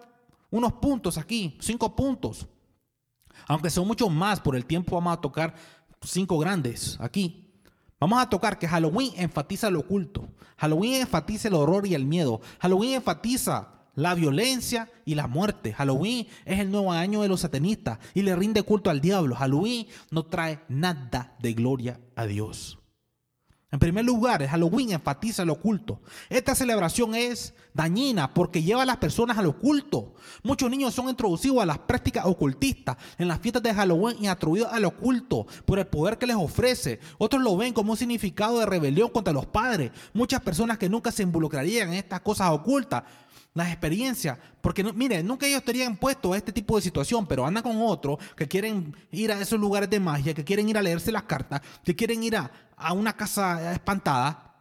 unos 0.52 0.74
puntos 0.74 1.18
aquí, 1.18 1.58
cinco 1.60 1.96
puntos. 1.96 2.48
Aunque 3.48 3.70
son 3.70 3.88
muchos 3.88 4.12
más, 4.12 4.40
por 4.40 4.56
el 4.56 4.66
tiempo 4.66 4.96
vamos 4.96 5.14
a 5.14 5.22
tocar 5.22 5.56
cinco 6.02 6.38
grandes 6.38 6.98
aquí. 7.00 7.46
Vamos 8.00 8.22
a 8.22 8.30
tocar 8.30 8.58
que 8.58 8.68
Halloween 8.68 9.12
enfatiza 9.18 9.70
lo 9.70 9.82
oculto. 9.82 10.30
Halloween 10.58 11.02
enfatiza 11.02 11.50
el 11.50 11.54
horror 11.54 11.86
y 11.86 11.96
el 11.96 12.06
miedo. 12.06 12.40
Halloween 12.60 12.94
enfatiza 12.94 13.80
la 13.96 14.16
violencia 14.16 14.90
y 15.04 15.16
la 15.16 15.28
muerte. 15.28 15.74
Halloween 15.74 16.28
es 16.46 16.60
el 16.60 16.72
nuevo 16.72 16.94
año 16.94 17.22
de 17.22 17.28
los 17.28 17.42
satanistas 17.42 18.00
y 18.14 18.22
le 18.22 18.36
rinde 18.36 18.64
culto 18.64 18.90
al 18.90 19.02
diablo. 19.02 19.36
Halloween 19.36 19.88
no 20.12 20.24
trae 20.26 20.62
nada 20.70 21.36
de 21.40 21.54
gloria 21.54 22.00
a 22.16 22.26
Dios. 22.26 22.79
En 23.72 23.78
primer 23.78 24.04
lugar, 24.04 24.42
el 24.42 24.48
Halloween 24.48 24.94
enfatiza 24.94 25.46
lo 25.46 25.54
oculto. 25.54 26.02
Esta 26.28 26.56
celebración 26.56 27.14
es 27.14 27.54
dañina 27.72 28.34
porque 28.34 28.64
lleva 28.64 28.82
a 28.82 28.86
las 28.86 28.98
personas 28.98 29.38
al 29.38 29.46
oculto. 29.46 30.16
Muchos 30.42 30.72
niños 30.72 30.96
son 30.96 31.08
introducidos 31.08 31.62
a 31.62 31.68
las 31.68 31.78
prácticas 31.78 32.26
ocultistas 32.26 32.98
en 33.20 33.28
las 33.28 33.40
fiestas 33.40 33.62
de 33.62 33.74
Halloween 33.76 34.18
y 34.20 34.28
atribuidos 34.28 34.74
al 34.74 34.86
oculto 34.86 35.46
por 35.66 35.78
el 35.78 35.86
poder 35.86 36.18
que 36.18 36.26
les 36.26 36.36
ofrece. 36.36 37.00
Otros 37.20 37.44
lo 37.44 37.58
ven 37.58 37.74
como 37.74 37.92
un 37.92 37.98
significado 37.98 38.60
de 38.60 38.66
rebelión 38.66 39.10
contra 39.10 39.34
los 39.34 39.46
padres. 39.46 39.92
Muchas 40.14 40.42
personas 40.42 40.80
que 40.80 40.90
nunca 40.90 41.12
se 41.12 41.22
involucrarían 41.22 41.90
en 41.90 41.96
estas 41.96 42.22
cosas 42.22 42.50
ocultas 42.50 43.04
las 43.60 43.70
experiencias, 43.70 44.38
porque 44.62 44.84
miren, 44.84 45.28
nunca 45.28 45.46
ellos 45.46 45.60
estarían 45.60 45.96
puestos 45.96 46.34
a 46.34 46.38
este 46.38 46.52
tipo 46.52 46.76
de 46.76 46.82
situación, 46.82 47.28
pero 47.28 47.46
andan 47.46 47.62
con 47.62 47.80
otros 47.80 48.18
que 48.36 48.48
quieren 48.48 48.96
ir 49.12 49.32
a 49.32 49.40
esos 49.40 49.60
lugares 49.60 49.90
de 49.90 50.00
magia, 50.00 50.34
que 50.34 50.44
quieren 50.44 50.68
ir 50.68 50.78
a 50.78 50.82
leerse 50.82 51.12
las 51.12 51.24
cartas, 51.24 51.62
que 51.84 51.96
quieren 51.96 52.24
ir 52.24 52.36
a, 52.36 52.52
a 52.76 52.94
una 52.94 53.14
casa 53.14 53.72
espantada, 53.72 54.56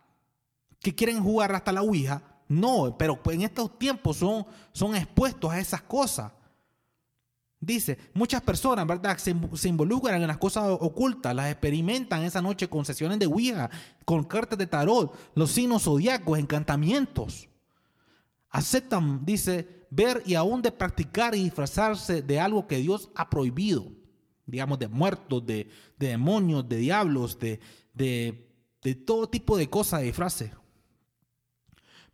que 0.81 0.95
quieren 0.95 1.23
jugar 1.23 1.55
hasta 1.55 1.73
la 1.73 1.83
Ouija. 1.83 2.23
No, 2.49 2.97
pero 2.99 3.21
en 3.27 3.43
estos 3.43 3.79
tiempos 3.79 4.17
son, 4.17 4.47
son 4.73 4.95
expuestos 4.95 5.51
a 5.51 5.59
esas 5.59 5.83
cosas. 5.83 6.33
Dice, 7.61 7.99
muchas 8.15 8.41
personas, 8.41 8.87
¿verdad? 8.87 9.19
Se, 9.19 9.35
se, 9.55 9.69
involucran 9.69 10.21
en 10.23 10.29
las 10.29 10.39
cosas 10.39 10.65
ocultas, 10.69 11.35
las 11.35 11.51
experimentan 11.51 12.23
esa 12.23 12.41
noche 12.41 12.69
con 12.69 12.85
sesiones 12.85 13.19
de 13.19 13.27
Ouija, 13.27 13.69
con 14.05 14.23
cartas 14.25 14.59
de 14.59 14.67
tarot, 14.67 15.13
los 15.35 15.51
signos 15.51 15.83
zodiacos, 15.83 16.39
encantamientos. 16.39 17.49
Aceptan, 18.51 19.25
dice, 19.25 19.87
ver 19.91 20.23
y 20.25 20.35
aún 20.35 20.63
de 20.63 20.73
practicar 20.73 21.35
y 21.35 21.45
disfrazarse 21.45 22.23
de 22.23 22.41
algo 22.41 22.67
que 22.67 22.79
Dios 22.79 23.11
ha 23.15 23.29
prohibido. 23.29 23.93
Digamos, 24.47 24.79
de 24.79 24.89
muertos, 24.89 25.45
de, 25.45 25.69
demonios, 25.99 26.67
de 26.69 26.77
diablos, 26.79 27.39
de, 27.39 27.61
de, 27.93 28.95
todo 29.05 29.29
tipo 29.29 29.59
de 29.59 29.69
cosas 29.69 30.01
de 30.01 30.07
disfraces. 30.07 30.53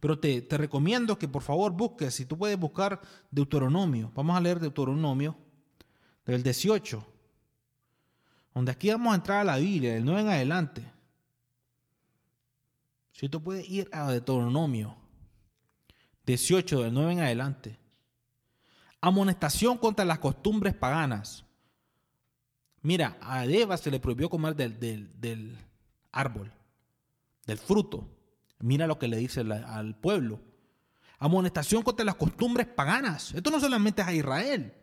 Pero 0.01 0.19
te, 0.19 0.43
te, 0.43 0.59
recomiendo 0.59 1.17
que 1.17 1.29
por 1.29 1.43
favor 1.43 1.73
busques, 1.73 2.13
si 2.13 2.27
tú 2.27 2.37
puedes 2.37 2.59
buscar 2.59 3.01
Deuteronomio. 3.31 4.11
Vamos 4.15 4.37
a 4.37 4.41
leer 4.41 4.59
Deuteronomio 4.59 5.37
del 6.27 6.43
18. 6.43 7.07
Donde 8.53 8.73
aquí 8.73 8.91
vamos 8.91 9.13
a 9.13 9.17
entrar 9.17 9.41
a 9.41 9.45
la 9.45 9.57
Biblia, 9.57 9.95
del 9.95 10.05
9 10.05 10.21
en 10.21 10.29
adelante. 10.29 10.93
Si 13.13 13.29
tú 13.29 13.41
puedes 13.41 13.69
ir 13.69 13.89
a 13.93 14.11
Deuteronomio 14.11 15.04
18 16.27 16.83
del 16.83 16.95
9 16.95 17.13
en 17.13 17.21
adelante. 17.21 17.79
Amonestación 19.01 19.77
contra 19.79 20.05
las 20.05 20.19
costumbres 20.19 20.75
paganas. 20.75 21.45
Mira, 22.81 23.17
a 23.21 23.45
Eva 23.45 23.77
se 23.77 23.91
le 23.91 24.01
prohibió 24.01 24.29
comer 24.29 24.55
del, 24.57 24.79
del, 25.21 25.59
árbol, 26.13 26.53
del 27.47 27.59
fruto. 27.59 28.09
Mira 28.61 28.87
lo 28.87 28.99
que 28.99 29.09
le 29.09 29.17
dice 29.17 29.41
al 29.41 29.97
pueblo. 29.97 30.41
Amonestación 31.19 31.83
contra 31.83 32.05
las 32.05 32.17
costumbres 32.17 32.67
paganas. 32.67 33.33
Esto 33.35 33.51
no 33.51 33.61
solamente 33.61 34.03
es 34.03 34.09
a 34.09 34.15
Israel. 34.15 34.75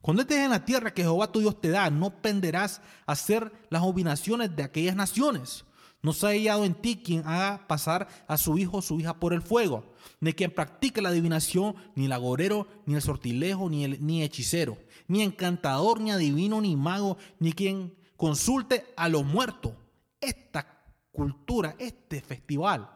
Cuando 0.00 0.22
estés 0.22 0.38
en 0.38 0.50
la 0.50 0.64
tierra 0.64 0.92
que 0.92 1.02
Jehová 1.02 1.30
tu 1.30 1.38
Dios 1.38 1.60
te 1.60 1.68
da, 1.68 1.88
no 1.90 2.10
penderás 2.20 2.80
a 3.06 3.12
hacer 3.12 3.52
las 3.70 3.82
abominaciones 3.82 4.54
de 4.54 4.64
aquellas 4.64 4.96
naciones. 4.96 5.64
No 6.02 6.12
se 6.12 6.26
ha 6.26 6.30
hallado 6.30 6.64
en 6.64 6.74
ti 6.74 7.00
quien 7.02 7.26
haga 7.26 7.66
pasar 7.68 8.08
a 8.26 8.36
su 8.36 8.58
hijo 8.58 8.78
o 8.78 8.82
su 8.82 8.98
hija 8.98 9.18
por 9.18 9.32
el 9.32 9.42
fuego 9.42 9.92
ni 10.22 10.32
quien 10.32 10.52
practique 10.52 11.02
la 11.02 11.08
adivinación, 11.08 11.74
ni 11.96 12.04
el 12.04 12.12
agorero, 12.12 12.68
ni 12.86 12.94
el 12.94 13.02
sortilejo, 13.02 13.68
ni 13.68 13.82
el 13.82 14.06
ni 14.06 14.22
hechicero, 14.22 14.78
ni 15.08 15.20
encantador, 15.20 16.00
ni 16.00 16.12
adivino, 16.12 16.60
ni 16.60 16.76
mago, 16.76 17.18
ni 17.40 17.52
quien 17.52 17.92
consulte 18.16 18.84
a 18.96 19.08
los 19.08 19.24
muertos. 19.24 19.72
Esta 20.20 20.64
cultura, 21.10 21.74
este 21.76 22.20
festival, 22.20 22.88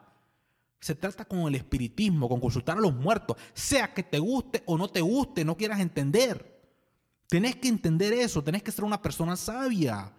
se 0.79 0.95
trata 0.95 1.25
con 1.25 1.41
el 1.41 1.57
espiritismo, 1.57 2.29
con 2.29 2.39
consultar 2.41 2.79
a 2.79 2.81
los 2.81 2.95
muertos, 2.95 3.37
sea 3.53 3.93
que 3.93 4.05
te 4.05 4.21
guste 4.21 4.63
o 4.67 4.79
no 4.79 4.87
te 4.87 5.01
guste, 5.01 5.45
no 5.45 5.57
quieras 5.57 5.81
entender. 5.81 6.55
Tenés 7.29 7.57
que 7.57 7.67
entender 7.67 8.13
eso, 8.13 8.45
tenés 8.45 8.63
que 8.63 8.71
ser 8.71 8.85
una 8.85 9.03
persona 9.03 9.35
sabia. 9.35 10.13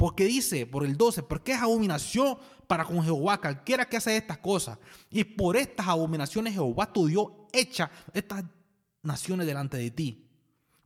Porque 0.00 0.24
dice, 0.24 0.64
por 0.64 0.82
el 0.82 0.96
12, 0.96 1.24
porque 1.24 1.52
es 1.52 1.60
abominación 1.60 2.38
para 2.66 2.86
con 2.86 3.04
Jehová 3.04 3.38
cualquiera 3.38 3.86
que 3.86 3.98
hace 3.98 4.16
estas 4.16 4.38
cosas. 4.38 4.78
Y 5.10 5.24
por 5.24 5.58
estas 5.58 5.88
abominaciones 5.88 6.54
Jehová 6.54 6.90
tu 6.90 7.06
Dios 7.06 7.26
echa 7.52 7.90
estas 8.14 8.44
naciones 9.02 9.46
delante 9.46 9.76
de 9.76 9.90
ti. 9.90 10.26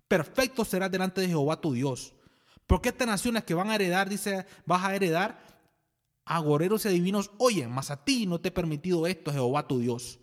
Perfecto 0.09 0.65
será 0.65 0.89
delante 0.89 1.21
de 1.21 1.29
Jehová 1.29 1.61
tu 1.61 1.75
Dios. 1.75 2.13
Porque 2.67 2.89
estas 2.89 3.07
naciones 3.07 3.45
que 3.45 3.55
van 3.55 3.71
a 3.71 3.77
heredar, 3.77 4.09
dice, 4.09 4.47
vas 4.67 4.83
a 4.83 4.97
heredar 4.97 5.39
a 6.25 6.41
goreros 6.41 6.85
y 6.85 6.89
adivinos, 6.89 7.31
oye, 7.39 7.69
mas 7.69 7.93
a 7.93 8.05
ti 8.05 8.27
no 8.27 8.41
te 8.41 8.49
he 8.49 8.51
permitido 8.51 9.07
esto, 9.07 9.31
Jehová 9.31 9.69
tu 9.69 9.79
Dios. 9.79 10.19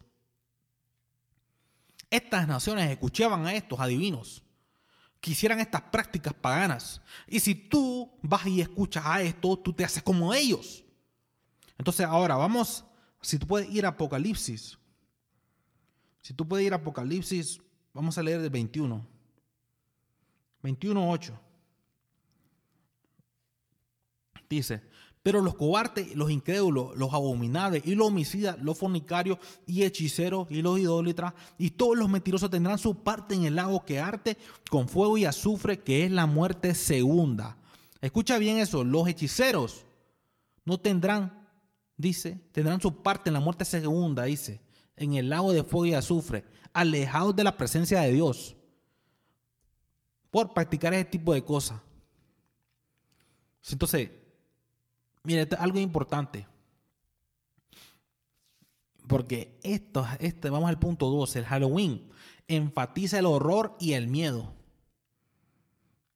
Estas 2.09 2.45
naciones 2.45 2.91
escuchaban 2.91 3.45
a 3.45 3.55
estos 3.55 3.79
adivinos 3.79 4.43
que 5.21 5.31
hicieran 5.31 5.59
estas 5.59 5.83
prácticas 5.83 6.33
paganas. 6.33 6.99
Y 7.27 7.39
si 7.39 7.53
tú 7.53 8.11
vas 8.23 8.45
y 8.47 8.59
escuchas 8.59 9.03
a 9.05 9.21
esto, 9.21 9.55
tú 9.55 9.71
te 9.71 9.85
haces 9.85 10.01
como 10.01 10.33
ellos. 10.33 10.83
Entonces 11.77 12.05
ahora 12.07 12.35
vamos, 12.35 12.83
si 13.21 13.37
tú 13.37 13.45
puedes 13.45 13.69
ir 13.69 13.85
a 13.85 13.89
Apocalipsis, 13.89 14.79
si 16.21 16.33
tú 16.33 16.47
puedes 16.47 16.65
ir 16.65 16.73
a 16.73 16.77
Apocalipsis, 16.77 17.61
vamos 17.93 18.17
a 18.17 18.23
leer 18.23 18.41
el 18.41 18.49
21. 18.49 19.07
21.8. 20.63 21.33
Dice, 24.49 24.81
pero 25.23 25.41
los 25.41 25.55
cobardes, 25.55 26.15
los 26.15 26.31
incrédulos, 26.31 26.97
los 26.97 27.13
abominables 27.13 27.85
y 27.85 27.93
los 27.93 28.07
homicidas, 28.07 28.57
los 28.59 28.77
fornicarios 28.77 29.37
y 29.67 29.83
hechiceros 29.83 30.49
y 30.49 30.61
los 30.61 30.79
idólatras 30.79 31.33
y 31.59 31.71
todos 31.71 31.97
los 31.97 32.09
mentirosos 32.09 32.49
tendrán 32.49 32.79
su 32.79 32.95
parte 32.95 33.35
en 33.35 33.43
el 33.43 33.55
lago 33.55 33.85
que 33.85 33.99
arte 33.99 34.37
con 34.69 34.89
fuego 34.89 35.17
y 35.17 35.25
azufre, 35.25 35.79
que 35.79 36.05
es 36.05 36.11
la 36.11 36.25
muerte 36.25 36.73
segunda. 36.73 37.57
Escucha 38.01 38.39
bien 38.39 38.57
eso, 38.57 38.83
los 38.83 39.07
hechiceros 39.07 39.85
no 40.65 40.79
tendrán, 40.79 41.47
dice, 41.97 42.41
tendrán 42.51 42.81
su 42.81 43.03
parte 43.03 43.29
en 43.29 43.35
la 43.35 43.39
muerte 43.39 43.63
segunda, 43.63 44.23
dice, 44.23 44.59
en 44.95 45.13
el 45.13 45.29
lago 45.29 45.53
de 45.53 45.63
fuego 45.63 45.85
y 45.85 45.93
azufre, 45.93 46.45
alejados 46.73 47.35
de 47.35 47.43
la 47.43 47.57
presencia 47.57 48.01
de 48.01 48.11
Dios, 48.11 48.55
por 50.31 50.53
practicar 50.53 50.95
ese 50.95 51.05
tipo 51.05 51.31
de 51.33 51.43
cosas. 51.43 51.79
Entonces, 53.69 54.09
Es 55.23 55.53
algo 55.53 55.79
importante. 55.79 56.47
Porque 59.07 59.59
esto, 59.63 60.05
este, 60.19 60.49
vamos 60.49 60.69
al 60.69 60.79
punto 60.79 61.09
2, 61.09 61.35
el 61.35 61.45
Halloween 61.45 62.09
enfatiza 62.47 63.19
el 63.19 63.25
horror 63.25 63.75
y 63.79 63.93
el 63.93 64.07
miedo. 64.07 64.53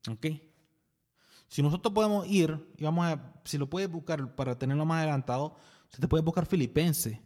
¿Ok? 0.09 0.27
Si 1.47 1.61
nosotros 1.61 1.93
podemos 1.93 2.27
ir, 2.27 2.73
y 2.77 2.83
vamos 2.83 3.05
a, 3.05 3.33
si 3.45 3.57
lo 3.57 3.69
puedes 3.69 3.89
buscar 3.89 4.35
para 4.35 4.57
tenerlo 4.57 4.85
más 4.85 4.99
adelantado, 4.99 5.55
se 5.89 5.99
te 5.99 6.07
puede 6.07 6.23
buscar 6.23 6.45
Filipenses. 6.45 7.19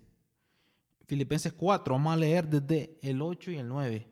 Filipenses 1.08 1.54
4, 1.54 1.94
vamos 1.94 2.14
a 2.14 2.18
leer 2.18 2.48
desde 2.48 3.00
el 3.02 3.22
8 3.22 3.52
y 3.52 3.58
el 3.58 3.68
9. 3.68 4.08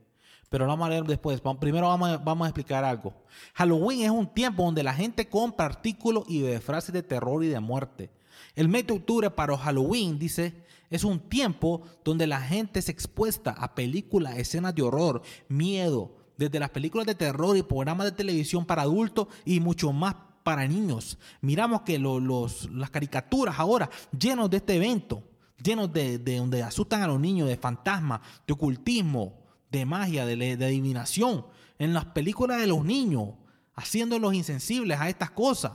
Pero 0.49 0.65
lo 0.65 0.71
vamos 0.71 0.87
a 0.87 0.89
leer 0.89 1.03
después. 1.03 1.41
Primero 1.59 1.87
vamos 1.87 2.09
a, 2.09 2.17
vamos 2.17 2.45
a 2.45 2.49
explicar 2.49 2.83
algo. 2.83 3.13
Halloween 3.53 4.01
es 4.01 4.11
un 4.11 4.27
tiempo 4.27 4.63
donde 4.63 4.83
la 4.83 4.93
gente 4.93 5.27
compra 5.27 5.65
artículos 5.65 6.23
y 6.27 6.43
frases 6.57 6.93
de 6.93 7.03
terror 7.03 7.43
y 7.43 7.47
de 7.47 7.59
muerte. 7.59 8.09
El 8.55 8.69
mes 8.69 8.87
de 8.87 8.93
octubre 8.93 9.29
para 9.29 9.57
Halloween, 9.57 10.17
dice, 10.17 10.53
es 10.89 11.03
un 11.03 11.19
tiempo 11.19 11.81
donde 12.03 12.27
la 12.27 12.41
gente 12.41 12.81
se 12.81 12.91
expuesta 12.91 13.51
a 13.51 13.75
películas, 13.75 14.37
escenas 14.37 14.73
de 14.73 14.83
horror, 14.83 15.21
miedo, 15.49 16.15
desde 16.37 16.59
las 16.59 16.69
películas 16.69 17.05
de 17.07 17.15
terror 17.15 17.57
y 17.57 17.63
programas 17.63 18.05
de 18.05 18.11
televisión 18.11 18.65
para 18.65 18.83
adultos 18.83 19.27
y 19.43 19.59
mucho 19.59 19.91
más 19.91 20.15
para 20.43 20.67
niños. 20.67 21.17
Miramos 21.41 21.81
que 21.81 21.99
los, 21.99 22.69
las 22.71 22.89
caricaturas 22.89 23.59
ahora 23.59 23.89
llenos 24.17 24.49
de 24.49 24.57
este 24.57 24.75
evento, 24.75 25.23
llenos 25.61 25.91
de, 25.91 26.19
de 26.19 26.37
donde 26.37 26.63
asustan 26.63 27.01
a 27.01 27.07
los 27.07 27.19
niños, 27.19 27.49
de 27.49 27.57
fantasmas, 27.57 28.21
de 28.45 28.53
ocultismo, 28.53 29.46
de 29.71 29.85
magia, 29.85 30.25
de, 30.25 30.53
adivinación, 30.53 31.45
en 31.79 31.93
las 31.93 32.05
películas 32.05 32.59
de 32.59 32.67
los 32.67 32.83
niños, 32.83 33.29
haciéndolos 33.75 34.33
insensibles 34.33 34.99
a 34.99 35.09
estas 35.09 35.31
cosas. 35.31 35.73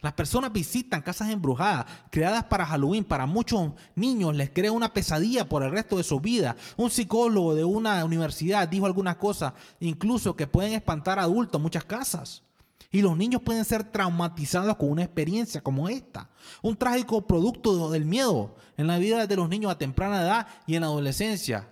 Las 0.00 0.12
personas 0.12 0.52
visitan 0.52 1.00
casas 1.00 1.30
embrujadas, 1.30 1.86
creadas 2.10 2.44
para 2.44 2.66
Halloween. 2.66 3.04
Para 3.04 3.24
muchos 3.24 3.72
niños 3.94 4.36
les 4.36 4.50
crea 4.50 4.70
una 4.70 4.92
pesadilla 4.92 5.48
por 5.48 5.62
el 5.62 5.70
resto 5.70 5.96
de 5.96 6.04
su 6.04 6.20
vida. 6.20 6.56
Un 6.76 6.90
psicólogo 6.90 7.54
de 7.54 7.64
una 7.64 8.04
universidad 8.04 8.68
dijo 8.68 8.84
algunas 8.84 9.16
cosas, 9.16 9.54
incluso 9.80 10.36
que 10.36 10.46
pueden 10.46 10.74
espantar 10.74 11.18
a 11.18 11.22
adultos 11.22 11.58
en 11.58 11.62
muchas 11.62 11.84
casas. 11.84 12.42
Y 12.90 13.02
los 13.02 13.16
niños 13.16 13.42
pueden 13.42 13.64
ser 13.64 13.82
traumatizados 13.82 14.76
con 14.76 14.90
una 14.90 15.02
experiencia 15.02 15.62
como 15.62 15.88
esta. 15.88 16.28
Un 16.60 16.76
trágico 16.76 17.26
producto 17.26 17.90
del 17.90 18.04
miedo 18.04 18.54
en 18.76 18.86
la 18.86 18.98
vida 18.98 19.26
de 19.26 19.36
los 19.36 19.48
niños 19.48 19.72
a 19.72 19.78
temprana 19.78 20.22
edad 20.22 20.46
y 20.66 20.74
en 20.74 20.82
la 20.82 20.88
adolescencia. 20.88 21.68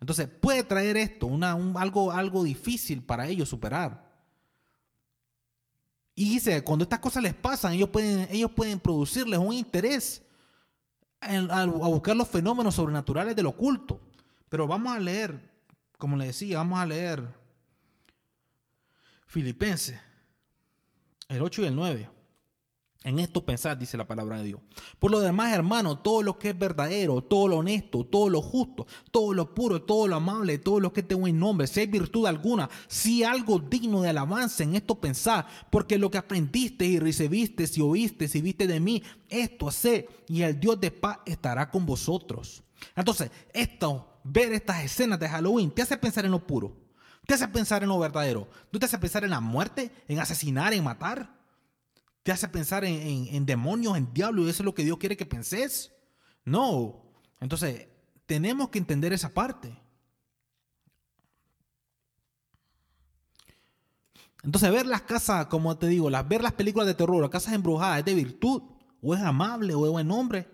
Entonces 0.00 0.28
puede 0.28 0.64
traer 0.64 0.96
esto, 0.96 1.30
algo, 1.76 2.10
algo 2.10 2.42
difícil 2.42 3.02
para 3.02 3.28
ellos 3.28 3.48
superar. 3.48 4.10
Y 6.14 6.28
dice, 6.30 6.62
cuando 6.64 6.84
estas 6.84 6.98
cosas 6.98 7.22
les 7.22 7.34
pasan, 7.34 7.74
ellos 7.74 7.90
pueden, 7.90 8.26
ellos 8.30 8.50
pueden 8.50 8.80
producirles 8.80 9.38
un 9.38 9.52
interés 9.52 10.22
a, 11.20 11.66
buscar 11.66 12.16
los 12.16 12.28
fenómenos 12.28 12.74
sobrenaturales 12.74 13.36
del 13.36 13.46
oculto. 13.46 14.00
Pero 14.48 14.66
vamos 14.66 14.94
a 14.94 14.98
leer, 14.98 15.50
como 15.98 16.16
le 16.16 16.26
decía, 16.26 16.58
vamos 16.58 16.78
a 16.78 16.86
leer 16.86 17.26
Filipenses, 19.26 20.00
el 21.28 21.42
8 21.42 21.62
y 21.62 21.66
el 21.66 21.76
9. 21.76 22.10
En 23.02 23.18
esto 23.18 23.42
pensar, 23.42 23.78
dice 23.78 23.96
la 23.96 24.06
palabra 24.06 24.36
de 24.36 24.44
Dios. 24.44 24.60
Por 24.98 25.10
lo 25.10 25.20
demás, 25.20 25.54
hermano, 25.54 25.98
todo 25.98 26.22
lo 26.22 26.38
que 26.38 26.50
es 26.50 26.58
verdadero, 26.58 27.22
todo 27.22 27.48
lo 27.48 27.56
honesto, 27.58 28.04
todo 28.04 28.28
lo 28.28 28.42
justo, 28.42 28.86
todo 29.10 29.32
lo 29.32 29.54
puro, 29.54 29.80
todo 29.80 30.06
lo 30.06 30.16
amable, 30.16 30.58
todo 30.58 30.80
lo 30.80 30.92
que 30.92 31.02
tenga 31.02 31.24
un 31.24 31.38
nombre, 31.38 31.66
si 31.66 31.80
hay 31.80 31.86
virtud 31.86 32.26
alguna, 32.26 32.68
si 32.88 33.24
algo 33.24 33.58
digno 33.58 34.02
de 34.02 34.10
alabanza, 34.10 34.64
en 34.64 34.74
esto 34.74 35.00
pensar, 35.00 35.46
porque 35.70 35.96
lo 35.96 36.10
que 36.10 36.18
aprendiste 36.18 36.84
y 36.84 36.98
recibiste, 36.98 37.66
si 37.66 37.80
oíste, 37.80 38.28
si 38.28 38.42
viste 38.42 38.66
de 38.66 38.80
mí, 38.80 39.02
esto 39.30 39.68
hace, 39.68 40.06
y 40.28 40.42
el 40.42 40.60
Dios 40.60 40.78
de 40.78 40.90
paz 40.90 41.20
estará 41.24 41.70
con 41.70 41.86
vosotros. 41.86 42.62
Entonces, 42.94 43.30
esto, 43.54 44.20
ver 44.24 44.52
estas 44.52 44.84
escenas 44.84 45.18
de 45.18 45.28
Halloween, 45.28 45.70
te 45.70 45.80
hace 45.80 45.96
pensar 45.96 46.26
en 46.26 46.32
lo 46.32 46.46
puro, 46.46 46.76
te 47.26 47.32
hace 47.32 47.48
pensar 47.48 47.82
en 47.82 47.88
lo 47.88 47.98
verdadero, 47.98 48.46
tú 48.70 48.78
te 48.78 48.84
hace 48.84 48.98
pensar 48.98 49.24
en 49.24 49.30
la 49.30 49.40
muerte, 49.40 49.90
en 50.06 50.18
asesinar, 50.18 50.74
en 50.74 50.84
matar 50.84 51.39
te 52.22 52.32
hace 52.32 52.48
pensar 52.48 52.84
en, 52.84 53.46
demonios, 53.46 53.96
en 53.96 54.12
diablos, 54.12 54.46
y 54.46 54.50
eso 54.50 54.62
es 54.62 54.64
lo 54.66 54.74
que 54.74 54.84
Dios 54.84 54.98
quiere 54.98 55.16
que 55.16 55.26
penses. 55.26 55.92
No. 56.44 57.02
Entonces, 57.40 57.88
tenemos 58.26 58.68
que 58.68 58.78
entender 58.78 59.12
esa 59.12 59.30
parte. 59.30 59.74
Entonces, 64.42 64.70
ver 64.70 64.86
las 64.86 65.02
casas, 65.02 65.46
como 65.46 65.76
te 65.76 65.86
digo, 65.86 66.10
las, 66.10 66.26
ver 66.28 66.42
las 66.42 66.52
películas 66.52 66.86
de 66.86 66.94
terror, 66.94 67.20
las 67.20 67.30
casas 67.30 67.54
embrujadas, 67.54 68.00
¿es 68.00 68.04
de 68.04 68.14
virtud? 68.14 68.62
¿O 69.02 69.14
es 69.14 69.20
amable? 69.20 69.74
¿O 69.74 69.86
es 69.86 69.92
buen 69.92 70.10
hombre? 70.10 70.48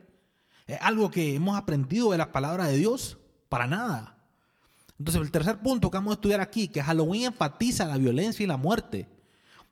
¿Es 0.67 0.79
algo 0.81 1.11
que 1.11 1.35
hemos 1.35 1.57
aprendido 1.57 2.11
de 2.13 2.19
la 2.19 2.33
palabra 2.33 2.67
de 2.67 2.77
Dios? 2.77 3.19
Para 3.49 3.67
nada. 3.67 4.17
Entonces, 4.99 5.23
el 5.23 5.31
tercer 5.31 5.61
punto 5.61 5.91
que 5.91 5.99
vamos 5.99 6.13
a 6.13 6.15
estudiar 6.15 6.41
aquí, 6.41 6.69
que 6.69 6.83
Halloween 6.83 7.25
enfatiza 7.25 7.85
la 7.85 7.99
violencia 7.99 8.43
y 8.43 8.47
la 8.47 8.57
muerte. 8.57 9.16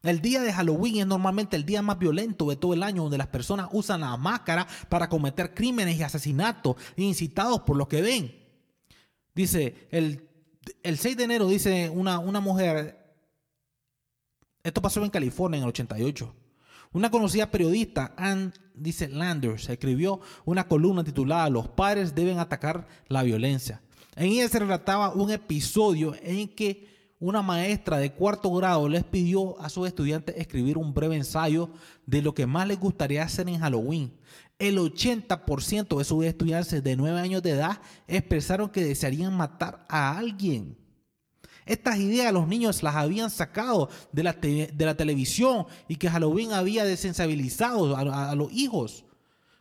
El 0.05 0.20
día 0.20 0.42
de 0.42 0.52
Halloween 0.52 0.96
es 0.96 1.07
normalmente 1.07 1.57
el 1.57 1.64
día 1.64 1.80
más 1.80 1.98
violento 1.98 2.50
de 2.50 2.57
todo 2.57 2.74
el 2.74 2.82
año 2.82 3.02
donde 3.05 3.16
las 3.16 3.28
personas 3.28 3.68
usan 3.72 4.02
la 4.02 4.14
máscara 4.18 4.66
para 4.90 5.09
cometer 5.09 5.55
crímenes 5.55 5.96
y 5.98 6.02
asesinatos 6.02 6.76
incitados 6.96 7.62
por 7.62 7.78
lo 7.78 7.88
que 7.88 8.02
ven. 8.02 8.36
Dice, 9.34 9.88
el, 9.90 10.28
6 10.82 11.16
de 11.16 11.24
enero 11.24 11.48
dice 11.48 11.88
una, 11.88 12.18
una 12.18 12.40
mujer, 12.40 13.16
esto 14.62 14.82
pasó 14.82 15.02
en 15.02 15.11
California 15.11 15.57
en 15.57 15.64
el 15.64 15.70
88. 15.70 16.34
Una 16.92 17.11
conocida 17.11 17.50
periodista, 17.50 18.14
Ann, 18.18 18.52
dice 18.74 19.09
Landers, 19.09 19.70
escribió 19.70 20.20
una 20.44 20.68
columna 20.68 21.02
titulada 21.02 21.48
Los 21.48 21.68
padres 21.68 22.14
deben 22.14 22.38
atacar 22.38 22.86
la 23.09 23.22
violencia. 23.22 23.80
En 24.16 24.26
ella 24.26 24.50
se 24.50 24.59
relataba 24.59 25.14
un 25.14 25.30
episodio 25.30 26.14
en 26.22 26.46
que 26.48 26.93
una 27.20 27.42
maestra 27.42 27.98
de 27.98 28.12
cuarto 28.12 28.52
grado 28.52 28.88
les 28.88 29.04
pidió 29.04 29.60
a 29.60 29.68
sus 29.68 29.86
estudiantes 29.86 30.34
escribir 30.36 30.76
un 30.76 30.92
breve 30.92 31.16
ensayo 31.16 31.70
de 32.06 32.22
lo 32.22 32.34
que 32.34 32.46
más 32.46 32.66
les 32.66 32.78
gustaría 32.78 33.22
hacer 33.22 33.48
en 33.48 33.60
Halloween. 33.60 34.12
El 34.58 34.78
80% 34.78 35.98
de 35.98 36.04
sus 36.04 36.24
estudiantes 36.24 36.82
de 36.82 36.96
9 36.96 37.20
años 37.20 37.42
de 37.42 37.50
edad 37.50 37.80
expresaron 38.06 38.70
que 38.70 38.84
desearían 38.84 39.36
matar 39.36 39.84
a 39.88 40.16
alguien. 40.16 40.76
Estas 41.66 41.98
ideas 41.98 42.32
los 42.32 42.46
niños 42.46 42.82
las 42.82 42.94
habían 42.94 43.30
sacado 43.30 43.88
de 44.12 44.22
la, 44.22 44.34
de 44.34 44.84
la 44.84 44.96
televisión 44.96 45.66
y 45.88 45.96
que 45.96 46.10
Halloween 46.10 46.52
había 46.52 46.84
desensibilizado 46.84 47.96
a, 47.96 48.30
a 48.30 48.34
los 48.34 48.52
hijos 48.52 49.04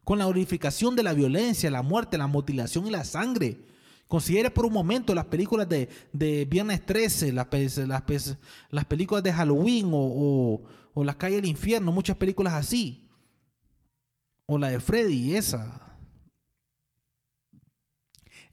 con 0.03 0.19
la 0.19 0.25
glorificación 0.25 0.95
de 0.95 1.03
la 1.03 1.13
violencia, 1.13 1.71
la 1.71 1.81
muerte, 1.81 2.17
la 2.17 2.27
mutilación 2.27 2.87
y 2.87 2.91
la 2.91 3.05
sangre. 3.05 3.72
Considere 4.07 4.51
por 4.51 4.65
un 4.65 4.73
momento 4.73 5.15
las 5.15 5.25
películas 5.25 5.67
de, 5.67 5.89
de 6.11 6.45
Viernes 6.45 6.85
13, 6.85 7.31
las, 7.31 7.47
las, 7.77 8.37
las, 8.69 8.85
películas 8.85 9.23
de 9.23 9.33
Halloween 9.33 9.89
o, 9.91 10.61
o, 10.93 11.03
Las 11.03 11.15
calles 11.15 11.41
del 11.41 11.49
infierno, 11.49 11.91
muchas 11.91 12.17
películas 12.17 12.53
así. 12.53 13.09
O 14.45 14.57
la 14.57 14.69
de 14.69 14.79
Freddy, 14.79 15.35
esa. 15.35 15.83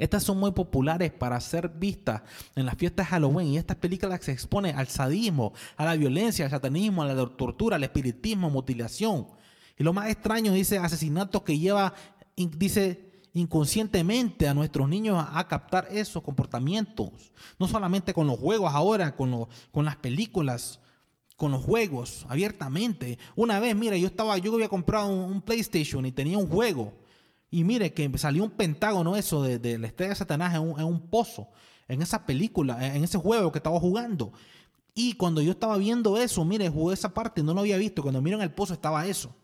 Estas 0.00 0.22
son 0.22 0.38
muy 0.38 0.52
populares 0.52 1.12
para 1.12 1.38
ser 1.40 1.68
vistas 1.68 2.22
en 2.56 2.64
las 2.64 2.76
fiestas 2.76 3.06
de 3.06 3.10
Halloween 3.10 3.48
y 3.48 3.58
estas 3.58 3.76
películas 3.76 4.24
se 4.24 4.32
exponen 4.32 4.78
al 4.78 4.88
sadismo, 4.88 5.52
a 5.76 5.84
la 5.84 5.94
violencia, 5.94 6.46
al 6.46 6.50
satanismo, 6.50 7.02
a 7.02 7.12
la 7.12 7.26
tortura, 7.36 7.76
al 7.76 7.84
espiritismo, 7.84 8.48
mutilación. 8.48 9.26
Y 9.76 9.84
lo 9.84 9.92
más 9.92 10.08
extraño 10.08 10.54
dice 10.54 10.78
asesinatos 10.78 11.42
que 11.42 11.58
lleva, 11.58 11.92
dice 12.34 13.09
inconscientemente 13.32 14.48
a 14.48 14.54
nuestros 14.54 14.88
niños 14.88 15.24
a, 15.32 15.46
captar 15.46 15.88
esos 15.90 16.22
comportamientos. 16.22 17.10
No 17.58 17.68
solamente 17.68 18.12
con 18.12 18.26
los 18.26 18.38
juegos 18.38 18.72
ahora, 18.74 19.14
con, 19.14 19.46
con 19.70 19.84
las 19.84 19.96
películas, 19.96 20.80
con 21.36 21.52
los 21.52 21.64
juegos, 21.64 22.26
abiertamente. 22.28 23.18
Una 23.36 23.60
vez, 23.60 23.74
mira, 23.76 23.96
yo 23.96 24.06
estaba, 24.06 24.36
yo 24.38 24.54
había 24.54 24.68
comprado 24.68 25.08
un, 25.08 25.40
PlayStation 25.42 26.04
y 26.06 26.12
tenía 26.12 26.38
un 26.38 26.48
juego. 26.48 26.92
Y 27.50 27.64
mire 27.64 27.92
que 27.92 28.10
salió 28.18 28.44
un 28.44 28.50
pentágono 28.50 29.16
eso 29.16 29.42
de, 29.42 29.78
la 29.78 29.86
estrella 29.86 30.10
de 30.10 30.16
Satanás 30.16 30.54
en 30.54 30.62
un, 30.62 30.80
un 30.80 31.00
pozo, 31.08 31.48
en 31.88 32.02
esa 32.02 32.24
película, 32.24 32.94
en 32.94 33.02
ese 33.02 33.18
juego 33.18 33.50
que 33.50 33.58
estaba 33.58 33.80
jugando. 33.80 34.32
Y 34.94 35.14
cuando 35.14 35.40
yo 35.40 35.52
estaba 35.52 35.76
viendo 35.78 36.18
eso, 36.18 36.44
mire, 36.44 36.68
jugué 36.68 36.94
esa 36.94 37.14
parte, 37.14 37.42
no 37.42 37.54
lo 37.54 37.60
había 37.60 37.76
visto. 37.76 38.02
Cuando 38.02 38.20
miro 38.20 38.36
en 38.36 38.42
el 38.42 38.52
pozo 38.52 38.74
estaba 38.74 39.06
eso 39.06 39.34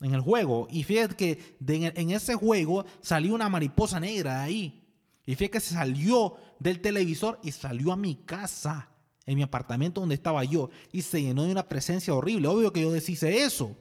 en 0.00 0.14
el 0.14 0.20
juego. 0.20 0.66
Y 0.70 0.82
fíjate 0.82 1.16
que 1.16 1.56
en 1.66 2.10
ese 2.10 2.34
juego 2.34 2.84
salió 3.00 3.34
una 3.34 3.48
mariposa 3.48 4.00
negra 4.00 4.42
ahí. 4.42 4.82
Y 5.26 5.34
fíjate 5.34 5.50
que 5.50 5.60
se 5.60 5.74
salió 5.74 6.36
del 6.58 6.80
televisor 6.80 7.40
y 7.42 7.52
salió 7.52 7.92
a 7.92 7.96
mi 7.96 8.16
casa, 8.16 8.90
en 9.26 9.36
mi 9.36 9.42
apartamento 9.42 10.00
donde 10.00 10.14
estaba 10.14 10.44
yo. 10.44 10.70
Y 10.92 11.02
se 11.02 11.22
llenó 11.22 11.44
de 11.44 11.52
una 11.52 11.68
presencia 11.68 12.14
horrible. 12.14 12.48
Obvio 12.48 12.72
que 12.72 12.82
yo 12.82 12.92
deshice 12.92 13.42
eso. 13.42 13.76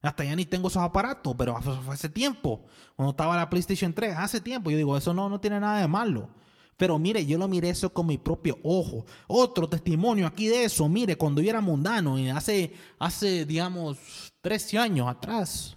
Hasta 0.00 0.24
ya 0.24 0.34
ni 0.34 0.44
tengo 0.44 0.68
esos 0.68 0.82
aparatos, 0.82 1.34
pero 1.38 1.56
hace 1.88 2.08
tiempo. 2.08 2.64
Cuando 2.96 3.12
estaba 3.12 3.36
la 3.36 3.48
PlayStation 3.48 3.92
3, 3.92 4.16
hace 4.16 4.40
tiempo. 4.40 4.70
Yo 4.70 4.76
digo, 4.76 4.96
eso 4.96 5.14
no, 5.14 5.28
no 5.28 5.40
tiene 5.40 5.60
nada 5.60 5.80
de 5.80 5.88
malo. 5.88 6.28
Pero 6.76 6.98
mire, 6.98 7.24
yo 7.24 7.38
lo 7.38 7.48
miré 7.48 7.70
eso 7.70 7.92
con 7.92 8.06
mi 8.06 8.18
propio 8.18 8.58
ojo. 8.62 9.04
Otro 9.26 9.68
testimonio 9.68 10.26
aquí 10.26 10.48
de 10.48 10.64
eso, 10.64 10.88
mire, 10.88 11.16
cuando 11.16 11.40
yo 11.40 11.50
era 11.50 11.60
mundano, 11.60 12.18
y 12.18 12.28
hace, 12.28 12.72
hace, 12.98 13.44
digamos, 13.44 13.98
13 14.40 14.78
años 14.78 15.08
atrás, 15.08 15.76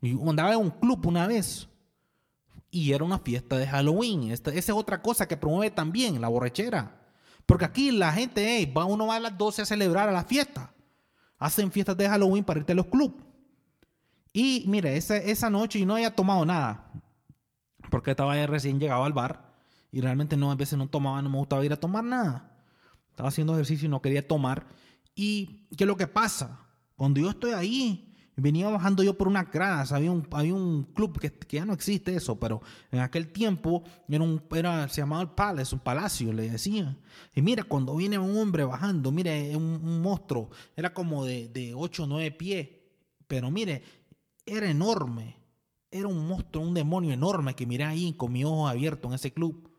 y 0.00 0.12
andaba 0.28 0.54
en 0.54 0.60
un 0.60 0.70
club 0.70 1.06
una 1.06 1.26
vez, 1.26 1.68
y 2.70 2.92
era 2.92 3.04
una 3.04 3.20
fiesta 3.20 3.56
de 3.56 3.68
Halloween. 3.68 4.32
esa 4.32 4.50
es 4.50 4.70
otra 4.70 5.00
cosa 5.00 5.28
que 5.28 5.36
promueve 5.36 5.70
también, 5.70 6.20
la 6.20 6.28
borrachera. 6.28 7.00
Porque 7.46 7.64
aquí 7.64 7.90
la 7.90 8.12
gente, 8.12 8.72
va, 8.76 8.84
uno 8.84 9.06
va 9.06 9.16
a 9.16 9.20
las 9.20 9.38
12 9.38 9.62
a 9.62 9.66
celebrar 9.66 10.08
a 10.08 10.12
la 10.12 10.24
fiesta. 10.24 10.72
Hacen 11.38 11.70
fiestas 11.70 11.96
de 11.96 12.08
Halloween 12.08 12.42
para 12.42 12.60
irte 12.60 12.72
a 12.72 12.76
los 12.76 12.86
clubes. 12.86 13.22
Y 14.32 14.64
mire, 14.66 14.96
esa, 14.96 15.16
esa 15.16 15.50
noche 15.50 15.78
yo 15.78 15.86
no 15.86 15.94
había 15.94 16.14
tomado 16.14 16.44
nada. 16.44 16.90
Porque 17.90 18.10
estaba 18.10 18.34
recién 18.46 18.80
llegado 18.80 19.04
al 19.04 19.12
bar. 19.12 19.43
Y 19.94 20.00
realmente 20.00 20.36
no, 20.36 20.50
a 20.50 20.56
veces 20.56 20.76
no 20.76 20.88
tomaba, 20.88 21.22
no 21.22 21.30
me 21.30 21.38
gustaba 21.38 21.64
ir 21.64 21.72
a 21.72 21.76
tomar 21.76 22.02
nada. 22.02 22.50
Estaba 23.10 23.28
haciendo 23.28 23.52
ejercicio 23.52 23.86
y 23.86 23.88
no 23.88 24.02
quería 24.02 24.26
tomar. 24.26 24.66
¿Y 25.14 25.68
qué 25.76 25.84
es 25.84 25.86
lo 25.86 25.96
que 25.96 26.08
pasa? 26.08 26.66
Cuando 26.96 27.20
yo 27.20 27.30
estoy 27.30 27.52
ahí, 27.52 28.12
venía 28.34 28.68
bajando 28.68 29.04
yo 29.04 29.16
por 29.16 29.28
una 29.28 29.44
grada, 29.44 29.84
había 29.94 30.10
un, 30.10 30.26
había 30.32 30.52
un 30.52 30.82
club 30.82 31.20
que, 31.20 31.32
ya 31.48 31.64
no 31.64 31.72
existe 31.72 32.12
eso, 32.12 32.40
pero 32.40 32.60
en 32.90 32.98
aquel 32.98 33.28
tiempo 33.28 33.84
era 34.08 34.24
un, 34.24 34.42
era, 34.56 34.88
se 34.88 35.00
llamaba 35.00 35.22
el 35.22 35.28
Palace, 35.28 35.72
un 35.72 35.80
palacio, 35.80 36.32
le 36.32 36.50
decía. 36.50 36.96
Y 37.32 37.40
mira, 37.40 37.62
cuando 37.62 37.94
viene 37.94 38.18
un 38.18 38.36
hombre 38.36 38.64
bajando, 38.64 39.12
mire, 39.12 39.54
un, 39.54 39.80
un 39.80 40.02
monstruo, 40.02 40.50
era 40.74 40.92
como 40.92 41.24
de, 41.24 41.50
de 41.50 41.72
8 41.72 42.02
o 42.02 42.06
9 42.08 42.32
pies, 42.32 42.68
pero 43.28 43.48
mire, 43.48 43.84
era 44.44 44.68
enorme, 44.68 45.36
era 45.88 46.08
un 46.08 46.26
monstruo, 46.26 46.64
un 46.64 46.74
demonio 46.74 47.12
enorme 47.12 47.54
que 47.54 47.64
miré 47.64 47.84
ahí 47.84 48.12
con 48.14 48.32
mi 48.32 48.44
ojo 48.44 48.66
abierto 48.66 49.06
en 49.06 49.14
ese 49.14 49.32
club. 49.32 49.70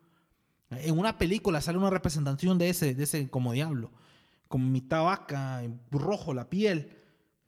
En 0.82 0.98
una 0.98 1.18
película 1.18 1.62
sale 1.62 1.78
una 1.78 1.90
representación 1.90 2.58
de 2.58 2.70
ese, 2.70 2.94
de 2.94 3.04
ese 3.04 3.30
como 3.30 3.54
diablo, 3.54 3.92
como 4.48 4.68
mitad 4.68 5.04
vaca, 5.04 5.62
rojo 5.92 6.34
la 6.34 6.50
piel, 6.50 6.92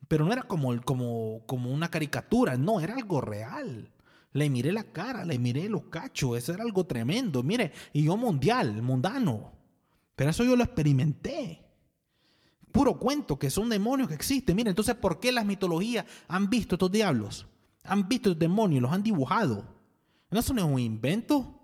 pero 0.07 0.25
no 0.25 0.33
era 0.33 0.43
como, 0.43 0.79
como, 0.81 1.43
como 1.45 1.71
una 1.71 1.89
caricatura, 1.89 2.57
no, 2.57 2.79
era 2.79 2.95
algo 2.95 3.21
real. 3.21 3.91
Le 4.33 4.49
miré 4.49 4.71
la 4.71 4.83
cara, 4.83 5.25
le 5.25 5.39
miré 5.39 5.69
los 5.69 5.85
cachos, 5.85 6.37
eso 6.37 6.53
era 6.53 6.63
algo 6.63 6.85
tremendo. 6.85 7.43
Mire, 7.43 7.71
y 7.93 8.03
yo 8.03 8.17
mundial, 8.17 8.81
mundano, 8.81 9.51
pero 10.15 10.29
eso 10.29 10.43
yo 10.43 10.55
lo 10.55 10.63
experimenté. 10.63 11.63
Puro 12.71 12.99
cuento, 12.99 13.39
que 13.39 13.49
son 13.49 13.69
demonios 13.69 14.07
que 14.07 14.15
existen. 14.15 14.55
Mire, 14.55 14.69
entonces, 14.69 14.95
¿por 14.95 15.19
qué 15.19 15.31
las 15.31 15.45
mitologías 15.45 16.05
han 16.27 16.49
visto 16.49 16.75
estos 16.75 16.91
diablos? 16.91 17.47
Han 17.83 18.07
visto 18.07 18.29
estos 18.29 18.39
demonios, 18.39 18.81
los 18.81 18.91
han 18.91 19.03
dibujado. 19.03 19.65
¿No 20.29 20.39
es 20.39 20.49
un 20.49 20.79
invento? 20.79 21.56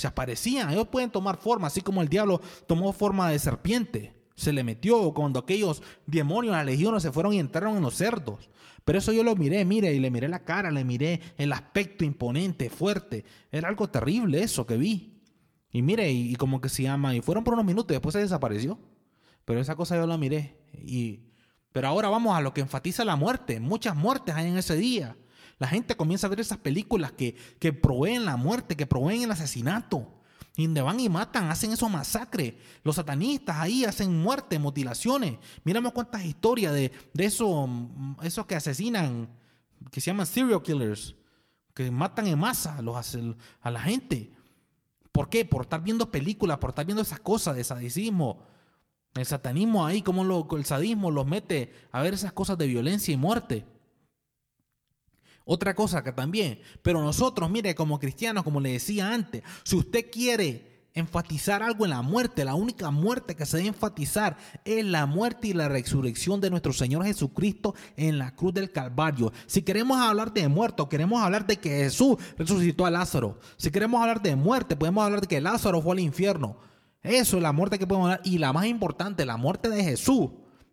Se 0.00 0.08
aparecían. 0.08 0.70
Ellos 0.70 0.88
pueden 0.88 1.10
tomar 1.10 1.36
forma, 1.36 1.68
así 1.68 1.80
como 1.80 2.02
el 2.02 2.08
diablo 2.08 2.40
tomó 2.66 2.92
forma 2.92 3.30
de 3.30 3.38
serpiente. 3.38 4.14
Se 4.34 4.52
le 4.52 4.64
metió 4.64 5.12
cuando 5.12 5.38
aquellos 5.38 5.82
demonios, 6.06 6.56
las 6.56 6.64
legiones, 6.64 7.02
se 7.02 7.12
fueron 7.12 7.34
y 7.34 7.38
entraron 7.38 7.76
en 7.76 7.82
los 7.82 7.94
cerdos. 7.94 8.48
Pero 8.84 8.98
eso 8.98 9.12
yo 9.12 9.22
lo 9.22 9.36
miré, 9.36 9.64
mire, 9.64 9.92
y 9.92 10.00
le 10.00 10.10
miré 10.10 10.28
la 10.28 10.44
cara, 10.44 10.70
le 10.70 10.84
miré 10.84 11.20
el 11.36 11.52
aspecto 11.52 12.04
imponente, 12.04 12.70
fuerte. 12.70 13.24
Era 13.52 13.68
algo 13.68 13.88
terrible 13.88 14.42
eso 14.42 14.66
que 14.66 14.76
vi. 14.76 15.20
Y 15.70 15.82
mire, 15.82 16.10
y, 16.10 16.34
como 16.36 16.60
que 16.60 16.68
se 16.68 16.84
llama, 16.84 17.14
y 17.14 17.20
fueron 17.20 17.44
por 17.44 17.54
unos 17.54 17.64
minutos 17.64 17.88
después 17.88 18.14
se 18.14 18.20
desapareció. 18.20 18.78
Pero 19.44 19.60
esa 19.60 19.76
cosa 19.76 19.96
yo 19.96 20.06
la 20.06 20.16
miré. 20.16 20.56
Y, 20.72 21.20
pero 21.72 21.88
ahora 21.88 22.08
vamos 22.08 22.36
a 22.36 22.40
lo 22.40 22.52
que 22.52 22.60
enfatiza 22.60 23.04
la 23.04 23.16
muerte. 23.16 23.60
Muchas 23.60 23.94
muertes 23.94 24.34
hay 24.34 24.48
en 24.48 24.56
ese 24.56 24.76
día. 24.76 25.16
La 25.60 25.68
gente 25.68 25.94
comienza 25.94 26.26
a 26.26 26.30
ver 26.30 26.40
esas 26.40 26.58
películas 26.58 27.12
que, 27.12 27.36
que 27.58 27.74
proveen 27.74 28.24
la 28.24 28.36
muerte, 28.36 28.76
que 28.76 28.86
proveen 28.86 29.22
el 29.22 29.30
asesinato. 29.30 30.08
Y 30.56 30.66
van 30.66 30.98
y 30.98 31.08
matan, 31.10 31.50
hacen 31.50 31.70
esos 31.72 31.90
masacres. 31.90 32.54
Los 32.82 32.96
satanistas 32.96 33.56
ahí 33.58 33.84
hacen 33.84 34.20
muerte, 34.20 34.58
mutilaciones. 34.58 35.38
Miramos 35.62 35.92
cuántas 35.92 36.24
historias 36.24 36.72
de, 36.72 36.90
de 37.12 37.24
esos, 37.24 37.68
esos 38.22 38.46
que 38.46 38.56
asesinan, 38.56 39.28
que 39.90 40.00
se 40.00 40.10
llaman 40.10 40.26
serial 40.26 40.62
killers, 40.62 41.14
que 41.74 41.90
matan 41.90 42.26
en 42.26 42.38
masa 42.38 42.80
los, 42.80 43.16
a 43.60 43.70
la 43.70 43.80
gente. 43.82 44.32
¿Por 45.12 45.28
qué? 45.28 45.44
Por 45.44 45.62
estar 45.62 45.82
viendo 45.82 46.10
películas, 46.10 46.56
por 46.56 46.70
estar 46.70 46.86
viendo 46.86 47.02
esas 47.02 47.20
cosas 47.20 47.54
de 47.54 47.64
sadicismo. 47.64 48.42
El 49.14 49.26
satanismo 49.26 49.84
ahí, 49.84 50.00
como 50.00 50.46
el 50.56 50.64
sadismo 50.64 51.10
los 51.10 51.26
mete 51.26 51.74
a 51.92 52.00
ver 52.00 52.14
esas 52.14 52.32
cosas 52.32 52.56
de 52.56 52.66
violencia 52.66 53.12
y 53.12 53.18
muerte. 53.18 53.66
Otra 55.44 55.74
cosa 55.74 56.04
que 56.04 56.12
también, 56.12 56.60
pero 56.82 57.02
nosotros, 57.02 57.50
mire, 57.50 57.74
como 57.74 57.98
cristianos, 57.98 58.44
como 58.44 58.60
le 58.60 58.72
decía 58.72 59.12
antes, 59.12 59.42
si 59.64 59.76
usted 59.76 60.10
quiere 60.10 60.70
enfatizar 60.94 61.62
algo 61.62 61.84
en 61.84 61.90
la 61.90 62.02
muerte, 62.02 62.44
la 62.44 62.54
única 62.54 62.90
muerte 62.90 63.34
que 63.34 63.46
se 63.46 63.58
debe 63.58 63.68
enfatizar 63.68 64.36
es 64.64 64.84
la 64.84 65.06
muerte 65.06 65.48
y 65.48 65.52
la 65.52 65.68
resurrección 65.68 66.40
de 66.40 66.50
nuestro 66.50 66.72
Señor 66.72 67.04
Jesucristo 67.04 67.74
en 67.96 68.18
la 68.18 68.34
cruz 68.34 68.54
del 68.54 68.72
Calvario. 68.72 69.32
Si 69.46 69.62
queremos 69.62 69.98
hablar 69.98 70.32
de 70.32 70.48
muerto, 70.48 70.88
queremos 70.88 71.22
hablar 71.22 71.46
de 71.46 71.58
que 71.58 71.70
Jesús 71.70 72.16
resucitó 72.36 72.86
a 72.86 72.90
Lázaro. 72.90 73.38
Si 73.56 73.70
queremos 73.70 74.00
hablar 74.00 74.22
de 74.22 74.36
muerte, 74.36 74.76
podemos 74.76 75.04
hablar 75.04 75.20
de 75.22 75.28
que 75.28 75.40
Lázaro 75.40 75.80
fue 75.80 75.92
al 75.92 76.00
infierno. 76.00 76.56
Eso 77.02 77.36
es 77.36 77.42
la 77.42 77.52
muerte 77.52 77.78
que 77.78 77.86
podemos 77.86 78.10
hablar. 78.10 78.20
Y 78.24 78.38
la 78.38 78.52
más 78.52 78.66
importante, 78.66 79.24
la 79.24 79.36
muerte 79.36 79.68
de 79.68 79.82
Jesús. 79.82 80.30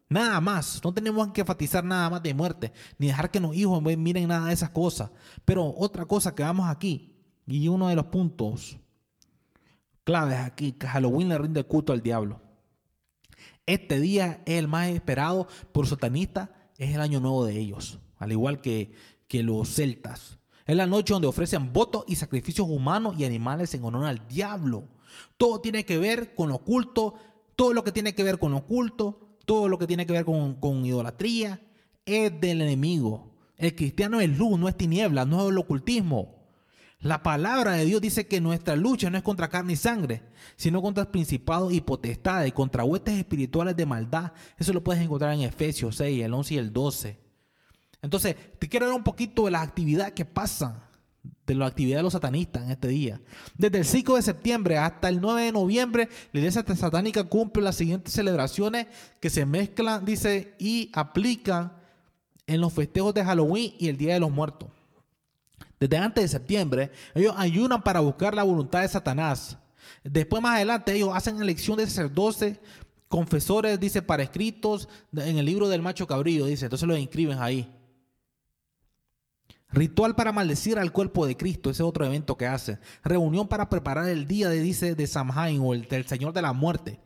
Nada 0.10 0.40
más, 0.40 0.82
no 0.84 0.94
tenemos 0.94 1.28
que 1.34 1.42
enfatizar 1.42 1.84
nada 1.84 2.10
más 2.10 2.24
de 2.24 2.34
muerte, 2.34 2.72
ni 2.98 3.08
dejar 3.08 3.30
que 3.30 3.42
los 3.42 3.56
hijos 3.56 3.82
miren 3.82 4.28
nada 4.30 4.48
de 4.48 4.54
esas 4.54 4.70
cosas. 4.70 5.12
Pero 5.44 5.74
otra 5.78 6.06
cosa 6.06 6.34
que 6.34 6.44
vamos 6.44 6.70
aquí, 6.70 7.14
y 7.46 7.68
uno 7.68 7.90
de 7.90 7.96
los 7.96 8.06
puntos 8.06 8.78
claves 10.04 10.40
aquí, 10.40 10.72
que 10.72 10.88
Halloween 10.88 11.30
le 11.30 11.38
rinde 11.38 11.64
culto 11.66 11.92
al 11.92 12.02
diablo. 12.02 12.42
Este 13.66 14.00
día 14.00 14.42
es 14.46 14.60
el 14.60 14.70
más 14.70 14.88
esperado 14.88 15.48
por 15.74 15.88
satanistas, 15.88 16.50
es 16.78 16.96
el 16.96 17.02
año 17.02 17.20
nuevo 17.20 17.44
de 17.46 17.60
ellos, 17.60 18.00
al 18.18 18.32
igual 18.32 18.62
que, 18.62 18.94
que 19.28 19.44
los 19.44 19.76
celtas. 19.76 20.40
Es 20.66 20.76
la 20.78 20.86
noche 20.86 21.14
donde 21.14 21.28
ofrecen 21.28 21.74
votos 21.74 22.06
y 22.08 22.16
sacrificios 22.16 22.68
humanos 22.70 23.16
y 23.18 23.26
animales 23.26 23.74
en 23.74 23.84
honor 23.84 24.06
al 24.06 24.26
diablo. 24.28 24.88
Todo 25.36 25.60
tiene 25.60 25.86
que 25.86 25.98
ver 25.98 26.34
con 26.34 26.50
lo 26.50 26.56
oculto, 26.56 27.16
todo 27.58 27.74
lo 27.74 27.84
que 27.84 27.92
tiene 27.92 28.16
que 28.16 28.24
ver 28.24 28.40
con 28.40 28.52
lo 28.52 28.60
oculto, 28.60 29.27
todo 29.48 29.70
lo 29.70 29.80
que 29.80 29.88
tiene 29.88 30.06
que 30.06 30.12
ver 30.12 30.26
con, 30.26 30.86
idolatría 30.86 31.62
es 32.06 32.40
del 32.42 32.62
enemigo. 32.62 33.34
El 33.56 33.74
cristiano 33.76 34.20
es 34.20 34.38
luz, 34.38 34.60
no 34.60 34.68
es 34.68 34.76
tiniebla, 34.76 35.24
no 35.24 35.46
es 35.46 35.52
el 35.52 35.58
ocultismo. 35.58 36.36
La 37.00 37.24
palabra 37.24 37.72
de 37.72 37.86
Dios 37.86 38.02
dice 38.02 38.28
que 38.28 38.42
nuestra 38.42 38.76
lucha 38.76 39.10
no 39.10 39.18
es 39.18 39.24
contra 39.24 39.48
carne 39.48 39.74
y 39.74 39.78
sangre, 39.78 40.22
sino 40.58 40.82
contra 40.82 41.10
principados 41.10 41.72
y 41.72 41.80
potestades, 41.80 42.52
contra 42.52 42.84
huestes 42.84 43.18
espirituales 43.18 43.78
de 43.78 43.86
maldad. 43.86 44.34
Eso 44.58 44.74
lo 44.74 44.84
puedes 44.84 45.02
encontrar 45.02 45.34
en 45.34 45.42
Efesios 45.42 45.96
6, 45.96 46.26
el 46.26 46.34
11 46.34 46.54
y 46.54 46.58
el 46.58 46.74
12. 46.74 47.18
Entonces, 48.02 48.36
te 48.60 48.68
quiero 48.68 48.88
dar 48.88 48.96
un 48.96 49.04
poquito 49.04 49.46
de 49.46 49.52
las 49.52 49.64
actividades 49.64 50.12
que 50.12 50.26
pasan 50.26 50.84
de 51.46 51.56
la 51.56 51.66
actividad 51.66 51.98
de 51.98 52.04
los 52.04 52.14
satanistas 52.14 52.64
en 52.64 52.72
este 52.72 52.90
día. 52.90 53.22
Desde 53.58 53.80
el 53.80 53.86
5 53.86 54.16
de 54.16 54.22
septiembre 54.22 54.78
hasta 54.78 55.10
el 55.10 55.22
9 55.22 55.44
de 55.44 55.52
noviembre, 55.52 56.10
la 56.34 56.40
iglesia 56.40 56.64
satánica 56.76 57.24
cumple 57.24 57.64
las 57.64 57.76
siguientes 57.76 58.14
celebraciones 58.14 58.88
que 59.20 59.30
se 59.30 59.46
mezclan, 59.46 60.04
dice, 60.06 60.56
y 60.60 60.92
aplican 60.94 61.72
en 62.46 62.62
los 62.62 62.74
festejos 62.74 63.14
de 63.14 63.24
Halloween 63.24 63.74
y 63.78 63.88
el 63.88 63.98
Día 63.98 64.14
de 64.14 64.20
los 64.20 64.32
Muertos. 64.32 64.70
Desde 65.80 65.98
antes 65.98 66.24
de 66.24 66.28
septiembre, 66.28 66.92
ellos 67.14 67.34
ayunan 67.38 67.84
para 67.84 68.00
buscar 68.00 68.34
la 68.34 68.44
voluntad 68.44 68.82
de 68.82 68.88
Satanás. 68.88 69.58
Después, 70.04 70.42
más 70.42 70.56
adelante, 70.56 70.94
ellos 70.94 71.12
hacen 71.14 71.42
elección 71.42 71.78
de 71.78 71.86
sacerdotes, 71.86 72.60
confesores, 73.08 73.80
dice, 73.80 74.02
para 74.02 74.24
escritos 74.24 74.90
en 75.16 75.38
el 75.38 75.46
libro 75.46 75.70
del 75.70 75.82
macho 75.82 76.08
cabrillo, 76.08 76.46
dice. 76.46 76.66
Entonces 76.66 76.88
los 76.88 76.98
inscriben 76.98 77.40
ahí. 77.40 77.72
Ritual 79.70 80.16
para 80.16 80.32
maldecir 80.32 80.80
al 80.80 80.94
cuerpo 80.94 81.26
de 81.26 81.36
Cristo, 81.36 81.70
ese 81.70 81.84
otro 81.84 82.06
evento 82.06 82.38
que 82.38 82.48
hace. 82.48 82.80
Reunión 83.04 83.48
para 83.48 83.70
preparar 83.70 84.08
el 84.08 84.26
día 84.26 84.50
de, 84.50 84.62
dice, 84.62 84.96
de 84.96 85.08
Samhain 85.08 85.60
o 85.62 85.74
el 85.74 85.88
del 85.88 86.06
Señor 86.08 86.34
de 86.34 86.42
la 86.42 86.54
Muerte. 86.54 87.02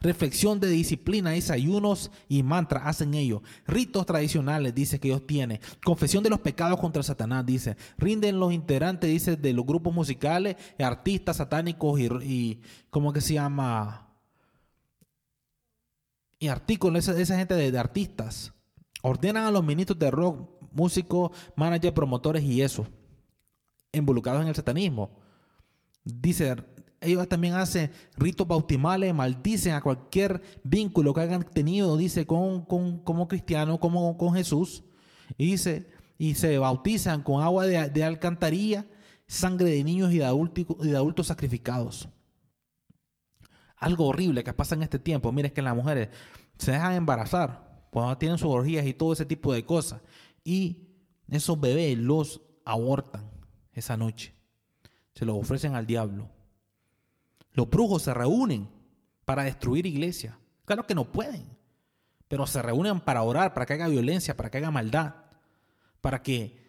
Reflexión 0.00 0.60
de 0.60 0.68
disciplina, 0.68 1.30
desayunos 1.30 2.10
y 2.28 2.42
mantras 2.42 2.82
hacen 2.86 3.14
ellos. 3.14 3.40
Ritos 3.66 4.04
tradicionales, 4.06 4.74
dice 4.74 5.00
que 5.00 5.08
ellos 5.08 5.26
tienen. 5.26 5.60
Confesión 5.82 6.22
de 6.22 6.30
los 6.30 6.40
pecados 6.40 6.78
contra 6.78 7.02
Satanás, 7.02 7.46
dice. 7.46 7.76
Rinden 7.96 8.38
los 8.38 8.52
integrantes, 8.52 9.10
dice, 9.10 9.36
de 9.36 9.52
los 9.52 9.64
grupos 9.64 9.94
musicales, 9.94 10.56
artistas 10.78 11.38
satánicos 11.38 11.98
y, 11.98 12.60
¿cómo 12.90 13.12
que 13.12 13.22
se 13.22 13.34
llama? 13.34 14.14
Y 16.38 16.48
artículos, 16.48 17.08
esa, 17.08 17.18
esa 17.18 17.38
gente 17.38 17.54
de, 17.54 17.72
de 17.72 17.78
artistas. 17.78 18.52
Ordenan 19.02 19.46
a 19.46 19.50
los 19.50 19.64
ministros 19.64 19.98
de 19.98 20.10
rock, 20.10 20.48
músicos, 20.74 21.30
managers, 21.56 21.94
promotores 21.94 22.42
y 22.42 22.62
eso, 22.62 22.86
involucrados 23.92 24.42
en 24.42 24.48
el 24.48 24.54
satanismo. 24.54 25.10
Dice, 26.04 26.56
ellos 27.00 27.28
también 27.28 27.54
hacen 27.54 27.90
ritos 28.16 28.46
bautismales, 28.46 29.14
maldicen 29.14 29.74
a 29.74 29.80
cualquier 29.80 30.42
vínculo 30.62 31.14
que 31.14 31.20
hayan 31.20 31.42
tenido, 31.42 31.96
dice, 31.96 32.26
con, 32.26 32.64
como 32.64 33.28
cristiano, 33.28 33.78
como 33.78 34.16
con 34.16 34.34
Jesús. 34.34 34.84
Y 35.38 35.52
dice, 35.52 35.88
y 36.18 36.34
se 36.34 36.58
bautizan 36.58 37.22
con 37.22 37.42
agua 37.42 37.66
de, 37.66 38.04
alcantarilla, 38.04 38.86
sangre 39.26 39.70
de 39.70 39.84
niños 39.84 40.12
y 40.12 40.18
de, 40.18 40.24
adultos, 40.24 40.66
de 40.78 40.96
adultos 40.96 41.26
sacrificados. 41.26 42.08
Algo 43.76 44.06
horrible 44.06 44.44
que 44.44 44.52
pasa 44.52 44.74
en 44.74 44.82
este 44.82 44.98
tiempo, 44.98 45.30
mire, 45.32 45.48
es 45.48 45.54
que 45.54 45.62
las 45.62 45.76
mujeres 45.76 46.08
se 46.58 46.72
dejan 46.72 46.94
embarazar 46.94 47.86
cuando 47.90 48.16
tienen 48.16 48.38
sus 48.38 48.48
orgías 48.48 48.86
y 48.86 48.94
todo 48.94 49.12
ese 49.12 49.24
tipo 49.24 49.52
de 49.52 49.64
cosas. 49.64 50.00
Y 50.44 50.88
esos 51.28 51.58
bebés 51.58 51.98
los 51.98 52.42
abortan 52.64 53.30
esa 53.72 53.96
noche. 53.96 54.34
Se 55.14 55.24
los 55.24 55.36
ofrecen 55.36 55.74
al 55.74 55.86
diablo. 55.86 56.28
Los 57.52 57.68
brujos 57.68 58.02
se 58.02 58.14
reúnen 58.14 58.68
para 59.24 59.44
destruir 59.44 59.86
iglesias. 59.86 60.36
Claro 60.64 60.86
que 60.86 60.94
no 60.94 61.10
pueden, 61.10 61.44
pero 62.28 62.46
se 62.46 62.62
reúnen 62.62 63.00
para 63.00 63.22
orar, 63.22 63.54
para 63.54 63.66
que 63.66 63.74
haya 63.74 63.88
violencia, 63.88 64.36
para 64.36 64.50
que 64.50 64.58
haya 64.58 64.70
maldad, 64.70 65.14
para 66.00 66.22
que 66.22 66.62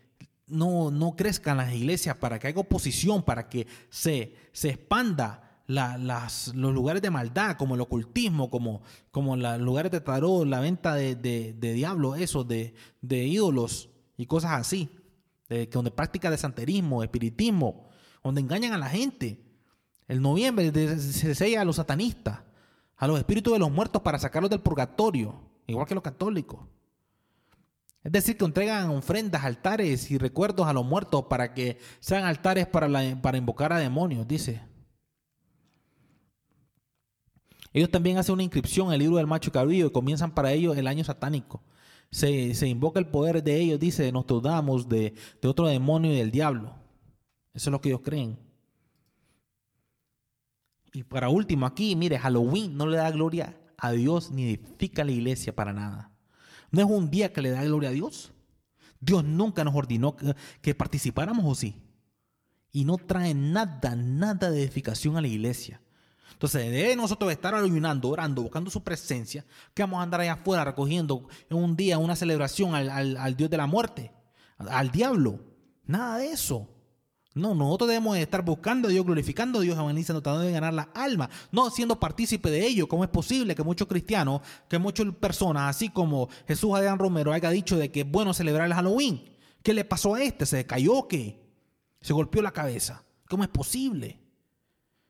no, 0.48 0.92
no 0.92 1.16
crezcan 1.16 1.58
las 1.58 1.74
iglesias, 1.74 2.18
para 2.18 2.40
que 2.40 2.48
haya 2.48 2.60
oposición, 2.60 3.24
para 3.24 3.50
que 3.50 3.68
se, 3.90 4.36
se 4.52 4.70
expanda 4.70 5.45
las, 5.68 6.54
los 6.56 6.74
lugares 6.74 7.02
de 7.02 7.10
maldad, 7.10 7.58
como 7.58 7.76
el 7.76 7.82
ocultismo, 7.82 8.50
como, 8.50 8.82
como 9.12 9.36
los 9.36 9.60
lugares 9.60 9.92
de 9.92 10.02
tarot, 10.02 10.46
la 10.46 10.60
venta 10.60 10.94
de, 10.96 11.16
de, 11.16 11.74
diablos, 11.74 12.20
eso, 12.20 12.44
de, 12.44 12.74
de, 13.02 13.26
ídolos 13.26 13.90
y 14.18 14.26
cosas 14.28 14.52
así, 14.54 14.90
de, 15.50 15.66
donde 15.68 15.92
práctica 15.92 16.30
de 16.30 16.38
santerismo, 16.38 17.04
espiritismo, 17.04 17.90
donde 18.24 18.42
engañan 18.42 18.74
a 18.74 18.78
la 18.78 18.90
gente. 18.90 19.42
El 20.08 20.22
noviembre 20.22 20.72
se 21.00 21.34
sella 21.34 21.62
a 21.62 21.66
los 21.66 21.78
satanistas, 21.78 22.42
a 22.98 23.08
los 23.08 23.18
espíritus 23.18 23.54
de 23.54 23.60
los 23.60 23.72
muertos 23.72 24.02
para 24.04 24.20
sacarlos 24.20 24.52
del 24.52 24.62
purgatorio, 24.62 25.42
igual 25.66 25.88
que 25.88 25.96
los 25.96 26.04
católicos. 26.04 26.60
Es 28.04 28.12
decir, 28.12 28.38
que 28.38 28.46
entregan 28.46 28.92
ofrendas, 28.92 29.44
altares 29.44 30.12
y 30.12 30.20
recuerdos 30.20 30.68
a 30.68 30.74
los 30.74 30.86
muertos 30.86 31.26
para 31.28 31.56
que 31.56 31.80
sean 32.00 32.24
altares 32.24 32.68
para, 32.68 32.88
para 33.20 33.38
invocar 33.40 33.74
a 33.74 33.80
demonios, 33.80 34.28
dice. 34.28 34.62
Ellos 37.76 37.90
también 37.92 38.18
hacen 38.18 38.32
una 38.32 38.44
inscripción 38.44 38.88
en 38.88 38.94
el 38.94 39.00
libro 39.00 39.18
del 39.18 39.28
macho 39.28 39.52
cabrío 39.52 39.88
y 39.88 39.92
comienzan 39.92 40.34
para 40.34 40.54
ellos 40.54 40.78
el 40.78 40.88
año 40.88 41.04
satánico. 41.04 41.62
Se, 42.10 42.66
invoca 42.66 43.02
el 43.02 43.08
poder 43.08 43.44
de 43.44 43.60
ellos, 43.60 43.82
dice, 43.82 44.10
nos 44.14 44.26
damos 44.42 44.88
de, 44.88 45.14
de 45.42 45.48
otro 45.50 45.68
demonio 45.68 46.14
y 46.14 46.16
del 46.16 46.32
diablo. 46.32 46.74
Eso 47.54 47.70
es 47.70 47.72
lo 47.74 47.82
que 47.82 47.90
ellos 47.90 48.00
creen. 48.02 48.40
Y 50.94 51.04
para 51.04 51.28
último, 51.28 51.66
aquí, 51.66 51.98
mire, 51.98 52.18
Halloween 52.18 52.78
no 52.78 52.88
le 52.88 52.96
da 52.96 53.12
gloria 53.12 53.60
a 53.78 53.92
Dios 53.92 54.32
ni 54.32 54.46
edifica 54.46 55.04
la 55.04 55.12
iglesia 55.12 55.54
para 55.54 55.74
nada. 55.74 56.14
No 56.72 56.80
es 56.80 56.88
un 56.88 57.12
día 57.12 57.34
que 57.34 57.42
le 57.42 57.50
da 57.50 57.62
gloria 57.66 57.90
a 57.90 57.92
Dios. 57.92 58.32
Dios 59.02 59.26
nunca 59.26 59.66
nos 59.66 59.76
ordenó 59.76 60.16
que, 60.16 60.34
que 60.62 60.76
participáramos 60.76 61.44
o 61.46 61.54
sí. 61.54 61.76
Y 62.72 62.86
no 62.86 62.96
trae 62.96 63.34
nada, 63.34 63.98
nada 63.98 64.50
de 64.50 64.64
edificación 64.64 65.18
a 65.18 65.22
la 65.22 65.28
iglesia. 65.28 65.82
Entonces, 66.36 66.70
de 66.70 66.96
nosotros 66.98 67.32
estar 67.32 67.56
ayunando, 67.56 68.10
orando, 68.10 68.42
buscando 68.42 68.70
su 68.70 68.84
presencia, 68.84 69.46
que 69.74 69.84
vamos 69.84 70.00
a 70.00 70.04
andar 70.04 70.20
allá 70.20 70.34
afuera 70.34 70.66
recogiendo 70.66 71.30
en 71.50 71.56
un 71.56 71.78
día 71.78 71.98
una 71.98 72.14
celebración 72.14 72.76
al, 72.76 73.38
Dios 73.38 73.50
de 73.50 73.56
la 73.56 73.68
muerte, 73.68 74.12
al 74.58 74.92
diablo. 74.92 75.40
Nada 75.86 76.18
de 76.18 76.32
eso. 76.32 76.68
No, 77.34 77.56
nosotros 77.56 77.88
debemos 77.88 78.18
estar 78.18 78.44
buscando 78.44 78.90
a 78.90 78.92
Dios, 78.92 79.06
glorificando 79.06 79.60
a 79.60 79.62
Dios, 79.62 79.78
evangelizando, 79.78 80.22
tratando 80.22 80.46
de 80.46 80.52
ganar 80.52 80.74
la 80.74 80.90
alma, 80.94 81.30
no 81.54 81.70
siendo 81.70 81.98
partícipe 82.00 82.50
de 82.52 82.66
ello. 82.66 82.88
¿Cómo 82.88 83.06
es 83.06 83.10
posible 83.10 83.56
que 83.56 83.64
muchos 83.64 83.88
cristianos, 83.88 84.42
que 84.68 84.78
muchas 84.78 85.08
personas, 85.16 85.74
así 85.74 85.88
como 85.88 86.28
Jesús 86.48 86.74
Adrián 86.74 87.00
Romero, 87.00 87.32
haya 87.32 87.50
dicho 87.50 87.78
de 87.78 87.92
que 87.92 88.02
es 88.02 88.12
bueno 88.12 88.34
celebrar 88.34 88.68
el 88.68 88.74
Halloween? 88.74 89.24
¿Qué 89.64 89.74
le 89.74 89.86
pasó 89.86 90.16
a 90.16 90.22
este? 90.22 90.46
¿Se 90.46 90.66
cayó 90.66 91.08
qué? 91.08 91.42
¿Se 92.02 92.12
golpeó 92.12 92.42
la 92.42 92.52
cabeza? 92.52 93.06
¿Cómo 93.30 93.44
es 93.44 93.50
posible? 93.50 94.20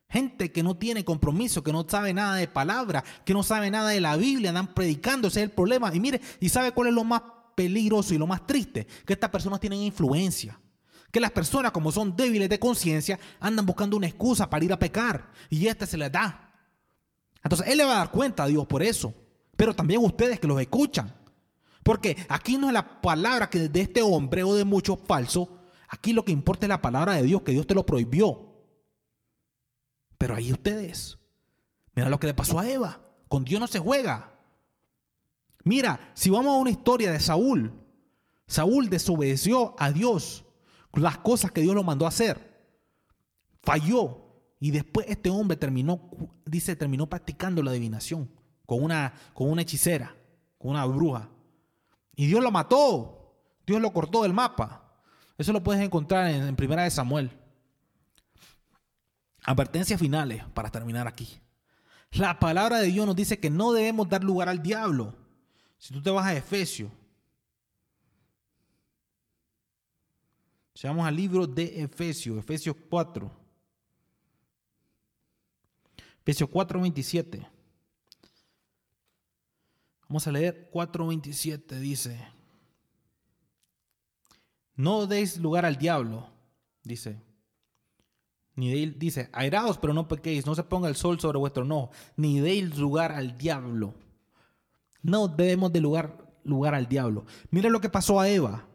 Gente 0.10 0.52
que 0.52 0.64
no 0.64 0.78
tiene 0.78 1.04
compromiso, 1.04 1.64
que 1.64 1.74
no 1.74 1.86
sabe 1.88 2.14
nada 2.14 2.36
de 2.36 2.48
palabra, 2.48 3.04
que 3.26 3.34
no 3.34 3.44
sabe 3.44 3.72
nada 3.72 3.90
de 3.90 4.00
la 4.00 4.16
Biblia, 4.18 4.50
andan 4.50 4.74
predicando, 4.74 5.28
ese 5.28 5.42
es 5.42 5.46
el 5.46 5.52
problema. 5.52 5.94
Y 5.94 6.00
mire, 6.00 6.22
¿y 6.40 6.50
sabe 6.50 6.72
cuál 6.72 6.90
es 6.90 6.94
lo 6.94 7.04
más 7.04 7.22
peligroso 7.56 8.14
y 8.14 8.18
lo 8.18 8.28
más 8.28 8.46
triste? 8.46 8.88
Que 9.06 9.14
estas 9.14 9.30
personas 9.30 9.60
tienen 9.60 9.80
influencia. 9.80 10.60
Que 11.12 11.20
las 11.20 11.32
personas, 11.32 11.72
como 11.72 11.92
son 11.92 12.16
débiles 12.16 12.50
de 12.50 12.60
conciencia, 12.60 13.20
andan 13.40 13.66
buscando 13.66 13.98
una 13.98 14.08
excusa 14.08 14.50
para 14.50 14.64
ir 14.64 14.74
a 14.74 14.80
pecar. 14.80 15.32
Y 15.50 15.68
este 15.68 15.88
se 15.88 15.98
les 15.98 16.12
da. 16.12 16.54
Entonces, 17.44 17.68
Él 17.68 17.78
le 17.78 17.86
va 17.86 17.94
a 17.94 17.98
dar 18.00 18.12
cuenta 18.12 18.44
a 18.44 18.48
Dios 18.48 18.66
por 18.68 18.84
eso. 18.84 19.14
Pero 19.56 19.74
también 19.74 20.04
ustedes 20.04 20.40
que 20.40 20.48
los 20.48 20.60
escuchan. 20.60 21.14
Porque 21.84 22.18
aquí 22.30 22.58
no 22.58 22.68
es 22.68 22.74
la 22.74 23.02
palabra 23.02 23.50
que 23.50 23.70
de 23.70 23.82
este 23.82 24.02
hombre 24.02 24.44
o 24.44 24.56
de 24.56 24.66
muchos 24.66 25.00
falsos. 25.06 25.48
Aquí 25.88 26.14
lo 26.14 26.26
que 26.26 26.32
importa 26.32 26.66
es 26.66 26.70
la 26.70 26.82
palabra 26.82 27.14
de 27.14 27.24
Dios, 27.24 27.44
que 27.44 27.52
Dios 27.52 27.68
te 27.68 27.76
lo 27.76 27.86
prohibió. 27.86 28.45
Pero 30.18 30.36
ahí 30.36 30.52
ustedes, 30.52 31.18
mira 31.94 32.10
lo 32.10 32.20
que 32.20 32.28
le 32.28 32.34
pasó 32.34 32.60
a 32.60 32.70
Eva. 32.70 33.02
Con 33.28 33.44
Dios 33.44 33.60
no 33.60 33.68
se 33.68 33.80
juega. 33.80 34.32
Mira, 35.64 36.12
si 36.14 36.30
vamos 36.30 36.56
a 36.56 36.60
una 36.60 36.70
historia 36.70 37.12
de 37.12 37.20
Saúl, 37.20 37.74
Saúl 38.48 38.90
desobedeció 38.90 39.76
a 39.80 39.92
Dios 39.92 40.46
las 40.94 41.18
cosas 41.18 41.52
que 41.52 41.62
Dios 41.62 41.76
lo 41.76 41.84
mandó 41.84 42.06
a 42.06 42.10
hacer. 42.10 42.56
Falló. 43.62 44.22
Y 44.60 44.72
después 44.72 45.06
este 45.10 45.30
hombre 45.30 45.58
terminó, 45.58 46.10
dice, 46.46 46.76
terminó 46.76 47.08
practicando 47.08 47.62
la 47.62 47.72
adivinación 47.72 48.32
con 48.66 48.82
una, 48.84 49.14
con 49.34 49.50
una 49.50 49.62
hechicera, 49.62 50.16
con 50.58 50.72
una 50.72 50.86
bruja. 50.86 51.30
Y 52.16 52.28
Dios 52.28 52.42
lo 52.42 52.52
mató. 52.52 53.36
Dios 53.66 53.82
lo 53.82 53.92
cortó 53.92 54.24
del 54.24 54.34
mapa. 54.34 54.94
Eso 55.38 55.52
lo 55.52 55.62
puedes 55.64 55.84
encontrar 55.84 56.30
en, 56.30 56.44
en 56.44 56.56
Primera 56.56 56.84
de 56.84 56.92
Samuel. 56.92 57.32
Advertencias 59.46 60.00
finales 60.00 60.44
para 60.54 60.72
terminar 60.72 61.08
aquí. 61.08 61.40
La 62.12 62.40
palabra 62.40 62.80
de 62.80 62.88
Dios 62.88 63.06
nos 63.06 63.16
dice 63.16 63.40
que 63.40 63.50
no 63.50 63.74
debemos 63.74 64.10
dar 64.10 64.24
lugar 64.24 64.50
al 64.50 64.62
diablo. 64.62 65.14
Si 65.78 65.94
tú 65.94 66.02
te 66.02 66.10
vas 66.10 66.26
a 66.26 66.36
Efesios, 66.36 66.92
vamos 70.84 71.06
al 71.06 71.16
libro 71.16 71.46
de 71.46 71.82
Efesios, 71.82 72.38
Efesios 72.40 72.76
4. 72.90 73.32
Efesios 76.22 76.50
4, 76.50 76.82
27. 76.82 77.48
Vamos 80.08 80.28
a 80.28 80.32
leer 80.32 80.70
4.27, 80.72 81.80
dice. 81.80 82.28
No 84.76 85.08
deis 85.08 85.38
lugar 85.38 85.66
al 85.66 85.78
diablo, 85.78 86.28
dice. 86.84 87.22
Ni 88.56 88.86
dice, 88.86 89.30
airaos, 89.34 89.78
pero 89.78 89.94
no 89.94 90.08
pequéis, 90.08 90.46
no 90.46 90.56
se 90.56 90.64
ponga 90.64 90.88
el 90.88 90.96
sol 90.96 91.20
sobre 91.20 91.38
vuestro 91.38 91.66
no, 91.66 91.90
ni 92.16 92.40
deis 92.40 92.78
lugar 92.78 93.12
al 93.12 93.38
diablo. 93.38 93.94
No 95.02 95.28
debemos 95.28 95.74
de 95.74 95.82
lugar, 95.82 96.34
lugar 96.44 96.74
al 96.74 96.88
diablo. 96.88 97.26
Mira 97.52 97.70
lo 97.70 97.82
que 97.82 97.90
pasó 97.90 98.20
a 98.20 98.30
Eva 98.30 98.68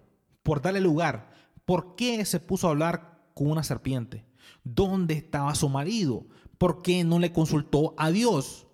por 0.43 0.61
darle 0.61 0.81
lugar. 0.81 1.31
¿Por 1.64 1.97
qué 1.97 2.24
se 2.24 2.41
puso 2.41 2.66
a 2.66 2.70
hablar 2.70 3.22
con 3.35 3.51
una 3.51 3.62
serpiente? 3.62 4.26
¿Dónde 4.64 5.14
estaba 5.14 5.55
su 5.55 5.68
marido? 5.68 6.26
¿Por 6.59 6.83
qué 6.83 7.03
no 7.05 7.18
le 7.18 7.33
consultó 7.33 7.95
a 7.97 8.11
Dios? 8.11 8.66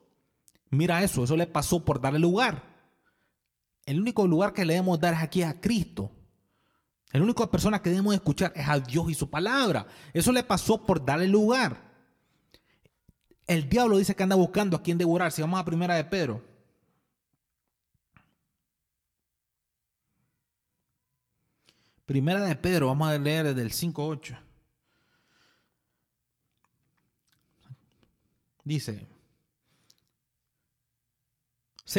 Mira 0.70 1.04
eso, 1.04 1.22
eso 1.22 1.36
le 1.36 1.46
pasó 1.46 1.84
por 1.84 2.00
darle 2.00 2.18
lugar. 2.18 2.64
El 3.84 4.00
único 4.00 4.26
lugar 4.26 4.52
que 4.52 4.64
le 4.64 4.74
debemos 4.74 4.98
dar 4.98 5.14
es 5.14 5.22
aquí 5.22 5.42
a 5.42 5.60
Cristo. 5.60 6.10
La 7.18 7.24
única 7.24 7.50
persona 7.50 7.80
que 7.80 7.88
debemos 7.88 8.14
escuchar 8.14 8.52
es 8.54 8.68
a 8.68 8.78
Dios 8.78 9.10
y 9.10 9.14
su 9.14 9.30
palabra. 9.30 9.86
Eso 10.12 10.32
le 10.32 10.42
pasó 10.42 10.84
por 10.84 11.02
darle 11.02 11.26
lugar. 11.26 11.80
El 13.46 13.68
diablo 13.68 13.96
dice 13.96 14.14
que 14.14 14.22
anda 14.22 14.36
buscando 14.36 14.76
a 14.76 14.82
quien 14.82 14.98
devorar. 14.98 15.32
Si 15.32 15.40
vamos 15.40 15.58
a 15.58 15.64
primera 15.64 15.94
de 15.94 16.04
Pedro. 16.04 16.44
Primera 22.04 22.44
de 22.44 22.54
Pedro, 22.54 22.88
vamos 22.88 23.08
a 23.08 23.18
leer 23.18 23.46
desde 23.46 23.62
el 23.62 23.72
5.8. 23.72 24.38
Dice, 28.62 29.06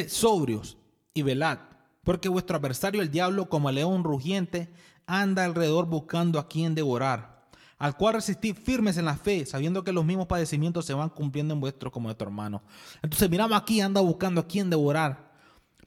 sobrios 0.09 0.77
y 1.13 1.23
velad, 1.23 1.59
porque 2.07 2.29
vuestro 2.29 2.55
adversario 2.55 3.01
el 3.01 3.11
diablo, 3.11 3.49
como 3.49 3.67
el 3.67 3.75
león 3.75 4.05
rugiente, 4.05 4.69
anda 5.07 5.43
alrededor 5.43 5.87
buscando 5.87 6.39
a 6.39 6.47
quien 6.47 6.73
devorar, 6.73 7.49
al 7.77 7.97
cual 7.97 8.13
resistid 8.13 8.55
firmes 8.55 8.95
en 8.95 9.03
la 9.03 9.17
fe, 9.17 9.45
sabiendo 9.45 9.83
que 9.83 9.91
los 9.91 10.05
mismos 10.05 10.25
padecimientos 10.25 10.85
se 10.85 10.93
van 10.93 11.09
cumpliendo 11.09 11.53
en 11.53 11.59
vuestro 11.59 11.91
como 11.91 12.15
tu 12.15 12.23
hermano. 12.23 12.63
Entonces 13.01 13.29
miramos 13.29 13.59
aquí, 13.59 13.81
anda 13.81 13.99
buscando 13.99 14.39
a 14.39 14.47
quien 14.47 14.69
devorar. 14.69 15.33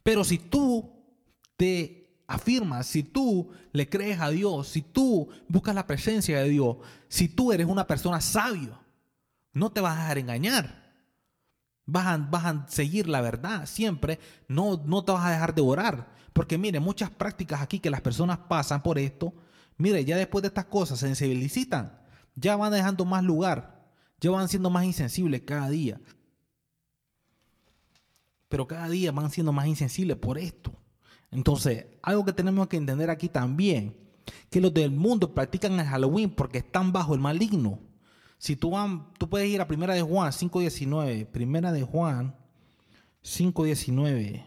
Pero 0.03 0.23
si 0.23 0.37
tú 0.37 0.93
te 1.57 2.23
afirmas, 2.27 2.87
si 2.87 3.03
tú 3.03 3.49
le 3.73 3.89
crees 3.89 4.21
a 4.21 4.29
Dios, 4.29 4.69
si 4.69 4.83
tú 4.83 5.27
buscas 5.49 5.75
la 5.75 5.87
presencia 5.87 6.43
de 6.43 6.51
Dios, 6.51 6.77
si 7.09 7.31
tú 7.31 7.51
eres 7.51 7.67
una 7.67 7.87
persona 7.87 8.21
sabia, 8.21 8.79
no 9.55 9.73
te 9.73 9.81
vas 9.81 9.97
a 9.97 10.03
dejar 10.03 10.19
engañar. 10.19 10.80
Vas 11.91 12.07
a, 12.07 12.67
seguir 12.69 13.09
la 13.09 13.21
verdad 13.21 13.67
siempre. 13.67 14.19
No, 14.49 14.83
no 14.87 15.05
te 15.05 15.13
vas 15.13 15.27
a 15.27 15.31
dejar 15.31 15.55
devorar. 15.55 16.13
Porque 16.33 16.57
mire, 16.57 16.79
muchas 16.79 17.11
prácticas 17.11 17.61
aquí 17.61 17.81
que 17.81 17.91
las 17.91 18.01
personas 18.01 18.39
pasan 18.39 18.83
por 18.83 18.99
esto, 18.99 19.35
mire, 19.77 20.05
ya 20.05 20.17
después 20.17 20.43
de 20.43 20.49
estas 20.49 20.67
cosas 20.67 21.01
se 21.01 21.07
sensibilizan. 21.07 21.99
Ya 22.37 22.57
van 22.57 22.73
dejando 22.73 23.05
más 23.05 23.25
lugar. 23.25 23.91
Ya 24.21 24.31
van 24.31 24.49
siendo 24.49 24.71
más 24.71 24.85
insensibles 24.85 25.43
cada 25.43 25.69
día. 25.69 26.01
Pero 28.49 28.67
cada 28.67 28.89
día 28.89 29.11
van 29.13 29.31
siendo 29.31 29.53
más 29.53 29.67
insensibles 29.67 30.17
por 30.17 30.39
esto. 30.39 30.73
Entonces, 31.31 31.87
algo 32.03 32.25
que 32.25 32.33
tenemos 32.33 32.69
que 32.69 32.77
entender 32.77 33.11
aquí 33.11 33.29
también, 33.29 33.97
que 34.51 34.61
los 34.61 34.75
del 34.75 34.91
mundo 34.91 35.35
practican 35.35 35.79
el 35.79 35.87
Halloween 35.87 36.31
porque 36.31 36.59
están 36.59 36.93
bajo 36.93 37.15
el 37.15 37.21
maligno. 37.21 37.81
Si 38.41 38.57
tú, 38.57 38.73
tú 39.19 39.29
puedes 39.29 39.51
ir 39.51 39.61
a 39.61 39.69
Primera 39.69 39.93
de 39.93 40.01
Juan 40.01 40.33
5.19, 40.33 41.27
Primera 41.27 41.73
de 41.73 41.83
Juan 41.83 42.35
5.19. 43.23 44.43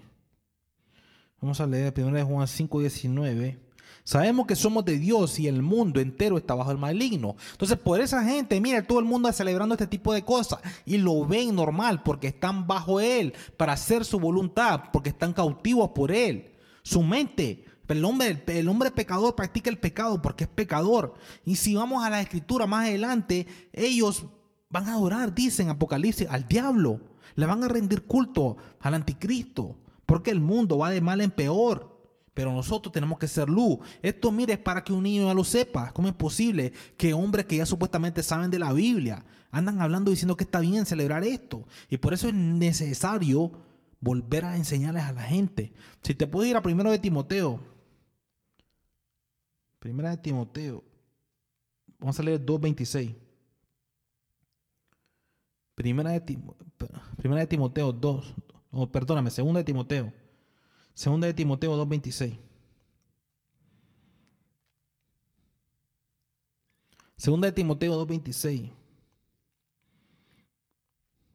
Vamos 1.40 1.62
a 1.62 1.68
leer 1.68 1.94
Primera 1.94 2.18
de 2.18 2.24
Juan 2.24 2.48
5.19. 2.48 3.60
Sabemos 4.04 4.48
que 4.48 4.56
somos 4.56 4.84
de 4.84 4.98
Dios 4.98 5.40
y 5.40 5.48
el 5.48 5.62
mundo 5.62 6.00
entero 6.00 6.40
está 6.40 6.56
bajo 6.56 6.72
el 6.72 6.80
maligno. 6.80 7.36
Entonces, 7.52 7.78
por 7.78 8.02
esa 8.02 8.24
gente, 8.24 8.60
mira, 8.60 8.82
todo 8.82 8.98
el 8.98 9.06
mundo 9.06 9.30
está 9.30 9.44
celebrando 9.44 9.76
este 9.76 9.86
tipo 9.86 10.12
de 10.12 10.24
cosas 10.24 10.60
y 10.88 10.98
lo 10.98 11.28
ven 11.28 11.54
normal 11.54 12.02
porque 12.02 12.30
están 12.30 12.66
bajo 12.66 13.00
Él 13.00 13.36
para 13.58 13.74
hacer 13.74 14.06
su 14.06 14.20
voluntad, 14.20 14.86
porque 14.92 15.10
están 15.10 15.34
cautivos 15.34 15.92
por 15.92 16.12
Él. 16.12 16.52
Su 16.82 17.04
mente 17.04 17.64
el 17.88 18.06
hombre, 18.06 18.44
el 18.48 18.70
hombre 18.70 18.92
pecador 18.92 19.36
practica 19.36 19.70
el 19.70 19.78
pecado 19.78 20.22
porque 20.22 20.46
es 20.46 20.50
pecador. 20.50 21.16
Y 21.46 21.56
si 21.56 21.76
vamos 21.76 22.04
a 22.04 22.10
la 22.10 22.22
escritura 22.22 22.66
más 22.66 22.88
adelante, 22.88 23.48
ellos 23.74 24.26
van 24.70 24.88
a 24.88 24.94
adorar, 24.94 25.34
dicen 25.34 25.70
Apocalipsis, 25.70 26.28
al 26.30 26.48
diablo. 26.48 27.02
Le 27.36 27.46
van 27.46 27.64
a 27.64 27.68
rendir 27.68 28.04
culto 28.06 28.58
al 28.80 28.94
anticristo. 28.94 29.78
Porque 30.06 30.32
el 30.32 30.40
mundo 30.40 30.78
va 30.78 30.90
de 30.90 31.02
mal 31.02 31.22
en 31.22 31.32
peor. 31.32 31.94
Pero 32.34 32.52
nosotros 32.52 32.92
tenemos 32.92 33.20
que 33.20 33.28
ser 33.28 33.50
luz. 33.50 33.80
Esto, 34.02 34.32
mire, 34.32 34.54
es 34.54 34.60
para 34.60 34.84
que 34.84 34.94
un 34.94 35.04
niño 35.04 35.28
ya 35.28 35.34
lo 35.34 35.44
sepa. 35.44 35.92
¿Cómo 35.94 36.08
es 36.08 36.16
posible 36.16 36.74
que 36.98 37.14
hombres 37.14 37.46
que 37.46 37.58
ya 37.58 37.66
supuestamente 37.66 38.24
saben 38.24 38.50
de 38.50 38.60
la 38.60 38.74
Biblia 38.74 39.24
andan 39.52 39.80
hablando 39.82 40.10
diciendo 40.10 40.36
que 40.36 40.44
está 40.44 40.60
bien 40.60 40.86
celebrar 40.86 41.24
esto? 41.24 41.68
Y 41.90 41.98
por 41.98 42.14
eso 42.14 42.28
es 42.28 42.34
necesario 42.34 43.52
volver 44.00 44.46
a 44.46 44.58
enseñarles 44.58 45.04
a 45.04 45.14
la 45.14 45.24
gente. 45.24 45.74
Si 46.02 46.16
te 46.16 46.28
puedo 46.28 46.50
ir 46.50 46.58
a 46.58 46.64
primero 46.64 46.90
de 46.92 47.00
Timoteo, 47.00 47.73
Primera 49.84 50.12
de 50.12 50.18
Timoteo. 50.18 50.82
Vamos 52.00 52.18
a 52.18 52.24
leer 52.24 52.40
2.26. 52.40 53.18
Primera 55.76 56.12
de, 56.12 56.40
Primera 57.18 57.42
de 57.42 57.48
Timoteo 57.48 57.92
2. 57.92 58.34
Oh, 58.72 58.90
perdóname, 58.90 59.30
segunda 59.30 59.60
de 59.60 59.66
Timoteo. 59.66 60.14
Segunda 60.94 61.28
de 61.28 61.34
Timoteo 61.34 61.76
2.26. 61.86 62.40
Segunda 67.18 67.48
de 67.48 67.52
Timoteo 67.52 68.06
2.26. 68.06 68.72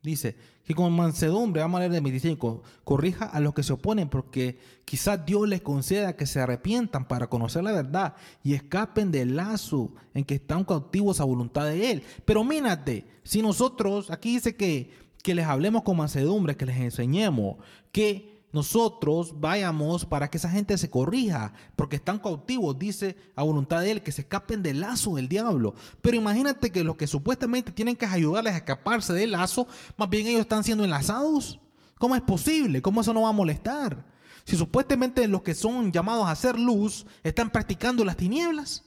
Dice 0.03 0.37
que 0.65 0.75
con 0.75 0.93
mansedumbre, 0.93 1.61
vamos 1.61 1.79
a 1.79 1.81
leer 1.81 1.93
de 1.93 2.01
25, 2.01 2.63
corrija 2.85 3.25
a 3.25 3.41
los 3.41 3.53
que 3.53 3.63
se 3.63 3.73
oponen 3.73 4.09
porque 4.09 4.59
quizás 4.85 5.25
Dios 5.27 5.49
les 5.49 5.61
conceda 5.61 6.15
que 6.15 6.27
se 6.27 6.41
arrepientan 6.41 7.09
para 7.09 7.29
conocer 7.29 7.65
la 7.65 7.73
verdad 7.73 8.15
y 8.45 8.55
escapen 8.55 9.11
del 9.11 9.35
lazo 9.35 9.93
en 10.15 10.25
que 10.25 10.37
están 10.37 10.65
cautivos 10.65 11.21
a 11.21 11.25
voluntad 11.25 11.65
de 11.65 11.91
Él. 11.91 12.03
Pero 12.25 12.45
mírate, 12.45 13.07
si 13.25 13.43
nosotros, 13.43 14.11
aquí 14.11 14.35
dice 14.35 14.55
que, 14.55 14.91
que 15.23 15.35
les 15.35 15.47
hablemos 15.47 15.83
con 15.83 15.97
mansedumbre, 15.97 16.57
que 16.57 16.67
les 16.67 16.77
enseñemos, 16.77 17.57
que 17.91 18.38
nosotros 18.51 19.39
vayamos 19.39 20.07
para 20.07 20.29
que 20.29 20.39
esa 20.39 20.49
gente 20.49 20.79
se 20.79 20.89
corrija, 20.89 21.53
porque 21.77 21.97
están 21.97 22.19
cautivos, 22.19 22.79
dice 22.79 23.17
a 23.37 23.43
voluntad 23.43 23.83
de 23.83 23.91
él, 23.91 24.03
que 24.03 24.13
se 24.13 24.23
escapen 24.23 24.63
del 24.63 24.81
lazo 24.81 25.17
del 25.17 25.29
diablo. 25.29 25.75
Pero 26.01 26.17
imagínate 26.17 26.71
que 26.71 26.83
los 26.83 26.97
que 26.97 27.07
supuestamente 27.07 27.73
tienen 27.73 27.97
que 27.97 28.07
ayudarles 28.07 28.55
a 28.55 28.59
escaparse 28.59 29.13
del 29.13 29.33
lazo, 29.33 29.67
más 29.97 30.09
bien 30.09 30.27
ellos 30.27 30.41
están 30.41 30.65
siendo 30.65 30.85
enlazados. 30.85 31.61
¿Cómo 31.99 32.17
es 32.17 32.23
posible? 32.23 32.81
¿Cómo 32.81 33.03
eso 33.03 33.13
no 33.13 33.23
va 33.23 33.31
a 33.31 33.33
molestar? 33.33 34.07
Si 34.45 34.57
supuestamente 34.57 35.29
los 35.29 35.43
que 35.43 35.55
son 35.55 35.93
llamados 35.93 36.27
a 36.27 36.31
hacer 36.31 36.59
luz 36.59 37.05
están 37.23 37.51
practicando 37.51 38.03
las 38.03 38.17
tinieblas. 38.17 38.85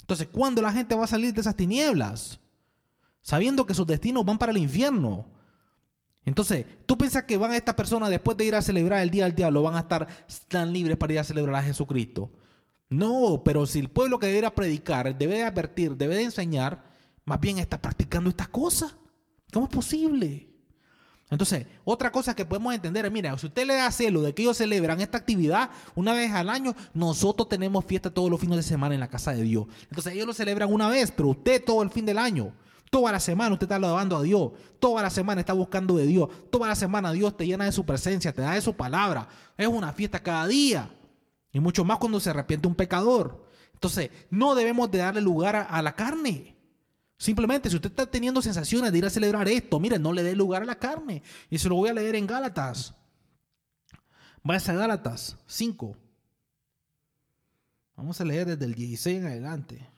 Entonces, 0.00 0.28
¿cuándo 0.30 0.62
la 0.62 0.72
gente 0.72 0.94
va 0.94 1.04
a 1.04 1.08
salir 1.08 1.34
de 1.34 1.40
esas 1.40 1.56
tinieblas? 1.56 2.38
Sabiendo 3.20 3.66
que 3.66 3.74
sus 3.74 3.86
destinos 3.86 4.24
van 4.24 4.38
para 4.38 4.52
el 4.52 4.58
infierno. 4.58 5.26
Entonces, 6.24 6.66
¿tú 6.86 6.96
piensas 6.96 7.24
que 7.24 7.36
van 7.36 7.50
a 7.50 7.56
estas 7.56 7.74
personas 7.74 8.08
después 8.10 8.36
de 8.36 8.44
ir 8.44 8.54
a 8.54 8.62
celebrar 8.62 9.02
el 9.02 9.10
Día 9.10 9.24
del 9.24 9.34
Diablo, 9.34 9.62
van 9.62 9.74
a 9.74 9.80
estar 9.80 10.06
tan 10.48 10.72
libres 10.72 10.96
para 10.96 11.12
ir 11.12 11.18
a 11.18 11.24
celebrar 11.24 11.56
a 11.56 11.62
Jesucristo? 11.62 12.30
No, 12.88 13.42
pero 13.44 13.66
si 13.66 13.78
el 13.78 13.88
pueblo 13.88 14.18
que 14.18 14.26
debe 14.26 14.50
predicar, 14.50 15.16
debe 15.16 15.42
advertir, 15.42 15.96
debe 15.96 16.22
enseñar, 16.22 16.84
más 17.24 17.40
bien 17.40 17.58
está 17.58 17.80
practicando 17.80 18.30
estas 18.30 18.48
cosas. 18.48 18.94
¿Cómo 19.52 19.66
es 19.66 19.72
posible? 19.72 20.48
Entonces, 21.30 21.66
otra 21.84 22.12
cosa 22.12 22.36
que 22.36 22.44
podemos 22.44 22.74
entender 22.74 23.06
es, 23.06 23.10
mira, 23.10 23.36
si 23.38 23.46
usted 23.46 23.66
le 23.66 23.74
da 23.74 23.90
celo 23.90 24.20
de 24.20 24.34
que 24.34 24.42
ellos 24.42 24.58
celebran 24.58 25.00
esta 25.00 25.16
actividad 25.16 25.70
una 25.94 26.12
vez 26.12 26.30
al 26.32 26.50
año, 26.50 26.76
nosotros 26.92 27.48
tenemos 27.48 27.86
fiesta 27.86 28.12
todos 28.12 28.30
los 28.30 28.38
fines 28.38 28.58
de 28.58 28.62
semana 28.62 28.94
en 28.94 29.00
la 29.00 29.08
casa 29.08 29.32
de 29.32 29.42
Dios. 29.42 29.66
Entonces 29.84 30.12
ellos 30.12 30.26
lo 30.26 30.34
celebran 30.34 30.70
una 30.70 30.90
vez, 30.90 31.10
pero 31.10 31.30
usted 31.30 31.64
todo 31.64 31.82
el 31.82 31.90
fin 31.90 32.04
del 32.04 32.18
año. 32.18 32.52
Toda 32.92 33.10
la 33.10 33.20
semana 33.20 33.54
usted 33.54 33.64
está 33.64 33.76
alabando 33.76 34.18
a 34.18 34.22
Dios. 34.22 34.52
Toda 34.78 35.00
la 35.00 35.08
semana 35.08 35.40
está 35.40 35.54
buscando 35.54 35.96
de 35.96 36.04
Dios. 36.06 36.28
Toda 36.50 36.68
la 36.68 36.74
semana 36.74 37.10
Dios 37.10 37.34
te 37.34 37.46
llena 37.46 37.64
de 37.64 37.72
su 37.72 37.86
presencia, 37.86 38.34
te 38.34 38.42
da 38.42 38.52
de 38.52 38.60
su 38.60 38.76
palabra. 38.76 39.26
Es 39.56 39.66
una 39.66 39.94
fiesta 39.94 40.22
cada 40.22 40.46
día. 40.46 40.94
Y 41.52 41.58
mucho 41.58 41.86
más 41.86 41.96
cuando 41.96 42.20
se 42.20 42.28
arrepiente 42.28 42.68
un 42.68 42.74
pecador. 42.74 43.48
Entonces, 43.72 44.10
no 44.28 44.54
debemos 44.54 44.90
de 44.90 44.98
darle 44.98 45.22
lugar 45.22 45.56
a, 45.70 45.80
la 45.80 45.96
carne. 45.96 46.54
Simplemente, 47.16 47.70
si 47.70 47.76
usted 47.76 47.88
está 47.88 48.04
teniendo 48.04 48.42
sensaciones 48.42 48.92
de 48.92 48.98
ir 48.98 49.06
a 49.06 49.10
celebrar 49.10 49.48
esto, 49.48 49.80
mire, 49.80 49.98
no 49.98 50.12
le 50.12 50.22
dé 50.22 50.36
lugar 50.36 50.60
a 50.60 50.66
la 50.66 50.78
carne. 50.78 51.22
Y 51.48 51.56
se 51.56 51.70
lo 51.70 51.76
voy 51.76 51.88
a 51.88 51.94
leer 51.94 52.14
en 52.14 52.26
Gálatas. 52.26 52.94
Vaya 54.42 54.70
a 54.70 54.76
Gálatas 54.76 55.38
5. 55.46 55.96
Vamos 57.96 58.20
a 58.20 58.24
leer 58.26 58.48
desde 58.48 58.66
el 58.66 58.74
16 58.74 59.18
en 59.18 59.26
adelante. 59.28 59.88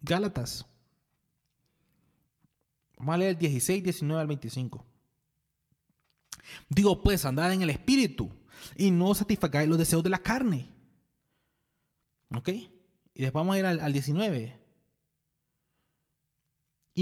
Gálatas 0.00 0.64
Vamos 3.00 3.14
a 3.14 3.18
leer 3.18 3.30
el 3.30 3.38
16, 3.38 3.82
19 3.82 4.20
al 4.20 4.26
25. 4.26 4.84
Digo, 6.68 7.02
pues, 7.02 7.24
andad 7.24 7.50
en 7.52 7.62
el 7.62 7.70
espíritu 7.70 8.30
y 8.76 8.90
no 8.90 9.14
satisfagáis 9.14 9.68
los 9.68 9.78
deseos 9.78 10.02
de 10.02 10.10
la 10.10 10.18
carne. 10.18 10.68
¿Ok? 12.34 12.48
Y 12.48 13.22
después 13.22 13.40
vamos 13.40 13.56
a 13.56 13.58
ir 13.58 13.64
al, 13.64 13.80
al 13.80 13.92
19 13.92 14.59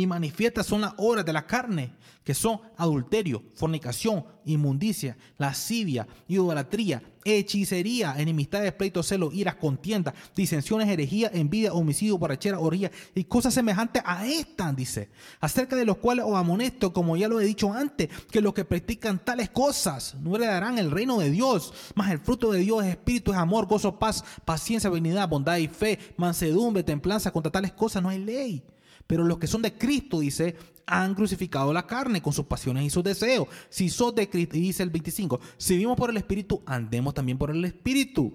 y 0.03 0.07
manifiestas 0.07 0.67
son 0.67 0.81
las 0.83 0.95
obras 0.97 1.25
de 1.25 1.33
la 1.33 1.47
carne, 1.47 1.93
que 2.23 2.35
son 2.35 2.61
adulterio, 2.77 3.43
fornicación, 3.57 4.25
inmundicia, 4.45 5.17
lascivia, 5.39 6.07
idolatría, 6.29 7.03
hechicería, 7.25 8.15
enemistades, 8.17 8.73
pleitos, 8.75 9.09
celos, 9.09 9.35
iras, 9.35 9.57
contiendas, 9.57 10.15
disensiones, 10.37 10.89
herejía, 10.89 11.31
envidia, 11.35 11.73
homicidio, 11.73 12.17
borrachera, 12.17 12.61
orgía 12.61 12.93
y 13.15 13.25
cosas 13.25 13.55
semejantes 13.55 14.03
a 14.07 14.27
estas, 14.27 14.77
dice, 14.77 15.11
acerca 15.41 15.75
de 15.75 15.85
los 15.85 15.97
cuales 15.97 16.25
os 16.29 16.37
amonesto, 16.37 16.93
como 16.93 17.17
ya 17.17 17.29
lo 17.29 17.41
he 17.41 17.45
dicho 17.45 17.73
antes, 17.73 18.09
que 18.31 18.41
los 18.41 18.55
que 18.55 18.65
practican 18.65 19.19
tales 19.19 19.51
cosas 19.51 20.15
no 20.21 20.37
heredarán 20.37 20.79
el 20.79 20.93
reino 20.93 21.19
de 21.19 21.31
Dios, 21.31 21.73
mas 21.97 22.13
el 22.13 22.21
fruto 22.21 22.53
de 22.53 22.61
Dios 22.61 22.85
es 22.85 22.91
espíritu, 22.91 23.33
es 23.33 23.39
amor, 23.39 23.67
gozo, 23.67 23.99
paz, 23.99 24.25
paciencia, 24.45 24.91
benignidad, 24.91 25.29
bondad 25.29 25.57
y 25.57 25.67
fe, 25.67 25.99
mansedumbre, 26.17 26.85
templanza, 26.85 27.33
contra 27.33 27.51
tales 27.51 27.73
cosas 27.73 28.01
no 28.01 28.11
hay 28.11 28.19
ley. 28.19 28.63
Pero 29.09 29.25
los 29.25 29.39
que 29.39 29.47
son 29.47 29.63
de 29.63 29.73
Cristo, 29.73 30.21
dice, 30.21 30.55
han 30.87 31.15
crucificado 31.15 31.73
la 31.73 31.87
carne 31.87 32.23
con 32.23 32.35
sus 32.35 32.45
pasiones 32.45 32.85
y 32.85 32.91
sus 32.91 33.03
deseos. 33.03 33.49
Si 33.71 33.89
sos 33.89 34.15
de 34.15 34.29
Cristo, 34.29 34.53
dice 34.55 34.83
el 34.83 34.91
25, 34.91 35.41
si 35.57 35.73
vivimos 35.73 35.97
por 35.97 36.11
el 36.11 36.19
Espíritu, 36.19 36.63
andemos 36.67 37.15
también 37.15 37.39
por 37.39 37.51
el 37.51 37.65
Espíritu. 37.65 38.33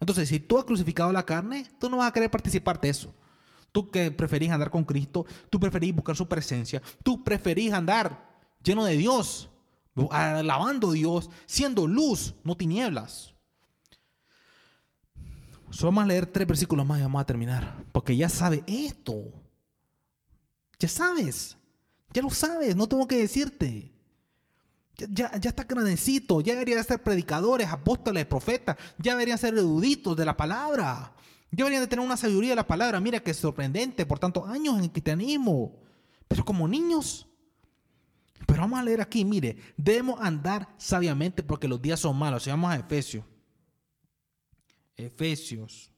Entonces, 0.00 0.30
si 0.30 0.40
tú 0.40 0.58
has 0.58 0.64
crucificado 0.64 1.12
la 1.12 1.26
carne, 1.26 1.66
tú 1.78 1.90
no 1.90 1.98
vas 1.98 2.08
a 2.08 2.12
querer 2.12 2.30
participar 2.30 2.80
de 2.80 2.88
eso. 2.88 3.14
Tú 3.72 3.90
que 3.90 4.10
preferís 4.10 4.50
andar 4.50 4.70
con 4.70 4.84
Cristo, 4.84 5.26
tú 5.50 5.60
preferís 5.60 5.94
buscar 5.94 6.16
su 6.16 6.26
presencia, 6.26 6.80
tú 7.04 7.22
preferís 7.22 7.72
andar 7.74 8.26
lleno 8.64 8.84
de 8.86 8.96
Dios, 8.96 9.50
alabando 10.10 10.90
a 10.90 10.94
Dios, 10.94 11.28
siendo 11.44 11.86
luz, 11.86 12.34
no 12.42 12.56
tinieblas. 12.56 13.34
Solo 15.68 15.92
vamos 15.92 16.04
a 16.04 16.06
leer 16.06 16.26
tres 16.26 16.48
versículos 16.48 16.86
más 16.86 16.98
y 16.98 17.02
vamos 17.02 17.20
a 17.20 17.26
terminar. 17.26 17.84
Porque 17.92 18.16
ya 18.16 18.28
sabes 18.30 18.62
esto. 18.66 19.39
Ya 20.80 20.88
sabes. 20.88 21.56
Ya 22.12 22.22
lo 22.22 22.30
sabes. 22.30 22.74
No 22.74 22.88
tengo 22.88 23.06
que 23.06 23.18
decirte. 23.18 23.92
Ya, 24.96 25.28
está 25.28 25.64
grandecito. 25.64 26.40
Ya 26.40 26.54
deberían 26.54 26.82
ser 26.82 27.02
predicadores, 27.02 27.68
apóstoles, 27.68 28.26
profetas. 28.26 28.76
Ya 28.98 29.12
deberían 29.12 29.38
ser 29.38 29.54
eruditos 29.54 30.16
de 30.16 30.24
la 30.24 30.36
palabra. 30.36 31.14
Ya 31.52 31.58
deberían 31.58 31.82
de 31.82 31.86
tener 31.86 32.04
una 32.04 32.16
sabiduría 32.16 32.50
de 32.50 32.56
la 32.56 32.66
palabra. 32.66 32.98
Mira 32.98 33.20
que 33.20 33.32
sorprendente. 33.32 34.04
Por 34.06 34.18
tantos 34.18 34.48
años 34.48 34.76
en 34.78 34.84
el 34.84 34.90
cristianismo. 34.90 35.78
Pero 36.26 36.44
como 36.44 36.66
niños. 36.66 37.28
Pero 38.46 38.62
vamos 38.62 38.80
a 38.80 38.82
leer 38.82 39.02
aquí. 39.02 39.24
Mire. 39.24 39.56
Debemos 39.76 40.18
andar 40.20 40.74
sabiamente 40.78 41.42
porque 41.42 41.68
los 41.68 41.80
días 41.80 42.00
son 42.00 42.16
malos. 42.16 42.42
Si 42.42 42.50
vamos 42.50 42.72
a 42.72 42.76
Efesios. 42.76 43.24
Efesios 44.96 45.92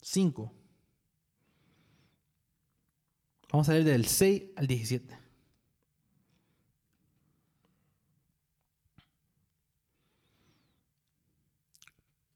5. 0.00 0.61
Vamos 3.52 3.68
a 3.68 3.72
leer 3.72 3.84
del 3.84 4.06
6 4.06 4.42
al 4.56 4.66
17. 4.66 5.18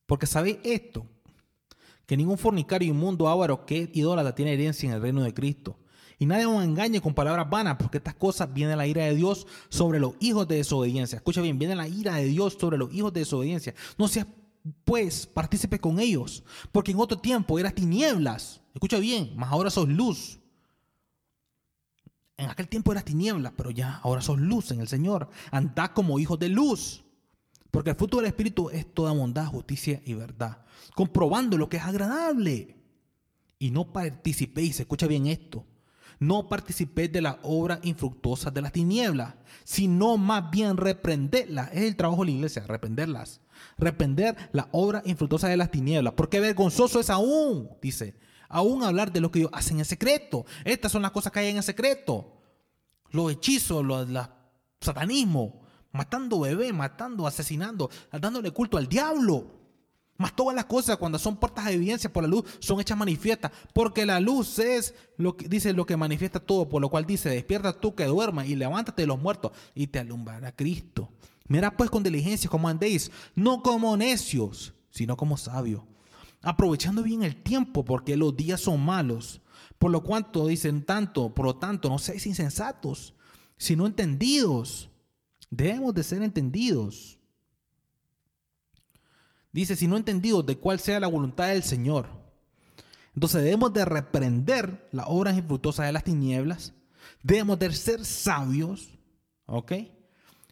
Porque 0.05 0.27
sabéis 0.27 0.59
esto, 0.63 1.07
que 2.05 2.19
ningún 2.19 2.37
fornicario 2.37 2.91
inmundo, 2.91 3.29
avaro, 3.29 3.65
que 3.65 3.91
idólatra 3.95 4.35
tiene 4.35 4.53
herencia 4.53 4.89
en 4.89 4.95
el 4.95 5.01
reino 5.01 5.23
de 5.23 5.33
Cristo. 5.33 5.79
Y 6.19 6.27
nadie 6.27 6.45
os 6.45 6.63
engañe 6.63 7.01
con 7.01 7.15
palabras 7.15 7.49
vanas, 7.49 7.77
porque 7.79 7.97
estas 7.97 8.15
cosas 8.15 8.53
viene 8.53 8.77
la 8.77 8.87
ira 8.87 9.05
de 9.05 9.17
Dios 9.17 9.47
sobre 9.71 9.99
los 9.99 10.13
hijos 10.21 10.47
de 10.47 10.57
desobediencia. 10.57 11.17
Escucha 11.17 11.41
bien, 11.41 11.59
viene 11.59 11.75
la 11.75 11.89
ira 11.89 12.17
de 12.17 12.27
Dios 12.27 12.59
sobre 12.61 12.77
los 12.77 12.93
hijos 12.93 13.13
de 13.15 13.21
desobediencia. 13.21 13.75
No 13.97 14.07
seas 14.07 14.27
pues 14.85 15.27
partícipe 15.27 15.79
con 15.79 15.99
ellos, 15.99 16.45
porque 16.73 16.93
en 16.93 17.01
otro 17.01 17.19
tiempo 17.19 17.59
eras 17.59 17.75
tinieblas, 17.75 18.61
escucha 18.75 18.99
bien, 18.99 19.35
más 19.37 19.51
ahora 19.51 19.71
sos 19.71 19.89
luz. 19.89 20.41
En 22.37 22.51
aquel 22.51 22.69
tiempo 22.69 22.93
eras 22.93 23.05
tinieblas, 23.05 23.53
pero 23.57 23.71
ya 23.71 24.01
ahora 24.03 24.21
sos 24.21 24.39
luz 24.39 24.71
en 24.71 24.81
el 24.81 24.89
Señor. 24.89 25.31
Andad 25.51 25.91
como 25.91 26.19
hijos 26.19 26.39
de 26.39 26.49
luz, 26.49 27.05
porque 27.71 27.91
el 27.91 27.97
fruto 27.97 28.19
del 28.19 28.27
Espíritu 28.27 28.71
es 28.71 28.93
toda 28.93 29.13
bondad, 29.13 29.47
justicia 29.47 30.03
y 30.05 30.15
verdad, 30.15 30.65
comprobando 30.95 31.57
lo 31.57 31.69
que 31.69 31.79
es 31.79 31.85
agradable. 31.85 32.77
Y 33.59 33.71
no 33.71 33.93
participéis, 33.93 34.79
escucha 34.81 35.07
bien 35.07 35.27
esto, 35.27 35.65
no 36.19 36.49
participéis 36.49 37.11
de 37.13 37.23
las 37.23 37.37
obras 37.43 37.81
infructuosas 37.83 38.53
de 38.53 38.61
las 38.61 38.73
tinieblas, 38.73 39.35
sino 39.65 40.19
más 40.19 40.51
bien 40.51 40.77
reprenderlas. 40.77 41.71
Es 41.73 41.83
el 41.83 41.97
trabajo 41.97 42.23
de 42.23 42.33
la 42.33 42.37
iglesia, 42.37 42.67
reprenderlas 42.67 43.41
Reprender 43.79 44.37
la 44.53 44.69
obra 44.73 45.03
infructuosa 45.05 45.49
de 45.49 45.57
las 45.57 45.71
tinieblas. 45.71 46.15
Porque 46.15 46.41
vergonzoso 46.41 47.01
es 47.01 47.11
aún, 47.11 47.69
dice, 47.83 48.15
aún 48.49 48.83
hablar 48.83 49.13
de 49.13 49.21
lo 49.21 49.31
que 49.31 49.41
ellos 49.41 49.51
hacen 49.53 49.79
en 49.79 49.85
secreto. 49.85 50.45
Estas 50.65 50.93
son 50.93 51.03
las 51.03 51.11
cosas 51.11 51.33
que 51.33 51.41
hay 51.41 51.49
en 51.49 51.63
secreto. 51.63 52.33
Los 53.11 53.33
hechizos, 53.33 53.85
los, 53.85 54.07
satanismo, 54.81 55.63
matando 55.93 56.41
bebés, 56.41 56.73
matando, 56.73 57.27
asesinando, 57.27 57.91
dándole 58.13 58.51
culto 58.51 58.77
al 58.77 58.89
diablo. 58.89 59.57
Más 60.19 60.35
todas 60.35 60.55
las 60.55 60.65
cosas 60.65 60.97
cuando 60.97 61.19
son 61.19 61.37
puertas 61.37 61.67
de 61.67 61.75
evidencia 61.75 62.11
por 62.11 62.23
la 62.23 62.29
luz 62.29 62.45
son 62.59 62.81
hechas 62.81 62.97
manifiestas, 62.97 63.53
porque 63.75 64.07
la 64.07 64.19
luz 64.19 64.59
es 64.59 64.95
lo 65.19 65.37
que 65.37 65.47
dice 65.47 65.75
lo 65.75 65.85
que 65.85 65.97
manifiesta 65.97 66.41
todo, 66.41 66.69
por 66.69 66.81
lo 66.81 66.89
cual 66.89 67.05
dice, 67.05 67.29
despierta 67.29 67.79
tú 67.79 67.95
que 67.95 68.05
duermas 68.05 68.49
y 68.49 68.57
levántate 68.57 69.03
de 69.03 69.07
los 69.07 69.21
muertos 69.21 69.53
y 69.75 69.89
te 69.89 69.99
alumbrará 69.99 70.53
Cristo. 70.53 71.11
Mira 71.49 71.77
pues 71.77 71.91
con 71.91 72.03
diligencia 72.03 72.49
como 72.49 72.69
andéis, 72.69 73.11
no 73.35 73.63
como 73.63 73.97
necios, 73.97 74.75
sino 74.91 75.17
como 75.17 75.37
sabios, 75.37 75.83
aprovechando 76.47 77.03
bien 77.03 77.25
el 77.25 77.43
tiempo, 77.43 77.85
porque 77.85 78.17
los 78.17 78.37
días 78.37 78.61
son 78.61 78.81
malos. 78.81 79.41
Por 79.79 79.91
lo 79.91 80.05
cuanto 80.05 80.47
dicen 80.47 80.85
tanto, 80.85 81.35
por 81.35 81.45
lo 81.45 81.57
tanto, 81.57 81.89
no 81.89 81.99
seáis 81.99 82.25
insensatos, 82.25 83.15
sino 83.59 83.85
entendidos. 83.85 84.89
Debemos 85.51 85.93
de 85.93 86.05
ser 86.05 86.23
entendidos. 86.23 87.19
Dice, 89.51 89.75
si 89.75 89.89
no 89.89 89.97
entendidos 89.97 90.47
de 90.47 90.57
cuál 90.57 90.79
sea 90.79 91.01
la 91.01 91.09
voluntad 91.09 91.49
del 91.49 91.65
Señor. 91.65 92.07
Entonces 93.15 93.43
debemos 93.43 93.73
de 93.73 93.85
reprender 93.85 94.89
las 94.93 95.07
obras 95.09 95.37
infructuosas 95.37 95.87
de 95.87 95.93
las 95.93 96.05
tinieblas. 96.05 96.75
Debemos 97.25 97.59
de 97.59 97.73
ser 97.73 98.05
sabios. 98.05 98.97
¿Ok? 99.47 99.73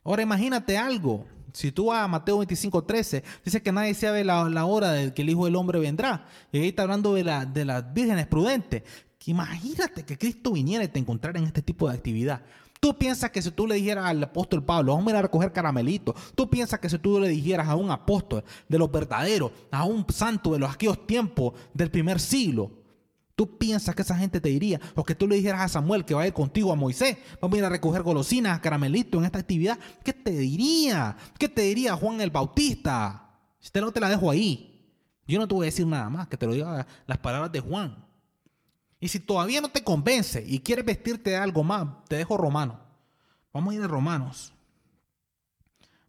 Ahora 0.03 0.23
imagínate 0.23 0.77
algo. 0.77 1.25
Si 1.55 1.71
tú 1.71 1.87
vas 1.87 2.03
a 2.03 2.09
Mateo 2.09 2.39
25, 2.39 2.83
13, 2.83 3.23
dice 3.45 3.63
que 3.63 3.71
nadie 3.71 3.95
sabe 3.95 4.25
la, 4.25 4.49
la 4.51 4.65
hora 4.65 4.91
de 4.91 5.15
que 5.15 5.23
el 5.23 5.31
Hijo 5.31 5.45
del 5.45 5.55
Hombre 5.55 5.79
vendrá. 5.79 6.27
Y 6.51 6.59
ahí 6.59 6.69
está 6.69 6.83
hablando 6.83 7.15
de, 7.15 7.23
la, 7.23 7.47
de 7.47 7.65
las 7.65 7.95
vírgenes 7.95 8.27
prudentes. 8.27 8.83
imagínate 9.25 10.05
que 10.05 10.19
Cristo 10.19 10.51
viniera 10.51 10.83
y 10.83 10.89
te 10.89 10.99
encontrara 10.99 11.39
en 11.39 11.45
este 11.45 11.63
tipo 11.63 11.89
de 11.89 11.95
actividad. 11.95 12.43
Tú 12.81 12.99
piensas 12.99 13.31
que 13.31 13.41
si 13.41 13.53
tú 13.53 13.69
le 13.69 13.77
dijeras 13.77 14.07
al 14.07 14.23
apóstol 14.25 14.65
Pablo, 14.65 14.95
vamos 14.95 15.07
a 15.07 15.11
ir 15.13 15.17
a 15.17 15.23
recoger 15.23 15.53
caramelitos. 15.53 16.17
Tú 16.35 16.51
piensas 16.51 16.81
que 16.81 16.91
si 16.91 16.99
tú 16.99 17.21
le 17.21 17.29
dijeras 17.29 17.69
a 17.69 17.77
un 17.77 17.93
apóstol 17.93 18.43
de 18.69 18.79
los 18.79 18.91
verdaderos, 18.91 19.53
a 19.71 19.85
un 19.85 20.05
santo 20.13 20.53
de 20.53 20.59
los 20.59 20.75
aquellos 20.75 21.07
tiempos 21.07 21.55
del 21.73 21.89
primer 21.89 22.19
siglo, 22.19 22.84
¿Tú 23.35 23.59
piensas 23.59 23.95
que 23.95 24.03
esa 24.03 24.17
gente 24.17 24.41
te 24.41 24.49
diría, 24.49 24.81
o 24.95 25.05
que 25.05 25.15
tú 25.15 25.27
le 25.27 25.37
dijeras 25.37 25.63
a 25.63 25.69
Samuel 25.69 26.05
que 26.05 26.15
va 26.15 26.23
a 26.23 26.27
ir 26.27 26.33
contigo 26.33 26.73
a 26.73 26.77
Moisés, 26.77 27.19
vamos 27.41 27.57
a 27.57 27.59
ir 27.59 27.65
a 27.65 27.69
recoger 27.69 28.03
golosinas, 28.03 28.61
caramelitos 28.61 29.19
en 29.19 29.25
esta 29.25 29.41
actividad? 29.41 29.79
¿Qué 30.05 30.13
te 30.13 30.31
diría? 30.31 31.17
¿Qué 31.39 31.49
te 31.49 31.63
diría 31.63 31.97
Juan 31.97 32.21
el 32.21 32.31
Bautista? 32.31 33.33
Si 33.59 33.71
te 33.71 33.81
lo 33.81 33.91
te 33.91 34.01
la 34.01 34.09
dejo 34.09 34.31
ahí. 34.31 34.71
Yo 35.27 35.39
no 35.39 35.49
te 35.49 35.55
voy 35.55 35.65
a 35.65 35.71
decir 35.71 35.87
nada 35.87 36.09
más, 36.11 36.29
que 36.29 36.37
te 36.37 36.47
lo 36.47 36.53
diga 36.53 36.87
las 37.07 37.19
palabras 37.19 37.51
de 37.51 37.61
Juan. 37.61 38.05
Y 39.01 39.09
si 39.09 39.19
todavía 39.19 39.61
no 39.61 39.69
te 39.69 39.83
convence 39.83 40.45
y 40.47 40.61
quieres 40.61 40.85
vestirte 40.85 41.31
de 41.31 41.37
algo 41.37 41.65
más, 41.65 41.89
te 42.09 42.17
dejo 42.17 42.37
Romanos. 42.37 42.77
Vamos 43.53 43.73
a 43.73 43.77
ir 43.77 43.83
a 43.83 43.89
Romanos. 43.89 44.53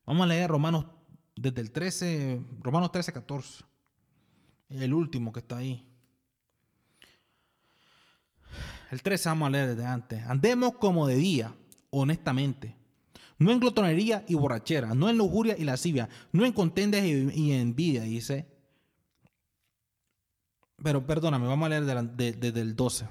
Vamos 0.05 0.23
a 0.23 0.27
leer 0.27 0.49
Romanos 0.49 0.85
desde 1.35 1.61
el 1.61 1.71
13, 1.71 2.41
Romanos 2.61 2.91
13, 2.91 3.13
14. 3.13 3.63
El 4.69 4.93
último 4.93 5.31
que 5.31 5.39
está 5.39 5.57
ahí. 5.57 5.94
El 8.91 9.01
13 9.01 9.29
vamos 9.29 9.47
a 9.47 9.51
leer 9.51 9.69
desde 9.69 9.85
antes. 9.85 10.23
Andemos 10.25 10.75
como 10.75 11.07
de 11.07 11.15
día, 11.15 11.55
honestamente. 11.89 12.75
No 13.37 13.51
en 13.51 13.59
glotonería 13.59 14.23
y 14.27 14.35
borrachera, 14.35 14.93
no 14.93 15.09
en 15.09 15.17
lujuria 15.17 15.55
y 15.57 15.63
lascivia, 15.63 16.07
no 16.31 16.45
en 16.45 16.53
contendas 16.53 17.03
y, 17.03 17.51
envidia, 17.51 18.03
dice. 18.03 18.47
Pero 20.81 21.05
perdóname, 21.05 21.47
vamos 21.47 21.65
a 21.65 21.69
leer 21.69 21.85
desde 21.85 22.61
el 22.61 22.75
12. 22.75 23.09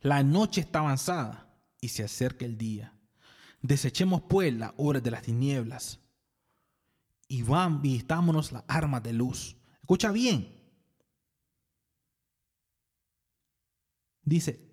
La 0.00 0.22
noche 0.22 0.62
está 0.62 0.80
avanzada 0.80 1.54
y 1.80 1.88
se 1.88 2.02
acerca 2.02 2.44
el 2.44 2.58
día. 2.58 2.92
Desechemos 3.62 4.22
pues 4.22 4.52
las 4.54 4.72
obras 4.76 5.02
de 5.02 5.10
las 5.10 5.22
tinieblas 5.22 6.00
y 7.28 7.42
van, 7.42 7.82
vistámonos 7.82 8.50
las 8.50 8.64
armas 8.66 9.02
de 9.02 9.12
luz. 9.12 9.56
Escucha 9.80 10.10
bien. 10.10 10.60
Dice, 14.22 14.69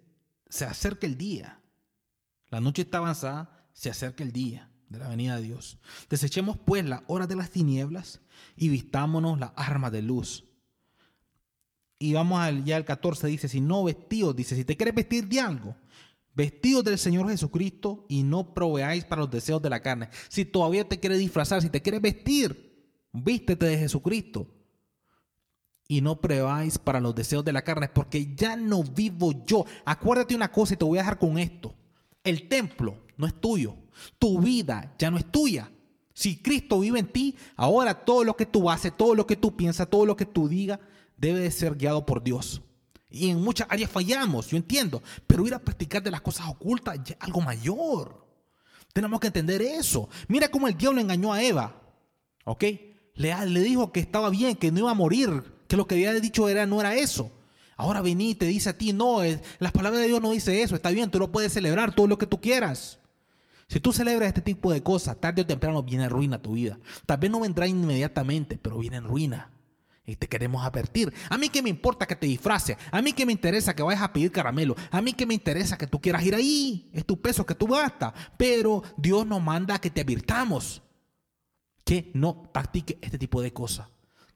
se 0.49 0.65
acerca 0.65 1.07
el 1.07 1.17
día. 1.17 1.61
La 2.49 2.61
noche 2.61 2.83
está 2.83 2.99
avanzada, 2.99 3.69
se 3.73 3.89
acerca 3.89 4.23
el 4.23 4.31
día 4.31 4.69
de 4.89 4.99
la 4.99 5.09
venida 5.09 5.35
de 5.35 5.43
Dios. 5.43 5.77
Desechemos 6.09 6.57
pues 6.57 6.85
la 6.85 7.03
hora 7.07 7.27
de 7.27 7.35
las 7.35 7.51
tinieblas 7.51 8.21
y 8.55 8.69
vistámonos 8.69 9.39
las 9.39 9.51
armas 9.55 9.91
de 9.91 10.01
luz. 10.01 10.45
Y 11.99 12.13
vamos 12.13 12.39
al, 12.39 12.63
ya 12.63 12.77
al 12.77 12.85
14, 12.85 13.27
dice, 13.27 13.47
si 13.47 13.59
no 13.59 13.83
vestidos, 13.83 14.35
dice, 14.35 14.55
si 14.55 14.63
te 14.63 14.77
quieres 14.77 14.95
vestir 14.95 15.27
de 15.27 15.39
algo, 15.39 15.75
vestidos 16.35 16.83
del 16.83 16.99
Señor 16.99 17.27
Jesucristo 17.29 18.05
y 18.07 18.23
no 18.23 18.53
proveáis 18.53 19.03
para 19.03 19.21
los 19.21 19.31
deseos 19.31 19.61
de 19.61 19.69
la 19.69 19.81
carne. 19.81 20.09
Si 20.29 20.45
todavía 20.45 20.87
te 20.87 20.99
quieres 20.99 21.19
disfrazar, 21.19 21.61
si 21.61 21.69
te 21.69 21.81
quieres 21.81 22.01
vestir, 22.01 22.93
vístete 23.11 23.65
de 23.65 23.79
Jesucristo 23.79 24.56
y 25.87 26.01
no 26.01 26.19
preváis 26.19 26.77
para 26.77 26.99
los 26.99 27.15
deseos 27.15 27.45
de 27.45 27.53
la 27.53 27.63
carne, 27.63 27.87
porque 27.89 28.35
ya 28.35 28.55
no 28.55 28.83
vivo 28.83 29.33
yo. 29.45 29.65
Acuérdate 29.85 30.35
una 30.35 30.51
cosa 30.51 30.73
y 30.73 30.77
te 30.77 30.85
voy 30.85 30.97
a 30.97 31.01
dejar 31.01 31.17
con 31.17 31.37
esto. 31.37 31.73
El 32.23 32.47
templo 32.47 32.97
no 33.15 33.25
es 33.25 33.39
tuyo. 33.39 33.75
Tu 34.19 34.39
vida 34.39 34.93
ya 34.99 35.09
no 35.09 35.17
es 35.17 35.31
tuya. 35.31 35.71
Si 36.13 36.37
Cristo 36.41 36.79
vive 36.79 36.99
en 36.99 37.07
ti, 37.07 37.35
ahora 37.55 37.93
todo 37.93 38.23
lo 38.23 38.35
que 38.35 38.45
tú 38.45 38.69
haces, 38.69 38.95
todo 38.97 39.15
lo 39.15 39.25
que 39.25 39.35
tú 39.35 39.55
piensas, 39.55 39.89
todo 39.89 40.05
lo 40.05 40.15
que 40.15 40.25
tú 40.25 40.47
digas, 40.47 40.79
debe 41.15 41.39
de 41.39 41.51
ser 41.51 41.75
guiado 41.75 42.05
por 42.05 42.23
Dios. 42.23 42.61
Y 43.09 43.29
en 43.29 43.41
muchas 43.41 43.67
áreas 43.69 43.89
fallamos, 43.89 44.47
yo 44.47 44.57
entiendo, 44.57 45.01
pero 45.25 45.47
ir 45.47 45.53
a 45.53 45.59
practicar 45.59 46.03
de 46.03 46.11
las 46.11 46.21
cosas 46.21 46.47
ocultas 46.49 46.99
es 47.05 47.15
algo 47.19 47.39
mayor. 47.39 48.25
Tenemos 48.91 49.19
que 49.19 49.27
entender 49.27 49.61
eso. 49.61 50.09
Mira 50.27 50.49
cómo 50.49 50.67
el 50.67 50.75
diablo 50.75 50.99
engañó 50.99 51.31
a 51.31 51.41
Eva. 51.41 51.81
¿Ok? 52.45 52.63
Le, 53.13 53.45
le 53.45 53.61
dijo 53.61 53.91
que 53.91 53.99
estaba 53.99 54.29
bien, 54.29 54.55
que 54.55 54.71
no 54.71 54.79
iba 54.79 54.91
a 54.91 54.95
morir, 54.95 55.56
que 55.67 55.77
lo 55.77 55.87
que 55.87 55.95
había 55.95 56.13
dicho 56.13 56.49
era, 56.49 56.65
no 56.65 56.79
era 56.79 56.95
eso. 56.95 57.31
Ahora 57.75 58.01
vení 58.01 58.31
y 58.31 58.35
te 58.35 58.45
dice 58.45 58.69
a 58.69 58.77
ti, 58.77 58.91
no, 58.91 59.19
las 59.59 59.71
palabras 59.71 60.01
de 60.01 60.07
Dios 60.07 60.19
no 60.19 60.31
dice 60.31 60.63
eso, 60.63 60.75
está 60.75 60.89
bien, 60.89 61.11
tú 61.11 61.19
lo 61.19 61.31
puedes 61.31 61.53
celebrar 61.53 61.93
todo 61.93 62.07
lo 62.07 62.17
que 62.17 62.25
tú 62.25 62.41
quieras. 62.41 62.99
Si 63.67 63.79
tú 63.79 63.93
celebras 63.93 64.29
este 64.29 64.41
tipo 64.41 64.71
de 64.71 64.81
cosas, 64.81 65.19
tarde 65.19 65.43
o 65.43 65.45
temprano 65.45 65.83
viene 65.83 66.09
ruina 66.09 66.41
tu 66.41 66.53
vida. 66.53 66.79
Tal 67.05 67.17
vez 67.17 67.29
no 67.29 67.39
vendrá 67.39 67.67
inmediatamente, 67.67 68.57
pero 68.59 68.79
viene 68.79 68.97
en 68.97 69.03
ruina. 69.03 69.51
Y 70.05 70.15
te 70.15 70.27
queremos 70.27 70.65
advertir. 70.65 71.13
A 71.29 71.37
mí 71.37 71.49
que 71.49 71.61
me 71.61 71.69
importa 71.69 72.07
que 72.07 72.15
te 72.15 72.27
disfraces. 72.27 72.77
A 72.91 73.01
mí 73.01 73.11
que 73.11 73.25
me 73.25 73.33
interesa 73.33 73.75
que 73.75 73.83
vayas 73.83 74.01
a 74.01 74.13
pedir 74.13 74.31
caramelo. 74.31 74.73
A 74.89 75.01
mí 75.01 75.11
que 75.11 75.25
me 75.25 75.33
interesa 75.33 75.77
que 75.77 75.85
tú 75.85 75.99
quieras 75.99 76.23
ir 76.23 76.33
ahí. 76.33 76.89
Es 76.93 77.05
tu 77.05 77.21
peso 77.21 77.45
que 77.45 77.55
tú 77.55 77.67
gastas. 77.67 78.13
Pero 78.37 78.83
Dios 78.95 79.27
nos 79.27 79.41
manda 79.41 79.75
a 79.75 79.81
que 79.81 79.89
te 79.89 79.99
advirtamos. 79.99 80.81
Que 81.83 82.09
no 82.13 82.41
practique 82.53 82.97
este 83.01 83.17
tipo 83.17 83.41
de 83.41 83.51
cosas 83.51 83.87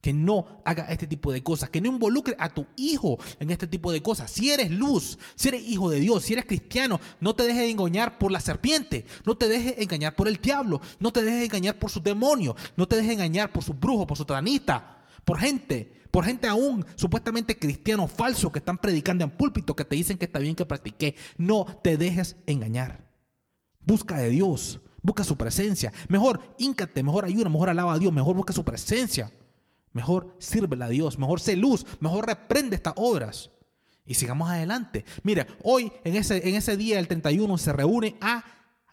que 0.02 0.14
no 0.14 0.62
haga 0.66 0.86
este 0.92 1.08
tipo 1.08 1.32
de 1.32 1.44
cosas, 1.44 1.70
que 1.70 1.80
no 1.80 1.88
involucre 1.88 2.36
a 2.40 2.50
tu 2.50 2.66
hijo 2.76 3.20
en 3.40 3.52
este 3.52 3.68
tipo 3.68 3.92
de 3.92 4.02
cosas. 4.02 4.32
Si 4.32 4.50
eres 4.50 4.72
luz, 4.72 5.18
si 5.36 5.50
eres 5.50 5.68
hijo 5.68 5.90
de 5.90 6.00
Dios, 6.00 6.24
si 6.24 6.34
eres 6.34 6.46
cristiano, 6.46 7.00
no 7.20 7.36
te 7.36 7.44
dejes 7.44 7.70
engañar 7.72 8.18
por 8.18 8.32
la 8.32 8.40
serpiente, 8.40 9.06
no 9.26 9.38
te 9.38 9.48
dejes 9.48 9.76
engañar 9.78 10.16
por 10.16 10.28
el 10.28 10.38
diablo, 10.38 10.82
no 11.00 11.14
te 11.14 11.24
dejes 11.24 11.46
engañar 11.46 11.78
por 11.78 11.92
sus 11.92 12.04
demonios, 12.04 12.56
no 12.76 12.88
te 12.88 12.96
dejes 12.96 13.14
engañar 13.14 13.52
por 13.54 13.64
sus 13.64 13.80
brujos, 13.80 14.08
por 14.08 14.18
su 14.18 14.26
tranista, 14.26 15.04
por 15.24 15.38
gente, 15.38 16.02
por 16.10 16.26
gente 16.26 16.48
aún 16.48 16.86
supuestamente 16.96 17.58
cristianos 17.58 18.12
falsos 18.12 18.52
que 18.52 18.60
están 18.60 18.78
predicando 18.78 19.24
en 19.24 19.32
púlpito, 19.32 19.76
que 19.76 19.86
te 19.86 19.96
dicen 19.96 20.18
que 20.18 20.26
está 20.26 20.40
bien 20.40 20.56
que 20.56 20.66
practique. 20.66 21.16
No 21.38 21.66
te 21.84 21.98
dejes 21.98 22.36
engañar. 22.48 23.08
Busca 23.80 24.18
de 24.18 24.30
Dios, 24.30 24.82
busca 25.02 25.24
su 25.24 25.38
presencia. 25.38 25.94
Mejor 26.10 26.42
íncate, 26.58 27.04
mejor 27.04 27.26
ayuda, 27.26 27.50
mejor 27.50 27.70
alaba 27.70 27.94
a 27.94 28.00
Dios, 28.00 28.12
mejor 28.12 28.36
busca 28.36 28.52
su 28.54 28.64
presencia. 28.64 29.32
Mejor 29.94 30.36
sírvela 30.40 30.86
a 30.86 30.90
Dios, 30.90 31.20
mejor 31.20 31.40
sé 31.40 31.56
luz, 31.56 31.86
mejor 32.00 32.26
reprende 32.26 32.76
estas 32.76 32.94
obras. 32.96 33.52
Y 34.06 34.16
sigamos 34.16 34.50
adelante. 34.50 35.06
Mira, 35.24 35.48
hoy 35.64 35.92
en 36.04 36.16
ese, 36.16 36.48
en 36.48 36.56
ese 36.56 36.76
día, 36.78 37.00
el 37.00 37.08
31, 37.08 37.58
se 37.58 37.74
reúne 37.74 38.16
a 38.22 38.44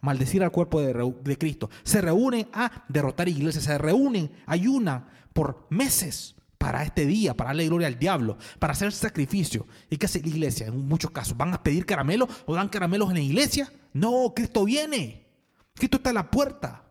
maldecir 0.01 0.43
al 0.43 0.53
cuerpo 0.53 0.81
de, 0.81 1.15
de 1.23 1.39
Cristo. 1.39 1.71
Se 1.83 2.01
reúnen 2.01 2.49
a 2.53 2.85
derrotar 2.89 3.29
iglesias. 3.29 3.65
Se 3.65 3.79
reúnen, 3.79 4.31
ayunan 4.47 5.09
por 5.33 5.67
meses 5.71 6.37
para 6.59 6.83
este 6.83 7.07
día, 7.07 7.35
para 7.35 7.51
darle 7.51 7.67
gloria 7.67 7.87
al 7.87 7.99
diablo, 7.99 8.37
para 8.59 8.73
hacer 8.73 8.93
sacrificio. 8.93 9.67
¿Y 9.89 9.97
qué 9.97 10.07
hace 10.07 10.21
la 10.21 10.29
iglesia? 10.29 10.67
En 10.67 10.87
muchos 10.87 11.13
casos, 11.13 11.37
¿van 11.37 11.55
a 11.55 11.63
pedir 11.63 11.87
caramelos 11.87 12.29
o 12.47 12.55
dan 12.55 12.69
caramelos 12.69 13.09
en 13.11 13.15
la 13.15 13.23
iglesia? 13.23 13.73
No, 13.93 14.33
Cristo 14.35 14.65
viene. 14.65 15.27
Cristo 15.75 15.99
está 15.99 16.11
a 16.11 16.15
la 16.15 16.31
puerta. 16.31 16.85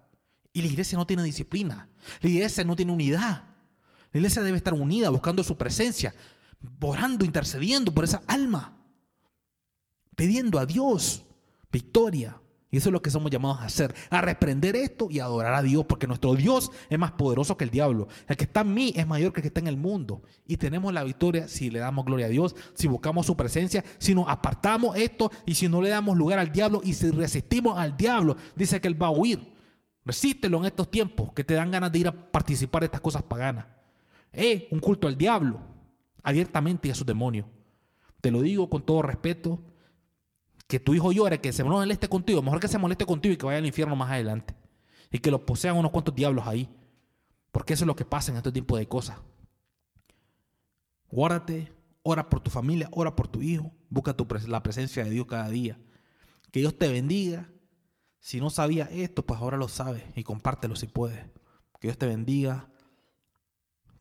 Y 0.54 0.62
la 0.62 0.68
iglesia 0.68 0.98
no 0.98 1.06
tiene 1.06 1.24
disciplina. 1.24 1.90
La 2.22 2.30
iglesia 2.30 2.64
no 2.64 2.76
tiene 2.76 2.94
unidad. 2.94 3.44
La 4.12 4.20
iglesia 4.20 4.42
debe 4.42 4.58
estar 4.58 4.74
unida, 4.74 5.10
buscando 5.10 5.44
su 5.44 5.58
presencia, 5.58 6.14
orando, 6.82 7.26
intercediendo 7.26 7.94
por 7.94 8.04
esa 8.04 8.22
alma, 8.28 8.78
pidiendo 10.16 10.60
a 10.60 10.66
Dios 10.66 11.24
victoria. 11.72 12.42
Y 12.70 12.78
eso 12.78 12.90
es 12.90 12.94
lo 12.94 13.02
que 13.02 13.10
somos 13.10 13.32
llamados 13.32 13.60
a 13.60 13.66
hacer, 13.66 13.96
a 14.10 14.20
reprender 14.20 14.76
esto 14.76 15.08
y 15.10 15.20
adorar 15.20 15.54
a 15.54 15.62
Dios, 15.62 15.86
porque 15.86 16.06
nuestro 16.06 16.36
Dios 16.36 16.70
es 16.90 17.00
más 17.00 17.14
poderoso 17.14 17.56
que 17.56 17.64
el 17.64 17.70
diablo. 17.70 18.10
El 18.28 18.36
que 18.36 18.44
está 18.44 18.62
en 18.62 18.74
mí 18.74 18.92
es 18.94 19.08
mayor 19.08 19.32
que 19.32 19.40
el 19.40 19.44
que 19.44 19.48
está 19.48 19.62
en 19.62 19.68
el 19.68 19.78
mundo. 19.78 20.22
Y 20.46 20.58
tenemos 20.58 20.94
la 20.94 21.06
victoria 21.06 21.48
si 21.48 21.70
le 21.70 21.80
damos 21.80 22.04
gloria 22.04 22.26
a 22.26 22.30
Dios, 22.30 22.58
si 22.74 22.88
buscamos 22.88 23.26
su 23.26 23.38
presencia, 23.38 23.86
si 24.00 24.14
nos 24.14 24.28
apartamos 24.28 24.98
esto 24.98 25.32
y 25.46 25.56
si 25.56 25.70
no 25.70 25.82
le 25.82 25.90
damos 25.90 26.18
lugar 26.18 26.40
al 26.40 26.52
diablo 26.52 26.82
y 26.84 26.94
si 26.94 27.10
resistimos 27.10 27.78
al 27.78 27.96
diablo, 27.96 28.36
dice 28.56 28.82
que 28.82 28.90
él 28.90 29.02
va 29.02 29.08
a 29.08 29.12
huir. 29.12 29.56
Resístelo 30.04 30.58
en 30.58 30.66
estos 30.66 30.92
tiempos 30.92 31.32
que 31.32 31.46
te 31.46 31.54
dan 31.54 31.72
ganas 31.72 31.92
de 31.92 32.00
ir 32.00 32.08
a 32.10 32.32
participar 32.32 32.82
de 32.82 32.88
estas 32.88 33.02
cosas 33.02 33.24
paganas 33.24 33.77
es 34.32 34.64
un 34.72 34.80
culto 34.80 35.08
al 35.08 35.18
diablo, 35.18 35.60
abiertamente 36.24 36.88
y 36.88 36.92
a 36.92 36.96
sus 36.96 37.06
demonios. 37.06 37.48
Te 38.22 38.32
lo 38.32 38.42
digo 38.42 38.70
con 38.70 38.86
todo 38.86 39.02
respeto, 39.02 39.60
que 40.68 40.80
tu 40.80 40.94
hijo 40.94 41.12
llore, 41.12 41.40
que 41.40 41.54
se 41.54 41.64
moleste 41.64 42.10
contigo, 42.10 42.42
mejor 42.42 42.60
que 42.60 42.68
se 42.68 42.78
moleste 42.78 43.06
contigo 43.06 43.34
y 43.34 43.38
que 43.38 43.46
vaya 43.46 43.58
al 43.58 43.66
infierno 43.66 43.96
más 43.96 44.12
adelante. 44.12 44.54
Y 45.12 45.20
que 45.20 45.32
lo 45.32 45.46
posean 45.46 45.78
unos 45.78 45.92
cuantos 45.92 46.14
diablos 46.14 46.46
ahí. 46.46 46.70
Porque 47.52 47.74
eso 47.74 47.86
es 47.86 47.88
lo 47.88 47.96
que 47.96 48.06
pasa 48.06 48.32
en 48.32 48.38
este 48.38 48.52
tipo 48.52 48.78
de 48.78 48.88
cosas. 48.88 49.18
Guárdate, 51.10 51.72
ora 52.04 52.30
por 52.30 52.42
tu 52.42 52.50
familia, 52.50 52.90
ora 52.92 53.16
por 53.16 53.30
tu 53.30 53.42
hijo, 53.42 53.72
busca 53.90 54.16
la 54.48 54.62
presencia 54.62 55.06
de 55.06 55.10
Dios 55.12 55.26
cada 55.26 55.50
día. 55.50 55.80
Que 56.52 56.60
Dios 56.60 56.78
te 56.78 56.90
bendiga. 56.90 57.50
Si 58.20 58.42
no 58.42 58.50
sabías 58.50 58.90
esto, 58.92 59.26
pues 59.26 59.40
ahora 59.40 59.56
lo 59.56 59.70
sabes 59.70 60.04
y 60.16 60.24
compártelo 60.24 60.76
si 60.76 60.88
puedes. 60.88 61.24
Que 61.80 61.88
Dios 61.88 61.98
te 61.98 62.08
bendiga 62.08 62.70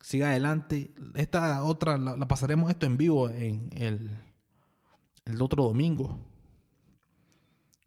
siga 0.07 0.31
adelante. 0.31 0.95
Esta 1.17 1.65
otra 1.65 1.99
la, 1.99 2.17
pasaremos 2.29 2.71
esto 2.71 2.87
en 2.87 2.97
vivo 2.97 3.29
en 3.29 3.71
el, 3.73 5.43
otro 5.43 5.65
domingo. 5.65 6.21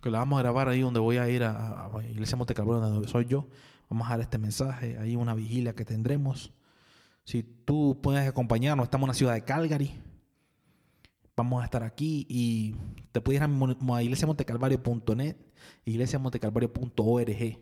Que 0.02 0.12
la 0.12 0.20
vamos 0.20 0.38
a 0.40 0.44
grabar 0.44 0.68
ahí 0.68 0.82
donde 0.82 1.00
voy 1.00 1.16
a 1.16 1.30
ir 1.30 1.44
a, 1.44 1.86
a 1.86 2.04
Iglesia 2.04 2.36
Montecalvo, 2.36 2.76
donde 2.76 3.08
soy 3.08 3.26
yo. 3.26 3.48
Vamos 3.90 4.08
a 4.08 4.12
dar 4.12 4.20
este 4.22 4.38
mensaje, 4.38 4.98
ahí 4.98 5.16
una 5.16 5.34
vigilia 5.34 5.74
que 5.74 5.86
tendremos. 5.86 6.54
Si 7.24 7.42
tú 7.42 7.98
puedes 8.04 8.28
acompañarnos, 8.28 8.84
estamos 8.84 9.06
en 9.06 9.10
la 9.10 9.14
ciudad 9.14 9.34
de 9.34 9.46
Calgary. 9.46 10.02
Vamos 11.38 11.62
a 11.62 11.66
estar 11.66 11.84
aquí 11.84 12.26
y 12.30 12.76
te 13.14 13.22
puedes 13.22 13.42
ir 13.42 13.50
a 13.50 14.04
iglesiamontecalvario.net, 14.04 15.38
iglesiamontecalvario.org. 15.86 17.60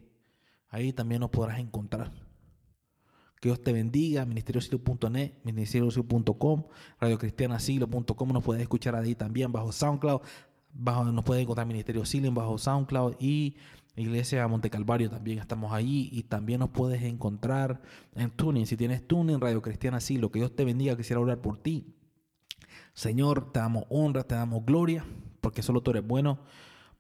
Ahí 0.70 0.94
también 0.94 1.22
nos 1.22 1.30
podrás 1.30 1.60
encontrar. 1.60 2.27
Que 3.40 3.50
Dios 3.50 3.62
te 3.62 3.72
bendiga. 3.72 4.26
Ministeriosiglo.net, 4.26 5.34
ministeriosiglo.com, 5.44 6.64
radiocristianasiglo.com. 7.00 8.30
Nos 8.30 8.44
puedes 8.44 8.62
escuchar 8.62 8.96
ahí 8.96 9.16
también 9.16 9.52
bajo 9.52 9.72
SoundCloud. 9.72 10.22
Bajo, 10.74 11.06
nos 11.06 11.24
puedes 11.24 11.42
encontrar 11.44 11.66
Ministerio 11.66 12.06
Siglo 12.06 12.32
bajo 12.32 12.58
SoundCloud 12.58 13.16
y 13.20 13.56
Iglesia 13.96 14.48
Monte 14.48 14.70
Calvario 14.70 15.10
también 15.10 15.40
estamos 15.40 15.72
ahí 15.74 16.10
y 16.12 16.24
también 16.24 16.60
nos 16.60 16.70
puedes 16.70 17.02
encontrar 17.02 17.82
en 18.14 18.30
Tuning. 18.30 18.68
Si 18.68 18.78
tienes 18.78 19.08
Tuning, 19.08 19.42
Radio 19.42 19.62
Cristiana 19.62 20.00
Siglo, 20.00 20.32
que 20.32 20.40
Dios 20.40 20.56
te 20.56 20.66
bendiga. 20.66 20.96
Quisiera 20.96 21.20
orar 21.20 21.42
por 21.42 21.58
ti. 21.58 21.96
Señor, 22.94 23.52
te 23.52 23.60
damos 23.60 23.86
honra, 23.90 24.24
te 24.24 24.36
damos 24.36 24.66
gloria, 24.66 25.04
porque 25.42 25.64
solo 25.64 25.82
tú 25.82 25.92
eres 25.92 26.06
bueno, 26.06 26.40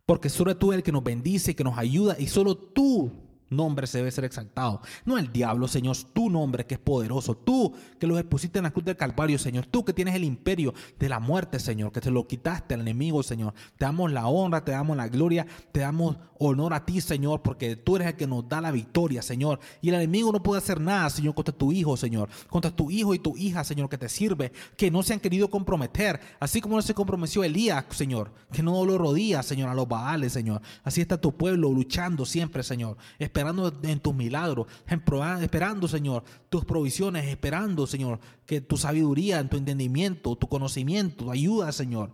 porque 0.07 0.29
solo 0.29 0.57
tú 0.57 0.71
eres 0.71 0.79
el 0.79 0.83
que 0.83 0.91
nos 0.91 1.03
bendice, 1.03 1.55
que 1.55 1.63
nos 1.63 1.77
ayuda 1.77 2.15
y 2.17 2.27
solo 2.27 2.57
tú 2.57 3.11
nombre 3.49 3.87
se 3.87 3.99
debe 3.99 4.11
ser 4.11 4.25
exaltado. 4.25 4.81
No 5.05 5.17
el 5.17 5.31
diablo, 5.31 5.67
Señor, 5.67 5.95
tu 6.13 6.29
nombre 6.29 6.65
que 6.65 6.75
es 6.75 6.79
poderoso. 6.79 7.35
Tú 7.35 7.73
que 7.99 8.07
lo 8.07 8.17
expusiste 8.17 8.59
en 8.59 8.63
la 8.63 8.71
cruz 8.71 8.85
del 8.85 8.97
Calvario, 8.97 9.37
Señor. 9.37 9.65
Tú 9.65 9.85
que 9.85 9.93
tienes 9.93 10.15
el 10.15 10.23
imperio 10.23 10.73
de 10.99 11.09
la 11.09 11.19
muerte, 11.19 11.59
Señor, 11.59 11.91
que 11.91 12.01
te 12.01 12.11
lo 12.11 12.27
quitaste 12.27 12.73
al 12.73 12.81
enemigo, 12.81 13.23
Señor. 13.23 13.53
Te 13.77 13.85
damos 13.85 14.11
la 14.11 14.27
honra, 14.27 14.63
te 14.63 14.71
damos 14.71 14.97
la 14.97 15.07
gloria, 15.07 15.45
te 15.71 15.81
damos 15.81 16.17
honor 16.39 16.73
a 16.73 16.85
ti, 16.85 17.01
Señor, 17.01 17.41
porque 17.41 17.75
tú 17.75 17.95
eres 17.95 18.09
el 18.09 18.15
que 18.15 18.27
nos 18.27 18.47
da 18.47 18.61
la 18.61 18.71
victoria, 18.71 19.21
Señor. 19.21 19.59
Y 19.81 19.89
el 19.89 19.95
enemigo 19.95 20.31
no 20.31 20.43
puede 20.43 20.59
hacer 20.59 20.79
nada, 20.79 21.09
Señor, 21.09 21.33
contra 21.33 21.55
tu 21.55 21.71
hijo, 21.71 21.97
Señor. 21.97 22.29
Contra 22.49 22.71
tu 22.71 22.91
hijo 22.91 23.13
y 23.13 23.19
tu 23.19 23.35
hija, 23.37 23.63
Señor, 23.63 23.89
que 23.89 23.97
te 23.97 24.09
sirve, 24.09 24.51
que 24.75 24.91
no 24.91 25.03
se 25.03 25.13
han 25.13 25.19
querido 25.19 25.49
comprometer. 25.49 26.19
Así 26.39 26.61
como 26.61 26.75
no 26.75 26.81
se 26.81 26.93
comprometió 26.93 27.43
Elías, 27.43 27.85
Señor, 27.89 28.31
que 28.51 28.61
no 28.61 28.85
lo 28.85 28.97
rodía, 28.97 29.41
Señor, 29.41 29.69
a 29.69 29.73
los 29.73 29.87
baales, 29.87 30.33
Señor. 30.33 30.61
Así 30.83 31.01
está 31.01 31.19
tu 31.19 31.35
pueblo 31.35 31.71
luchando 31.71 32.25
siempre, 32.25 32.63
Señor 32.63 32.97
esperando 33.37 33.71
en 33.83 33.99
tus 33.99 34.15
milagros, 34.15 34.65
esperando, 34.87 35.87
Señor, 35.87 36.23
tus 36.49 36.65
provisiones, 36.65 37.25
esperando, 37.27 37.85
Señor, 37.85 38.19
que 38.47 38.61
tu 38.61 38.77
sabiduría, 38.77 39.47
tu 39.47 39.57
entendimiento, 39.57 40.35
tu 40.35 40.47
conocimiento, 40.47 41.29
ayuda, 41.29 41.71
Señor. 41.71 42.13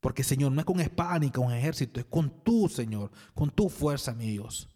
Porque, 0.00 0.22
Señor, 0.22 0.52
no 0.52 0.60
es 0.60 0.66
con 0.66 0.80
espada 0.80 1.18
ni 1.20 1.30
con 1.30 1.54
ejército, 1.54 2.00
es 2.00 2.04
con 2.04 2.28
tu, 2.44 2.68
Señor, 2.68 3.10
con 3.32 3.48
tu 3.48 3.70
fuerza, 3.70 4.12
mi 4.12 4.26
Dios. 4.26 4.68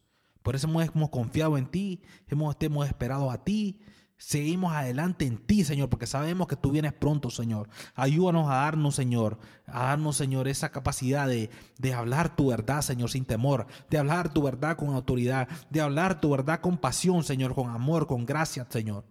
Por 0.42 0.56
eso 0.56 0.66
hemos, 0.66 1.10
confiado 1.10 1.58
en 1.58 1.66
ti, 1.66 2.00
hemos 2.26 2.86
esperado 2.86 3.30
a 3.30 3.44
ti, 3.44 3.78
Seguimos 4.18 4.72
adelante 4.72 5.26
en 5.26 5.36
ti, 5.36 5.62
Señor, 5.62 5.90
porque 5.90 6.06
sabemos 6.06 6.46
que 6.46 6.56
tú 6.56 6.70
vienes 6.70 6.94
pronto, 6.94 7.28
Señor. 7.28 7.68
Ayúdanos 7.94 8.48
a 8.50 8.54
darnos, 8.54 8.94
Señor, 8.94 9.38
a 9.66 9.84
darnos, 9.84 10.16
Señor, 10.16 10.48
esa 10.48 10.70
capacidad 10.70 11.28
de, 11.28 11.50
de, 11.76 11.92
hablar 11.92 12.34
tu 12.34 12.48
verdad, 12.48 12.80
Señor, 12.80 13.10
sin 13.10 13.26
temor, 13.26 13.66
de 13.90 13.98
hablar 13.98 14.32
tu 14.32 14.42
verdad 14.42 14.76
con 14.78 14.94
autoridad, 14.94 15.48
de 15.68 15.82
hablar 15.82 16.20
tu 16.20 16.30
verdad 16.30 16.60
con 16.60 16.78
pasión, 16.78 17.24
Señor, 17.24 17.54
con 17.54 17.68
amor, 17.68 18.06
con 18.06 18.24
gracia, 18.24 18.66
Señor. 18.70 19.04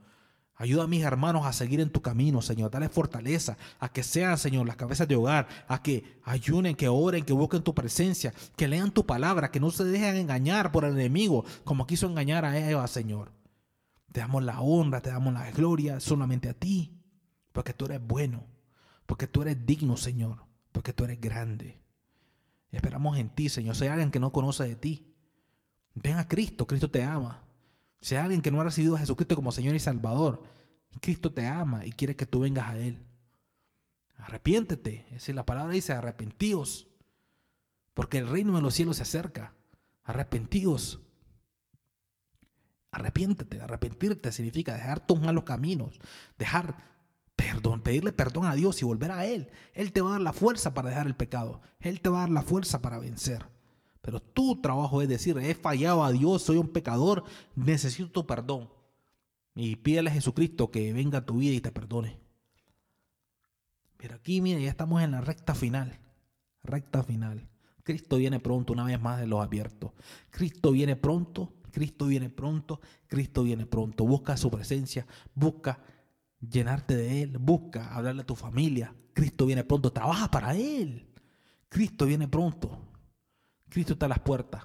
Ayuda 0.57 0.83
a 0.83 0.87
mis 0.87 1.03
hermanos 1.03 1.45
a 1.45 1.51
seguir 1.51 1.81
en 1.81 1.89
tu 1.89 2.01
camino, 2.01 2.41
Señor. 2.41 2.71
Dale 2.71 2.87
fortaleza 2.87 3.57
a 3.79 3.89
que 3.89 4.03
sean, 4.03 4.37
Señor, 4.37 4.65
las 4.65 4.77
cabezas 4.77 5.07
de 5.07 5.17
hogar, 5.17 5.47
a 5.67 5.83
que 5.83 6.19
ayunen, 6.23 6.75
que 6.75 6.87
oren, 6.87 7.25
que 7.25 7.33
busquen 7.33 7.61
tu 7.61 7.75
presencia, 7.75 8.33
que 8.55 8.67
lean 8.67 8.91
tu 8.91 9.05
palabra, 9.05 9.51
que 9.51 9.59
no 9.59 9.69
se 9.69 9.83
dejen 9.83 10.15
engañar 10.15 10.71
por 10.71 10.85
el 10.85 10.93
enemigo 10.93 11.43
como 11.65 11.85
quiso 11.85 12.07
engañar 12.07 12.45
a 12.45 12.57
Eva, 12.57 12.87
Señor. 12.87 13.34
Te 14.15 14.21
damos 14.21 14.45
la 14.45 14.61
honra, 14.61 15.01
te 15.01 15.09
damos 15.09 15.33
la 15.33 15.51
gloria 15.51 15.99
solamente 15.99 16.47
a 16.47 16.53
ti, 16.53 17.01
porque 17.51 17.73
tú 17.73 17.83
eres 17.83 17.99
bueno, 18.01 18.45
porque 19.05 19.27
tú 19.27 19.41
eres 19.41 19.65
digno, 19.65 19.97
Señor, 19.97 20.45
porque 20.71 20.93
tú 20.93 21.03
eres 21.03 21.19
grande. 21.19 21.81
esperamos 22.71 23.17
en 23.17 23.27
ti, 23.27 23.49
Señor. 23.49 23.75
Si 23.75 23.83
hay 23.83 23.89
alguien 23.89 24.11
que 24.11 24.21
no 24.21 24.31
conoce 24.31 24.63
de 24.63 24.77
ti, 24.77 25.13
ven 25.95 26.15
a 26.15 26.29
Cristo, 26.29 26.65
Cristo 26.65 26.89
te 26.89 27.03
ama. 27.03 27.43
Si 27.99 28.15
hay 28.15 28.21
alguien 28.21 28.41
que 28.41 28.51
no 28.51 28.61
ha 28.61 28.63
recibido 28.63 28.95
a 28.95 28.99
Jesucristo 28.99 29.35
como 29.35 29.51
Señor 29.51 29.75
y 29.75 29.79
Salvador, 29.79 30.43
Cristo 31.01 31.33
te 31.33 31.45
ama 31.45 31.85
y 31.85 31.91
quiere 31.91 32.15
que 32.15 32.25
tú 32.25 32.39
vengas 32.39 32.69
a 32.69 32.77
Él. 32.77 33.05
Arrepiéntete. 34.15 35.07
Es 35.07 35.15
decir, 35.15 35.35
la 35.35 35.45
palabra 35.45 35.73
dice 35.73 35.91
arrepentíos. 35.91 36.87
Porque 37.93 38.19
el 38.19 38.29
reino 38.29 38.55
de 38.55 38.61
los 38.61 38.75
cielos 38.75 38.95
se 38.95 39.03
acerca. 39.03 39.55
Arrepentíos. 40.05 41.04
Arrepiéntete. 42.95 43.59
Arrepentirte 43.59 44.31
significa 44.31 44.73
dejar 44.73 45.05
tus 45.05 45.19
malos 45.19 45.43
caminos. 45.43 45.99
Dejar 46.37 46.77
perdón, 47.35 47.81
pedirle 47.81 48.13
perdón 48.13 48.45
a 48.45 48.55
Dios 48.55 48.81
y 48.81 48.85
volver 48.85 49.11
a 49.11 49.25
Él. 49.25 49.49
Él 49.73 49.91
te 49.91 49.99
va 49.99 50.09
a 50.09 50.11
dar 50.13 50.21
la 50.21 50.31
fuerza 50.31 50.73
para 50.73 50.89
dejar 50.89 51.05
el 51.05 51.15
pecado. 51.15 51.61
Él 51.81 51.99
te 51.99 52.07
va 52.07 52.19
a 52.19 52.21
dar 52.21 52.29
la 52.29 52.41
fuerza 52.41 52.81
para 52.81 52.97
vencer. 52.97 53.45
Pero 54.01 54.21
tu 54.21 54.61
trabajo 54.61 55.01
es 55.01 55.09
decir, 55.09 55.37
he 55.37 55.55
fallado 55.55 56.05
a 56.05 56.11
Dios, 56.13 56.43
soy 56.43 56.55
un 56.55 56.69
pecador, 56.69 57.25
necesito 57.55 58.09
tu 58.09 58.25
perdón. 58.25 58.69
Y 59.55 59.75
pídele 59.75 60.09
a 60.09 60.13
Jesucristo 60.13 60.71
que 60.71 60.93
venga 60.93 61.17
a 61.17 61.25
tu 61.25 61.39
vida 61.39 61.55
y 61.55 61.59
te 61.59 61.73
perdone. 61.73 62.17
Pero 63.97 64.15
aquí, 64.15 64.39
mira, 64.39 64.61
ya 64.61 64.69
estamos 64.69 65.03
en 65.03 65.11
la 65.11 65.19
recta 65.19 65.53
final. 65.53 65.99
Recta 66.63 67.03
final. 67.03 67.45
Cristo 67.83 68.15
viene 68.15 68.39
pronto, 68.39 68.71
una 68.71 68.85
vez 68.85 69.01
más 69.01 69.19
de 69.19 69.27
los 69.27 69.43
abiertos. 69.43 69.91
Cristo 70.29 70.71
viene 70.71 70.95
pronto, 70.95 71.51
Cristo 71.75 72.05
viene 72.05 72.29
pronto, 72.29 72.79
Cristo 73.05 73.43
viene 73.43 73.65
pronto. 73.65 74.05
Busca 74.05 74.37
su 74.37 74.49
presencia, 74.49 75.05
busca 75.33 75.83
llenarte 76.39 76.95
de 76.95 77.21
Él, 77.21 77.37
busca 77.37 77.93
hablarle 77.93 78.21
a 78.21 78.25
tu 78.25 78.33
familia. 78.33 78.95
Cristo 79.11 79.45
viene 79.45 79.65
pronto, 79.65 79.91
trabaja 79.91 80.31
para 80.31 80.55
Él. 80.55 81.05
Cristo 81.67 82.05
viene 82.05 82.29
pronto. 82.29 82.79
Cristo 83.67 83.91
está 83.91 84.05
a 84.05 84.09
las 84.09 84.19
puertas. 84.19 84.63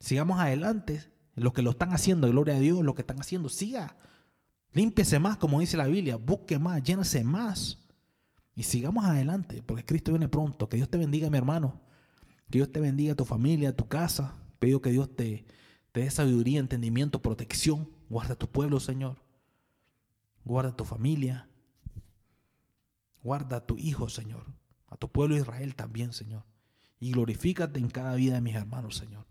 Sigamos 0.00 0.40
adelante. 0.40 1.04
Los 1.36 1.52
que 1.52 1.62
lo 1.62 1.70
están 1.70 1.92
haciendo, 1.92 2.28
gloria 2.28 2.56
a 2.56 2.58
Dios, 2.58 2.82
lo 2.82 2.96
que 2.96 3.02
están 3.02 3.20
haciendo, 3.20 3.48
siga. 3.48 3.96
Límpiese 4.72 5.20
más, 5.20 5.36
como 5.36 5.60
dice 5.60 5.76
la 5.76 5.86
Biblia. 5.86 6.16
Busque 6.16 6.58
más, 6.58 6.82
llénese 6.82 7.22
más. 7.22 7.78
Y 8.56 8.64
sigamos 8.64 9.04
adelante, 9.04 9.62
porque 9.64 9.84
Cristo 9.84 10.10
viene 10.10 10.28
pronto. 10.28 10.68
Que 10.68 10.78
Dios 10.78 10.88
te 10.88 10.98
bendiga, 10.98 11.30
mi 11.30 11.38
hermano. 11.38 11.80
Que 12.50 12.58
Dios 12.58 12.72
te 12.72 12.80
bendiga 12.80 13.12
a 13.12 13.16
tu 13.16 13.24
familia, 13.24 13.68
a 13.68 13.76
tu 13.76 13.86
casa. 13.86 14.34
Pido 14.58 14.82
que 14.82 14.90
Dios 14.90 15.14
te, 15.14 15.44
te 15.94 16.00
dé 16.00 16.10
sabiduría, 16.10 16.58
entendimiento, 16.58 17.22
protección. 17.22 17.88
Guarda 18.10 18.34
tu 18.34 18.48
pueblo, 18.48 18.80
Señor. 18.80 19.22
Guarda 20.44 20.76
tu 20.76 20.84
familia. 20.84 21.48
Guarda 23.22 23.58
a 23.58 23.60
tu 23.64 23.78
hijo, 23.78 24.08
Señor. 24.08 24.44
A 24.88 24.96
tu 24.96 25.08
pueblo 25.08 25.36
Israel 25.36 25.76
también, 25.76 26.12
Señor. 26.12 26.42
Y 26.98 27.12
glorifícate 27.12 27.78
en 27.78 27.90
cada 27.90 28.16
vida 28.16 28.34
de 28.34 28.40
mis 28.40 28.56
hermanos, 28.56 28.96
Señor. 28.96 29.24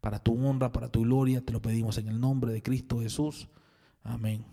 Para 0.00 0.18
tu 0.18 0.34
honra, 0.34 0.72
para 0.72 0.88
tu 0.88 1.02
gloria, 1.02 1.44
te 1.44 1.52
lo 1.52 1.62
pedimos 1.62 1.96
en 1.96 2.08
el 2.08 2.20
nombre 2.20 2.52
de 2.52 2.60
Cristo 2.60 2.98
Jesús. 2.98 3.48
Amén. 4.02 4.44